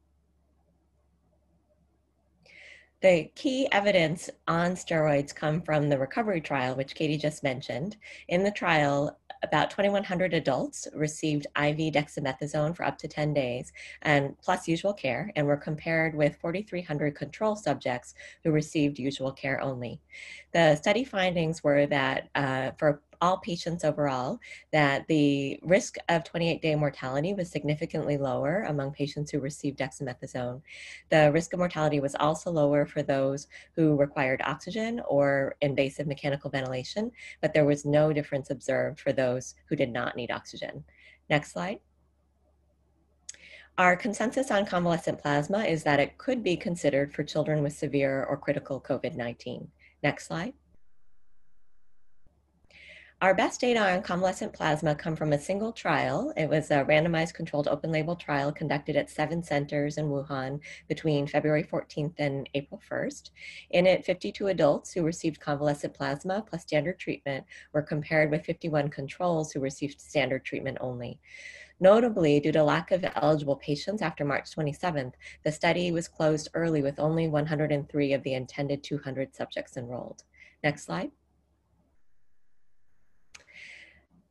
The 3.02 3.32
key 3.34 3.68
evidence 3.72 4.30
on 4.48 4.74
steroids 4.74 5.34
come 5.34 5.64
from 5.64 5.90
the 5.90 5.98
recovery 5.98 6.40
trial, 6.40 6.76
which 6.76 6.94
Katie 6.94 7.18
just 7.18 7.42
mentioned. 7.42 7.98
In 8.28 8.44
the 8.44 8.52
trial, 8.52 9.18
about 9.42 9.72
2,100 9.72 10.36
adults 10.36 10.88
received 10.94 11.48
IV 11.58 11.94
dexamethasone 11.94 12.76
for 12.76 12.86
up 12.86 13.00
to 13.00 13.08
10 13.08 13.34
days 13.34 13.74
and 14.04 14.38
plus 14.38 14.68
usual 14.68 14.94
care, 14.94 15.32
and 15.36 15.48
were 15.48 15.58
compared 15.58 16.14
with 16.14 16.38
4,300 16.38 17.16
control 17.16 17.56
subjects 17.56 18.14
who 18.44 18.52
received 18.52 19.00
usual 19.00 19.32
care 19.32 19.60
only. 19.62 20.00
The 20.54 20.76
study 20.76 21.04
findings 21.04 21.64
were 21.64 21.88
that 21.88 22.30
uh, 22.36 22.72
for 22.78 23.02
all 23.22 23.38
patients 23.38 23.84
overall 23.84 24.40
that 24.72 25.08
the 25.08 25.60
risk 25.62 25.96
of 26.10 26.24
28 26.24 26.62
day 26.62 26.76
mortality 26.76 27.34
was 27.34 27.50
significantly 27.50 28.18
lower 28.18 28.64
among 28.68 28.92
patients 28.92 29.32
who 29.32 29.40
received 29.40 29.78
dexamethasone. 29.78 30.62
The 31.10 31.32
risk 31.32 31.54
of 31.54 31.60
mortality 31.60 32.00
was 32.00 32.16
also 32.16 32.52
lower 32.52 32.86
for 32.86 33.04
those 33.04 33.48
who 33.76 33.96
required 33.96 34.42
oxygen 34.44 35.02
or 35.08 35.56
invasive 35.62 36.08
mechanical 36.08 36.50
ventilation, 36.50 37.12
but 37.42 37.54
there 37.54 37.66
was 37.66 37.86
no 37.86 38.12
difference 38.12 38.50
observed 38.50 39.00
for 39.00 39.14
those 39.14 39.56
who 39.68 39.76
did 39.76 39.92
not 39.92 40.16
need 40.16 40.32
oxygen. 40.32 40.84
Next 41.30 41.52
slide. 41.54 41.80
Our 43.78 43.96
consensus 43.96 44.52
on 44.52 44.66
convalescent 44.66 45.20
plasma 45.20 45.64
is 45.64 45.84
that 45.84 46.00
it 46.00 46.18
could 46.18 46.44
be 46.44 46.58
considered 46.58 47.14
for 47.14 47.24
children 47.24 47.64
with 47.64 47.74
severe 47.74 48.26
or 48.26 48.38
critical 48.38 48.82
COVID 48.82 49.16
19. 49.16 49.68
Next 50.04 50.28
slide. 50.28 50.54
Our 53.22 53.36
best 53.36 53.62
data 53.62 53.80
on 53.80 54.02
convalescent 54.02 54.52
plasma 54.52 54.96
come 54.96 55.16
from 55.16 55.32
a 55.32 55.40
single 55.40 55.72
trial. 55.72 56.34
It 56.36 56.50
was 56.50 56.72
a 56.72 56.84
randomized 56.86 57.36
controlled 57.36 57.68
open 57.68 57.92
label 57.92 58.16
trial 58.16 58.52
conducted 58.52 58.96
at 58.96 59.12
seven 59.12 59.44
centers 59.44 60.00
in 60.00 60.08
Wuhan 60.08 60.60
between 60.88 61.28
February 61.28 61.64
14th 61.64 62.16
and 62.18 62.50
April 62.56 62.82
1st. 62.90 63.30
In 63.70 63.86
it, 63.86 64.06
52 64.06 64.48
adults 64.48 64.92
who 64.92 65.04
received 65.04 65.40
convalescent 65.40 65.94
plasma 65.94 66.44
plus 66.50 66.64
standard 66.64 66.98
treatment 66.98 67.46
were 67.74 67.84
compared 67.84 68.32
with 68.32 68.44
51 68.44 68.90
controls 68.90 69.52
who 69.52 69.60
received 69.60 70.02
standard 70.02 70.44
treatment 70.44 70.80
only. 70.82 71.20
Notably, 71.80 72.40
due 72.40 72.52
to 72.54 72.64
lack 72.64 72.90
of 72.90 73.06
eligible 73.14 73.58
patients 73.58 74.02
after 74.02 74.26
March 74.26 74.50
27th, 74.50 75.14
the 75.44 75.52
study 75.52 75.92
was 75.92 76.08
closed 76.08 76.50
early 76.56 76.82
with 76.82 76.98
only 76.98 77.28
103 77.28 78.14
of 78.14 78.24
the 78.24 78.34
intended 78.34 78.84
200 78.84 79.36
subjects 79.36 79.78
enrolled. 79.78 80.24
Next 80.64 80.86
slide. 80.86 81.12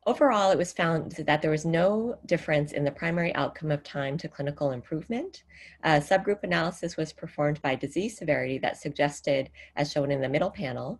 Overall, 0.07 0.49
it 0.49 0.57
was 0.57 0.73
found 0.73 1.11
that 1.11 1.43
there 1.43 1.51
was 1.51 1.63
no 1.63 2.17
difference 2.25 2.71
in 2.71 2.83
the 2.83 2.91
primary 2.91 3.35
outcome 3.35 3.69
of 3.69 3.83
time 3.83 4.17
to 4.17 4.27
clinical 4.27 4.71
improvement. 4.71 5.43
A 5.83 5.99
subgroup 5.99 6.41
analysis 6.41 6.97
was 6.97 7.13
performed 7.13 7.61
by 7.61 7.75
disease 7.75 8.17
severity 8.17 8.57
that 8.57 8.77
suggested, 8.77 9.51
as 9.75 9.91
shown 9.91 10.09
in 10.09 10.19
the 10.19 10.27
middle 10.27 10.49
panel, 10.49 10.99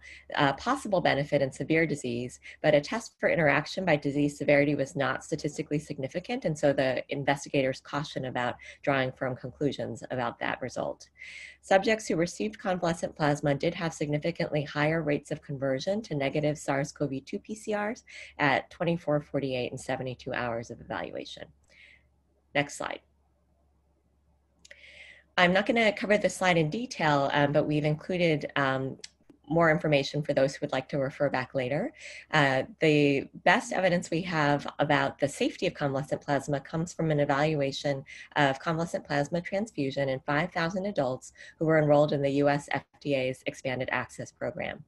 possible 0.57 1.01
benefit 1.01 1.41
in 1.41 1.51
severe 1.51 1.87
disease, 1.87 2.39
but 2.61 2.75
a 2.75 2.79
test 2.79 3.15
for 3.19 3.27
interaction 3.27 3.85
by 3.85 3.95
disease 3.95 4.37
severity 4.37 4.75
was 4.75 4.95
not 4.95 5.23
statistically 5.23 5.79
significant, 5.79 6.45
and 6.45 6.55
so 6.55 6.71
the 6.71 7.03
investigators 7.09 7.81
caution 7.81 8.25
about 8.25 8.53
drawing 8.83 9.11
firm 9.11 9.35
conclusions 9.35 10.03
about 10.11 10.37
that 10.37 10.61
result. 10.61 11.09
Subjects 11.61 12.07
who 12.07 12.15
received 12.15 12.57
convalescent 12.57 13.15
plasma 13.15 13.53
did 13.53 13.75
have 13.75 13.93
significantly 13.93 14.63
higher 14.63 15.03
rates 15.03 15.29
of 15.29 15.43
conversion 15.43 16.01
to 16.01 16.15
negative 16.15 16.57
SARS-CoV-2 16.57 17.41
PCRs 17.47 18.03
at 18.39 18.69
24, 18.71 19.21
48, 19.21 19.71
and 19.71 19.79
72 19.79 20.33
hours 20.33 20.71
of 20.71 20.81
evaluation. 20.81 21.45
Next 22.55 22.77
slide. 22.77 23.01
I'm 25.37 25.53
not 25.53 25.65
going 25.65 25.77
to 25.77 25.91
cover 25.91 26.17
this 26.17 26.35
slide 26.35 26.57
in 26.57 26.69
detail, 26.69 27.29
um, 27.31 27.51
but 27.51 27.67
we've 27.67 27.85
included 27.85 28.51
um, 28.55 28.97
more 29.47 29.69
information 29.69 30.21
for 30.21 30.33
those 30.33 30.55
who 30.55 30.59
would 30.61 30.71
like 30.71 30.87
to 30.89 30.97
refer 30.97 31.29
back 31.29 31.53
later. 31.53 31.93
Uh, 32.31 32.63
the 32.79 33.27
best 33.43 33.73
evidence 33.73 34.09
we 34.09 34.21
have 34.21 34.67
about 34.79 35.19
the 35.19 35.27
safety 35.27 35.67
of 35.67 35.73
convalescent 35.73 36.21
plasma 36.21 36.59
comes 36.59 36.93
from 36.93 37.11
an 37.11 37.19
evaluation 37.19 38.03
of 38.35 38.59
convalescent 38.59 39.05
plasma 39.05 39.41
transfusion 39.41 40.09
in 40.09 40.19
5,000 40.21 40.85
adults 40.85 41.33
who 41.59 41.65
were 41.65 41.79
enrolled 41.79 42.13
in 42.13 42.21
the 42.21 42.31
US 42.43 42.69
FDA's 43.03 43.43
expanded 43.45 43.89
access 43.91 44.31
program. 44.31 44.83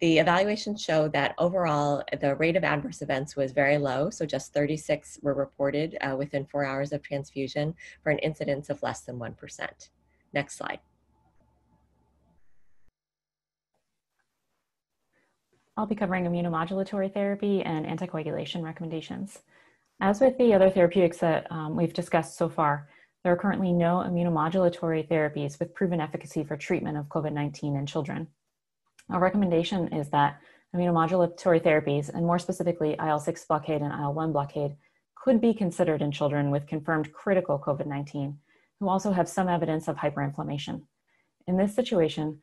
The 0.00 0.18
evaluation 0.18 0.76
showed 0.76 1.12
that 1.12 1.36
overall 1.38 2.02
the 2.20 2.34
rate 2.34 2.56
of 2.56 2.64
adverse 2.64 3.02
events 3.02 3.36
was 3.36 3.52
very 3.52 3.78
low, 3.78 4.10
so 4.10 4.26
just 4.26 4.52
36 4.52 5.20
were 5.22 5.32
reported 5.32 5.96
uh, 6.00 6.16
within 6.16 6.44
four 6.44 6.64
hours 6.64 6.92
of 6.92 7.02
transfusion 7.02 7.76
for 8.02 8.10
an 8.10 8.18
incidence 8.18 8.68
of 8.68 8.82
less 8.82 9.02
than 9.02 9.20
1%. 9.20 9.88
Next 10.32 10.56
slide. 10.56 10.80
I'll 15.76 15.86
be 15.86 15.94
covering 15.94 16.24
immunomodulatory 16.24 17.12
therapy 17.12 17.62
and 17.62 17.86
anticoagulation 17.86 18.62
recommendations. 18.62 19.38
As 20.00 20.20
with 20.20 20.36
the 20.36 20.52
other 20.52 20.68
therapeutics 20.68 21.18
that 21.18 21.46
um, 21.50 21.76
we've 21.76 21.94
discussed 21.94 22.36
so 22.36 22.48
far, 22.48 22.88
there 23.24 23.32
are 23.32 23.36
currently 23.36 23.72
no 23.72 24.04
immunomodulatory 24.06 25.08
therapies 25.08 25.58
with 25.58 25.74
proven 25.74 26.00
efficacy 26.00 26.44
for 26.44 26.56
treatment 26.56 26.98
of 26.98 27.06
COVID 27.06 27.32
19 27.32 27.76
in 27.76 27.86
children. 27.86 28.26
Our 29.08 29.20
recommendation 29.20 29.88
is 29.94 30.10
that 30.10 30.40
immunomodulatory 30.74 31.62
therapies, 31.62 32.08
and 32.08 32.26
more 32.26 32.38
specifically 32.38 32.96
IL 32.98 33.20
6 33.20 33.44
blockade 33.46 33.80
and 33.80 33.92
IL 33.92 34.12
1 34.12 34.32
blockade, 34.32 34.76
could 35.14 35.40
be 35.40 35.54
considered 35.54 36.02
in 36.02 36.10
children 36.10 36.50
with 36.50 36.66
confirmed 36.66 37.12
critical 37.12 37.58
COVID 37.58 37.86
19 37.86 38.38
who 38.80 38.88
also 38.88 39.12
have 39.12 39.28
some 39.28 39.48
evidence 39.48 39.86
of 39.86 39.96
hyperinflammation. 39.96 40.82
In 41.46 41.56
this 41.56 41.74
situation, 41.74 42.40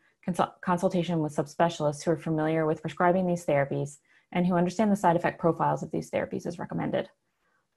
consultation 0.61 1.19
with 1.19 1.35
subspecialists 1.35 2.03
who 2.03 2.11
are 2.11 2.17
familiar 2.17 2.65
with 2.65 2.81
prescribing 2.81 3.25
these 3.25 3.45
therapies 3.45 3.97
and 4.31 4.45
who 4.45 4.55
understand 4.55 4.91
the 4.91 4.95
side 4.95 5.15
effect 5.15 5.39
profiles 5.39 5.81
of 5.81 5.91
these 5.91 6.09
therapies 6.11 6.45
is 6.45 6.59
recommended. 6.59 7.09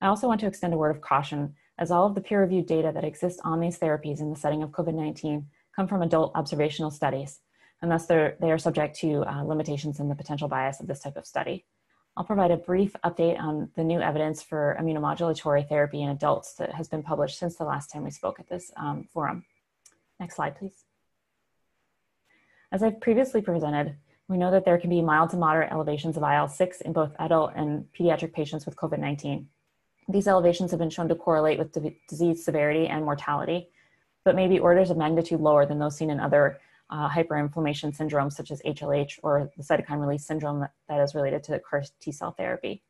I 0.00 0.08
also 0.08 0.26
want 0.26 0.40
to 0.40 0.46
extend 0.46 0.74
a 0.74 0.78
word 0.78 0.94
of 0.94 1.00
caution 1.00 1.54
as 1.78 1.90
all 1.90 2.06
of 2.06 2.14
the 2.14 2.20
peer 2.20 2.40
reviewed 2.40 2.66
data 2.66 2.90
that 2.92 3.04
exists 3.04 3.40
on 3.44 3.60
these 3.60 3.78
therapies 3.78 4.20
in 4.20 4.30
the 4.30 4.36
setting 4.36 4.62
of 4.62 4.70
COVID 4.70 4.94
19 4.94 5.46
come 5.74 5.88
from 5.88 6.02
adult 6.02 6.32
observational 6.34 6.90
studies, 6.90 7.40
and 7.80 7.90
thus 7.90 8.06
they 8.06 8.34
are 8.42 8.58
subject 8.58 8.98
to 9.00 9.24
uh, 9.24 9.42
limitations 9.42 10.00
in 10.00 10.08
the 10.08 10.14
potential 10.14 10.48
bias 10.48 10.80
of 10.80 10.86
this 10.86 11.00
type 11.00 11.16
of 11.16 11.26
study. 11.26 11.64
I'll 12.16 12.24
provide 12.24 12.50
a 12.50 12.58
brief 12.58 12.94
update 13.04 13.40
on 13.40 13.70
the 13.74 13.84
new 13.84 14.00
evidence 14.00 14.42
for 14.42 14.76
immunomodulatory 14.78 15.66
therapy 15.66 16.02
in 16.02 16.10
adults 16.10 16.54
that 16.54 16.74
has 16.74 16.88
been 16.88 17.02
published 17.02 17.38
since 17.38 17.56
the 17.56 17.64
last 17.64 17.90
time 17.90 18.04
we 18.04 18.10
spoke 18.10 18.38
at 18.38 18.48
this 18.48 18.70
um, 18.76 19.08
forum. 19.12 19.44
Next 20.20 20.36
slide, 20.36 20.56
please. 20.58 20.84
As 22.72 22.82
I've 22.82 23.00
previously 23.00 23.42
presented, 23.42 23.94
we 24.28 24.38
know 24.38 24.50
that 24.50 24.64
there 24.64 24.78
can 24.78 24.88
be 24.88 25.02
mild 25.02 25.28
to 25.30 25.36
moderate 25.36 25.70
elevations 25.70 26.16
of 26.16 26.22
IL-6 26.22 26.80
in 26.80 26.94
both 26.94 27.12
adult 27.18 27.52
and 27.54 27.84
pediatric 27.92 28.32
patients 28.32 28.64
with 28.64 28.76
COVID-19. 28.76 29.44
These 30.08 30.26
elevations 30.26 30.70
have 30.70 30.80
been 30.80 30.88
shown 30.88 31.06
to 31.08 31.14
correlate 31.14 31.58
with 31.58 31.76
disease 32.08 32.42
severity 32.42 32.86
and 32.86 33.04
mortality, 33.04 33.68
but 34.24 34.34
may 34.34 34.48
be 34.48 34.58
orders 34.58 34.88
of 34.88 34.96
magnitude 34.96 35.40
lower 35.40 35.66
than 35.66 35.78
those 35.78 35.98
seen 35.98 36.08
in 36.08 36.18
other 36.18 36.60
uh, 36.88 37.10
hyperinflammation 37.10 37.94
syndromes 37.94 38.32
such 38.32 38.50
as 38.50 38.62
HLH 38.62 39.18
or 39.22 39.50
the 39.58 39.62
cytokine 39.62 40.00
release 40.00 40.24
syndrome 40.24 40.60
that, 40.60 40.72
that 40.88 41.00
is 41.00 41.14
related 41.14 41.44
to 41.44 41.58
CAR 41.58 41.84
T 42.00 42.10
cell 42.10 42.32
therapy. 42.32 42.82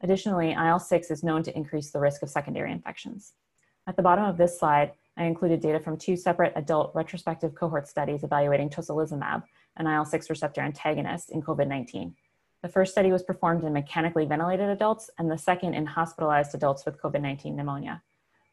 Additionally, 0.00 0.52
IL-6 0.52 1.10
is 1.10 1.24
known 1.24 1.42
to 1.42 1.56
increase 1.56 1.90
the 1.90 2.00
risk 2.00 2.22
of 2.22 2.30
secondary 2.30 2.70
infections. 2.70 3.32
At 3.88 3.96
the 3.96 4.02
bottom 4.02 4.26
of 4.26 4.36
this 4.36 4.60
slide, 4.60 4.92
I 5.16 5.24
included 5.24 5.60
data 5.60 5.78
from 5.80 5.96
two 5.96 6.16
separate 6.16 6.52
adult 6.56 6.94
retrospective 6.94 7.54
cohort 7.54 7.86
studies 7.86 8.24
evaluating 8.24 8.70
tocilizumab, 8.70 9.42
an 9.76 9.86
IL-6 9.86 10.28
receptor 10.28 10.60
antagonist 10.60 11.30
in 11.30 11.42
COVID-19. 11.42 12.12
The 12.62 12.68
first 12.68 12.92
study 12.92 13.12
was 13.12 13.22
performed 13.22 13.62
in 13.62 13.72
mechanically 13.72 14.24
ventilated 14.24 14.70
adults 14.70 15.10
and 15.18 15.30
the 15.30 15.38
second 15.38 15.74
in 15.74 15.86
hospitalized 15.86 16.54
adults 16.54 16.84
with 16.84 17.00
COVID-19 17.00 17.54
pneumonia. 17.54 18.02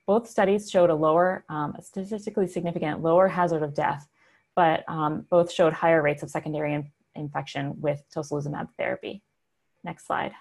Both 0.05 0.30
studies 0.30 0.70
showed 0.70 0.89
a 0.89 0.95
lower, 0.95 1.45
um, 1.49 1.76
a 1.78 1.82
statistically 1.82 2.47
significant 2.47 3.01
lower 3.01 3.28
hazard 3.28 3.64
of 3.64 3.74
death, 3.74 4.07
but 4.55 4.84
um, 4.88 5.26
both 5.30 5.51
showed 5.51 5.74
higher 5.74 6.01
rates 6.01 6.24
of 6.24 6.30
secondary 6.30 6.74
in 6.74 6.91
infection 7.16 7.80
with 7.80 8.03
tocilizumab 8.14 8.70
therapy. 8.78 9.22
Next 9.84 10.05
slide. 10.05 10.34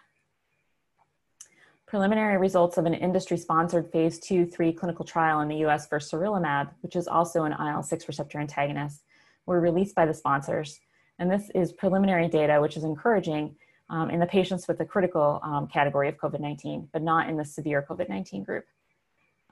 Preliminary 1.90 2.36
results 2.36 2.78
of 2.78 2.86
an 2.86 2.94
industry-sponsored 2.94 3.90
phase 3.90 4.20
2-3 4.20 4.76
clinical 4.76 5.04
trial 5.04 5.40
in 5.40 5.48
the 5.48 5.56
US 5.66 5.88
for 5.88 5.98
sarilumab, 5.98 6.70
which 6.82 6.94
is 6.94 7.08
also 7.08 7.42
an 7.42 7.50
IL-6 7.50 8.06
receptor 8.06 8.38
antagonist, 8.38 9.02
were 9.44 9.60
released 9.60 9.96
by 9.96 10.06
the 10.06 10.14
sponsors. 10.14 10.78
And 11.18 11.28
this 11.28 11.50
is 11.52 11.72
preliminary 11.72 12.28
data, 12.28 12.60
which 12.60 12.76
is 12.76 12.84
encouraging 12.84 13.56
um, 13.88 14.08
in 14.08 14.20
the 14.20 14.26
patients 14.26 14.68
with 14.68 14.78
the 14.78 14.84
critical 14.84 15.40
um, 15.42 15.66
category 15.66 16.08
of 16.08 16.16
COVID-19, 16.16 16.86
but 16.92 17.02
not 17.02 17.28
in 17.28 17.36
the 17.36 17.44
severe 17.44 17.84
COVID-19 17.90 18.46
group. 18.46 18.66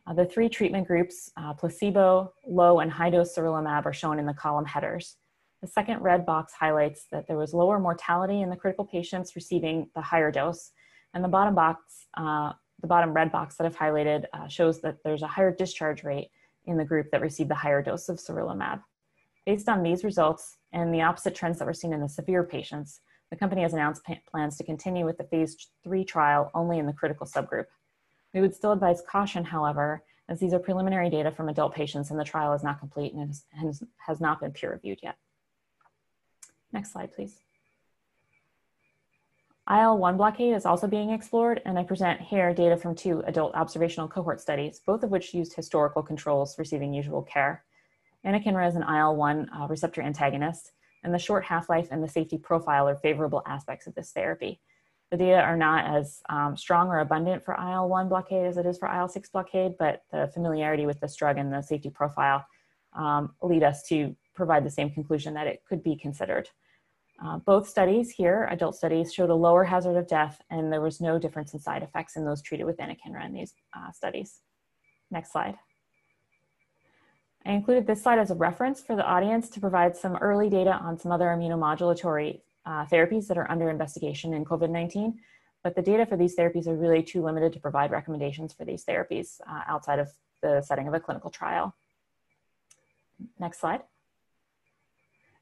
Uh, 0.06 0.14
the 0.14 0.24
three 0.24 0.48
treatment 0.48 0.86
groups, 0.86 1.32
uh, 1.36 1.54
placebo, 1.54 2.32
low 2.46 2.78
and 2.78 2.92
high 2.92 3.10
dose 3.10 3.36
sarilumab 3.36 3.84
are 3.84 3.92
shown 3.92 4.20
in 4.20 4.26
the 4.26 4.32
column 4.32 4.64
headers. 4.64 5.16
The 5.60 5.66
second 5.66 6.02
red 6.02 6.24
box 6.24 6.52
highlights 6.52 7.06
that 7.10 7.26
there 7.26 7.36
was 7.36 7.52
lower 7.52 7.80
mortality 7.80 8.42
in 8.42 8.48
the 8.48 8.54
critical 8.54 8.84
patients 8.84 9.34
receiving 9.34 9.90
the 9.96 10.02
higher 10.02 10.30
dose. 10.30 10.70
And 11.14 11.24
the 11.24 11.28
bottom 11.28 11.54
box, 11.54 12.06
uh, 12.16 12.52
the 12.80 12.86
bottom 12.86 13.12
red 13.12 13.32
box 13.32 13.56
that 13.56 13.66
I've 13.66 13.76
highlighted 13.76 14.24
uh, 14.32 14.48
shows 14.48 14.80
that 14.82 14.98
there's 15.04 15.22
a 15.22 15.26
higher 15.26 15.54
discharge 15.54 16.04
rate 16.04 16.30
in 16.66 16.76
the 16.76 16.84
group 16.84 17.10
that 17.10 17.20
received 17.20 17.50
the 17.50 17.54
higher 17.54 17.82
dose 17.82 18.08
of 18.08 18.18
sarilumab. 18.18 18.82
Based 19.46 19.68
on 19.68 19.82
these 19.82 20.04
results 20.04 20.58
and 20.72 20.92
the 20.92 21.02
opposite 21.02 21.34
trends 21.34 21.58
that 21.58 21.64
were 21.64 21.74
seen 21.74 21.92
in 21.92 22.00
the 22.00 22.08
severe 22.08 22.44
patients, 22.44 23.00
the 23.30 23.36
company 23.36 23.62
has 23.62 23.72
announced 23.72 24.02
plans 24.30 24.56
to 24.58 24.64
continue 24.64 25.04
with 25.04 25.18
the 25.18 25.24
phase 25.24 25.56
three 25.82 26.04
trial 26.04 26.50
only 26.54 26.78
in 26.78 26.86
the 26.86 26.92
critical 26.92 27.26
subgroup. 27.26 27.66
We 28.34 28.40
would 28.40 28.54
still 28.54 28.72
advise 28.72 29.02
caution, 29.08 29.44
however, 29.44 30.02
as 30.28 30.38
these 30.38 30.52
are 30.52 30.58
preliminary 30.58 31.08
data 31.08 31.30
from 31.30 31.48
adult 31.48 31.74
patients 31.74 32.10
and 32.10 32.20
the 32.20 32.24
trial 32.24 32.52
is 32.52 32.62
not 32.62 32.78
complete 32.78 33.14
and 33.14 33.34
has, 33.54 33.82
has 33.96 34.20
not 34.20 34.40
been 34.40 34.52
peer 34.52 34.72
reviewed 34.72 35.00
yet. 35.02 35.16
Next 36.72 36.92
slide, 36.92 37.14
please. 37.14 37.38
IL-1 39.70 40.16
blockade 40.16 40.54
is 40.54 40.64
also 40.64 40.86
being 40.86 41.10
explored, 41.10 41.60
and 41.66 41.78
I 41.78 41.82
present 41.82 42.22
here 42.22 42.54
data 42.54 42.74
from 42.74 42.94
two 42.94 43.22
adult 43.26 43.54
observational 43.54 44.08
cohort 44.08 44.40
studies, 44.40 44.80
both 44.86 45.02
of 45.02 45.10
which 45.10 45.34
used 45.34 45.54
historical 45.54 46.02
controls 46.02 46.58
receiving 46.58 46.94
usual 46.94 47.22
care. 47.22 47.64
Anakinra 48.24 48.66
is 48.66 48.76
an 48.76 48.82
IL-1 48.82 49.46
uh, 49.54 49.68
receptor 49.68 50.00
antagonist, 50.00 50.72
and 51.04 51.12
the 51.12 51.18
short 51.18 51.44
half-life 51.44 51.88
and 51.90 52.02
the 52.02 52.08
safety 52.08 52.38
profile 52.38 52.88
are 52.88 52.96
favorable 52.96 53.42
aspects 53.46 53.86
of 53.86 53.94
this 53.94 54.10
therapy. 54.10 54.58
The 55.10 55.18
data 55.18 55.40
are 55.42 55.56
not 55.56 55.84
as 55.84 56.22
um, 56.30 56.56
strong 56.56 56.88
or 56.88 57.00
abundant 57.00 57.44
for 57.44 57.52
IL-1 57.52 58.08
blockade 58.08 58.46
as 58.46 58.56
it 58.56 58.64
is 58.64 58.78
for 58.78 58.88
IL-6 58.88 59.30
blockade, 59.30 59.72
but 59.78 60.02
the 60.10 60.30
familiarity 60.32 60.86
with 60.86 60.98
this 61.00 61.14
drug 61.14 61.36
and 61.36 61.52
the 61.52 61.60
safety 61.60 61.90
profile 61.90 62.46
um, 62.94 63.34
lead 63.42 63.62
us 63.62 63.82
to 63.88 64.16
provide 64.34 64.64
the 64.64 64.70
same 64.70 64.88
conclusion 64.90 65.34
that 65.34 65.46
it 65.46 65.62
could 65.68 65.82
be 65.82 65.94
considered. 65.94 66.48
Uh, 67.22 67.38
both 67.38 67.68
studies 67.68 68.10
here, 68.10 68.48
adult 68.50 68.76
studies, 68.76 69.12
showed 69.12 69.30
a 69.30 69.34
lower 69.34 69.64
hazard 69.64 69.96
of 69.96 70.06
death 70.06 70.40
and 70.50 70.72
there 70.72 70.80
was 70.80 71.00
no 71.00 71.18
difference 71.18 71.52
in 71.52 71.58
side 71.58 71.82
effects 71.82 72.16
in 72.16 72.24
those 72.24 72.42
treated 72.42 72.64
with 72.64 72.76
anakinra 72.76 73.24
in 73.26 73.32
these 73.32 73.54
uh, 73.76 73.90
studies. 73.90 74.40
Next 75.10 75.32
slide. 75.32 75.56
I 77.44 77.52
included 77.52 77.86
this 77.86 78.02
slide 78.02 78.18
as 78.18 78.30
a 78.30 78.34
reference 78.34 78.82
for 78.82 78.94
the 78.94 79.04
audience 79.04 79.48
to 79.50 79.60
provide 79.60 79.96
some 79.96 80.16
early 80.16 80.48
data 80.48 80.72
on 80.72 80.98
some 80.98 81.10
other 81.10 81.26
immunomodulatory 81.26 82.40
uh, 82.66 82.84
therapies 82.86 83.26
that 83.28 83.38
are 83.38 83.50
under 83.50 83.70
investigation 83.70 84.34
in 84.34 84.44
COVID-19, 84.44 85.14
but 85.64 85.74
the 85.74 85.82
data 85.82 86.04
for 86.04 86.16
these 86.16 86.36
therapies 86.36 86.66
are 86.66 86.76
really 86.76 87.02
too 87.02 87.22
limited 87.22 87.52
to 87.54 87.60
provide 87.60 87.90
recommendations 87.90 88.52
for 88.52 88.64
these 88.64 88.84
therapies 88.84 89.40
uh, 89.48 89.62
outside 89.66 89.98
of 89.98 90.08
the 90.42 90.60
setting 90.60 90.86
of 90.86 90.94
a 90.94 91.00
clinical 91.00 91.30
trial. 91.30 91.74
Next 93.40 93.60
slide. 93.60 93.80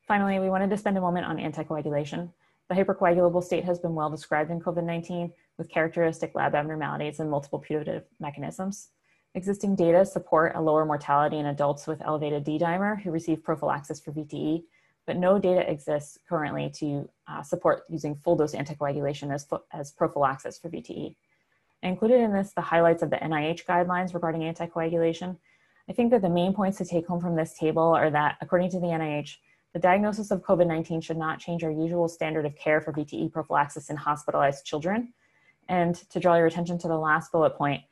Finally, 0.06 0.38
we 0.38 0.48
wanted 0.48 0.70
to 0.70 0.76
spend 0.76 0.96
a 0.96 1.00
moment 1.00 1.26
on 1.26 1.36
anticoagulation. 1.36 2.30
The 2.68 2.74
hypercoagulable 2.74 3.42
state 3.42 3.64
has 3.64 3.80
been 3.80 3.94
well 3.94 4.08
described 4.08 4.50
in 4.50 4.60
COVID-19 4.60 5.32
with 5.58 5.68
characteristic 5.68 6.34
lab 6.34 6.54
abnormalities 6.54 7.18
and 7.18 7.28
multiple 7.28 7.58
putative 7.58 8.04
mechanisms. 8.20 8.90
Existing 9.34 9.74
data 9.74 10.06
support 10.06 10.54
a 10.54 10.60
lower 10.60 10.84
mortality 10.84 11.38
in 11.38 11.46
adults 11.46 11.86
with 11.86 12.02
elevated 12.02 12.44
D-dimer 12.44 13.02
who 13.02 13.10
receive 13.10 13.42
prophylaxis 13.42 14.00
for 14.00 14.12
VTE, 14.12 14.62
but 15.06 15.16
no 15.16 15.38
data 15.38 15.68
exists 15.70 16.18
currently 16.28 16.70
to 16.76 17.08
uh, 17.26 17.42
support 17.42 17.82
using 17.88 18.14
full 18.14 18.36
dose 18.36 18.54
anticoagulation 18.54 19.34
as, 19.34 19.46
as 19.72 19.92
prophylaxis 19.92 20.58
for 20.58 20.70
VTE. 20.70 21.16
I 21.82 21.88
included 21.88 22.20
in 22.20 22.32
this 22.32 22.52
the 22.52 22.60
highlights 22.60 23.02
of 23.02 23.10
the 23.10 23.16
NIH 23.16 23.64
guidelines 23.66 24.14
regarding 24.14 24.42
anticoagulation. 24.42 25.36
I 25.88 25.92
think 25.92 26.10
that 26.12 26.22
the 26.22 26.30
main 26.30 26.54
points 26.54 26.78
to 26.78 26.84
take 26.84 27.06
home 27.06 27.20
from 27.20 27.36
this 27.36 27.58
table 27.58 27.94
are 27.94 28.10
that 28.10 28.38
according 28.40 28.70
to 28.70 28.80
the 28.80 28.86
NIH, 28.86 29.36
the 29.72 29.80
diagnosis 29.80 30.30
of 30.30 30.42
COVID-19 30.42 31.02
should 31.02 31.18
not 31.18 31.38
change 31.38 31.62
our 31.62 31.70
usual 31.70 32.08
standard 32.08 32.46
of 32.46 32.56
care 32.56 32.80
for 32.80 32.92
VTE 32.92 33.32
prophylaxis 33.32 33.90
in 33.90 33.96
hospitalized 33.96 34.64
children. 34.64 35.12
And 35.68 35.94
to 36.10 36.20
draw 36.20 36.36
your 36.36 36.46
attention 36.46 36.78
to 36.78 36.88
the 36.88 36.98
last 36.98 37.32
bullet 37.32 37.56
point, 37.56 37.82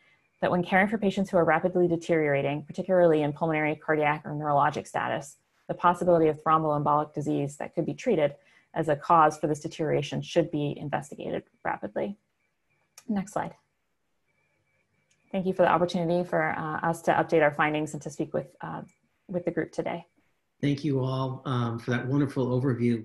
that 0.41 0.51
when 0.51 0.62
caring 0.62 0.89
for 0.89 0.99
patients 0.99 1.31
who 1.31 1.37
are 1.37 1.45
rapidly 1.45 1.89
deteriorating, 1.89 2.62
particularly 2.64 3.22
in 3.22 3.33
pulmonary, 3.33 3.77
cardiac, 3.77 4.22
or 4.25 4.33
neurologic 4.33 4.87
status, 4.87 5.37
the 5.68 5.75
possibility 5.75 6.29
of 6.29 6.43
thromboembolic 6.43 7.14
disease 7.14 7.57
that 7.57 7.75
could 7.75 7.87
be 7.87 7.95
treated 7.95 8.35
as 8.75 8.89
a 8.89 8.97
cause 8.97 9.39
for 9.39 9.47
this 9.47 9.61
deterioration 9.61 10.20
should 10.20 10.51
be 10.51 10.77
investigated 10.79 11.45
rapidly. 11.64 12.16
Next 13.09 13.33
slide. 13.33 13.55
Thank 15.33 15.47
you 15.47 15.53
for 15.53 15.62
the 15.62 15.68
opportunity 15.68 16.29
for 16.29 16.51
uh, 16.51 16.87
us 16.87 17.03
to 17.03 17.12
update 17.12 17.43
our 17.43 17.51
findings 17.51 17.93
and 17.93 18.03
to 18.03 18.11
speak 18.11 18.33
with, 18.33 18.55
uh, 18.61 18.83
with 19.29 19.45
the 19.45 19.51
group 19.51 19.72
today. 19.72 20.07
Thank 20.61 20.84
you 20.84 21.00
all 21.00 21.42
um, 21.44 21.78
for 21.78 21.90
that 21.90 22.07
wonderful 22.07 22.48
overview. 22.48 23.05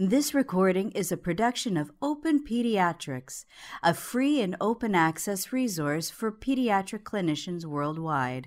This 0.00 0.32
recording 0.32 0.92
is 0.92 1.10
a 1.10 1.16
production 1.16 1.76
of 1.76 1.90
Open 2.00 2.44
Pediatrics, 2.44 3.44
a 3.82 3.92
free 3.92 4.40
and 4.40 4.54
open 4.60 4.94
access 4.94 5.52
resource 5.52 6.08
for 6.08 6.30
pediatric 6.30 7.02
clinicians 7.02 7.64
worldwide. 7.64 8.46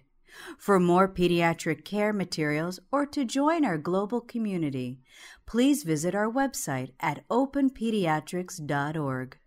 For 0.57 0.79
more 0.79 1.09
pediatric 1.09 1.83
care 1.83 2.13
materials 2.13 2.79
or 2.89 3.05
to 3.07 3.25
join 3.25 3.65
our 3.65 3.77
global 3.77 4.21
community, 4.21 5.01
please 5.45 5.83
visit 5.83 6.15
our 6.15 6.31
website 6.31 6.93
at 7.01 7.27
openpediatrics.org. 7.27 9.37